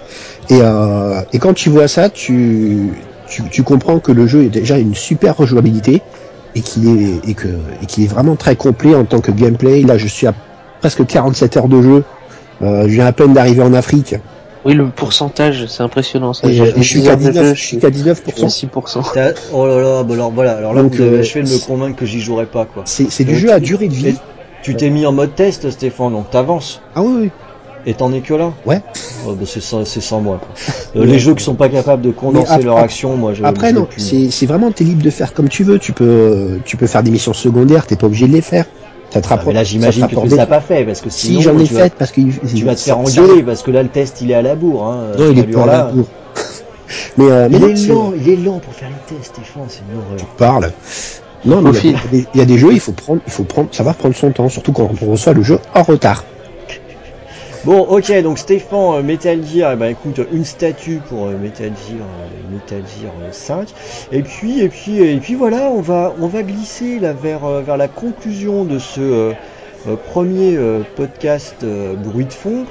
[0.50, 2.90] Et euh, et quand tu vois ça, tu
[3.28, 6.02] tu, tu comprends que le jeu est déjà une super rejouabilité
[6.54, 7.48] et qu'il est et que
[7.82, 9.82] et qu'il est vraiment très complet en tant que gameplay.
[9.82, 10.34] Là, je suis à
[10.80, 12.04] presque 47 heures de jeu.
[12.62, 14.16] Euh, je viens à peine d'arriver en Afrique
[14.68, 16.34] Oui, le pourcentage, c'est impressionnant.
[16.34, 16.46] Ça.
[16.46, 18.48] euh, je suis 10 qu'à heures de 19, jeu, je suis qu'à 19%.
[18.48, 19.02] 6%.
[19.14, 20.52] T'as- Oh là là, bah alors voilà.
[20.56, 22.82] Alors là, Donc, vous avez euh, achevé de me convaincre que j'y jouerai pas quoi.
[22.86, 24.14] C'est c'est du Euh, jeu à durée de vie.
[24.60, 26.80] Tu t'es mis en mode test, Stéphane, donc t'avances.
[26.94, 27.30] Ah oui, oui.
[27.86, 28.52] Et t'en es que là?
[28.66, 28.82] Ouais.
[29.26, 30.38] Oh, bah, c'est sans, c'est sans moi.
[30.38, 30.48] quoi.
[30.96, 33.44] Euh, les jeux qui sont pas capables de condenser après- leur action, moi je.
[33.44, 34.00] Après je non, plus.
[34.02, 35.78] c'est c'est vraiment t'es libre de faire comme tu veux.
[35.78, 37.86] Tu peux tu peux faire des missions secondaires.
[37.86, 38.66] T'es pas obligé de les faire.
[39.12, 39.54] Ça te Ah, rapporte.
[39.54, 41.59] là j'imagine que tu rapporte les des- as pas fait parce que sinon Si j'en
[41.59, 43.88] ai tu, vas, fait parce que tu vas te faire engueuler parce que là le
[43.88, 44.86] test il est à la bourre.
[44.86, 45.72] Hein, Non, il est pas là.
[45.72, 45.92] là.
[45.94, 46.06] pour.
[47.16, 49.64] Mais euh, mais Il non, est lent, il est lent pour faire les tests, Stéphane,
[49.68, 50.26] c'est une horreur.
[50.36, 50.70] parle.
[51.44, 51.98] Non, mais il y, a
[52.34, 54.48] il y a des jeux, il faut prendre, il faut prendre, savoir prendre son temps,
[54.48, 56.24] surtout quand on reçoit le jeu en retard.
[57.64, 61.72] Bon, ok, donc Stéphane, euh, Metal Gear, eh ben, écoute, une statue pour euh, Metal
[61.76, 63.74] Gear, euh, Metal Gear euh, 5.
[64.12, 67.62] Et puis, et puis, et puis voilà, on va, on va glisser là vers, euh,
[67.62, 69.35] vers la conclusion de ce euh,
[69.86, 72.64] euh, premier euh, podcast euh, bruit de fond.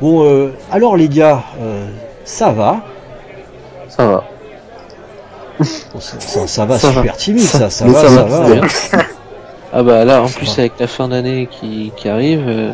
[0.00, 1.88] Bon, euh, alors les gars, euh,
[2.24, 2.82] ça va?
[3.88, 4.24] Ça va.
[5.92, 7.00] Bon, ça, ça- ça va, Ça va.
[7.00, 8.50] super timide, ça, ça va, ça va, hein.
[8.52, 8.62] bien.
[9.72, 12.72] Ah bah là, en plus avec la fin d'année qui, qui arrive, euh,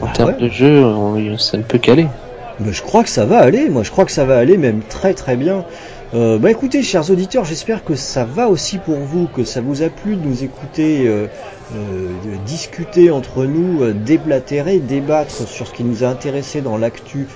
[0.00, 0.36] en Ah termes ouais.
[0.40, 2.08] de jeu, on- ça ne peut qu'aller.
[2.60, 4.80] Mais je crois que ça va aller, moi je crois que ça va aller même
[4.88, 5.64] très très bien.
[6.14, 9.82] Euh, bah écoutez, chers auditeurs, j'espère que ça va aussi pour vous, que ça vous
[9.82, 11.26] a plu de nous écouter euh,
[11.76, 17.26] euh, de discuter entre nous, déblatérer, débattre sur ce qui nous a intéressé dans l'actu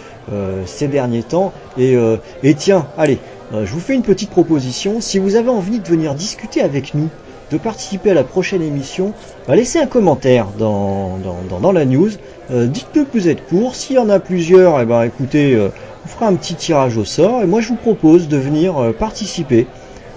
[0.66, 1.52] ces derniers temps.
[1.76, 3.18] Et, euh, et tiens, allez,
[3.52, 5.00] je vous fais une petite proposition.
[5.00, 7.08] Si vous avez envie de venir discuter avec nous,
[7.52, 9.12] de participer à la prochaine émission,
[9.46, 11.18] laissez un commentaire dans,
[11.60, 12.10] dans, la news.
[12.50, 13.76] Euh, Dites-nous que vous êtes pour.
[13.76, 15.68] S'il y en a plusieurs, eh ben, écoutez, euh,
[16.04, 17.42] on fera un petit tirage au sort.
[17.42, 19.66] Et moi, je vous propose de venir euh, participer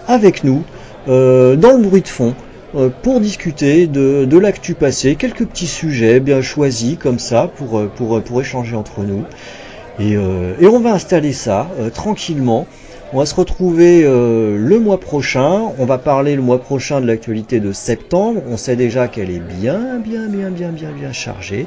[0.07, 0.63] avec nous
[1.07, 2.33] dans le bruit de fond
[3.03, 9.01] pour discuter de, l'actu passé, quelques petits sujets bien choisis comme ça pour, échanger entre
[9.01, 9.23] nous.
[9.99, 12.65] Et, on va installer ça tranquillement.
[13.15, 15.71] On va se retrouver euh, le mois prochain.
[15.79, 18.41] On va parler le mois prochain de l'actualité de septembre.
[18.49, 21.65] On sait déjà qu'elle est bien, bien, bien, bien, bien, bien chargée.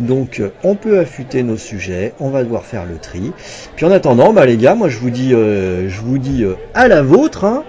[0.00, 2.14] Donc euh, on peut affûter nos sujets.
[2.18, 3.30] On va devoir faire le tri.
[3.76, 6.54] Puis en attendant, bah les gars, moi je vous dis, euh, je vous dis euh,
[6.74, 7.44] à la vôtre.
[7.44, 7.62] Hein.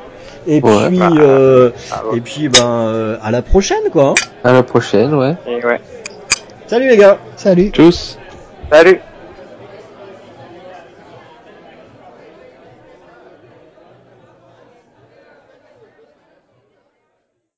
[0.48, 0.88] Et Ouais.
[0.88, 1.12] puis, Bah,
[2.16, 4.10] et puis ben euh, à la prochaine quoi.
[4.10, 4.14] hein.
[4.44, 5.36] À la prochaine, ouais.
[5.46, 5.80] Et ouais.
[6.66, 7.20] Salut les gars.
[7.36, 7.70] Salut.
[7.70, 8.18] Tchuss.
[8.72, 9.00] Salut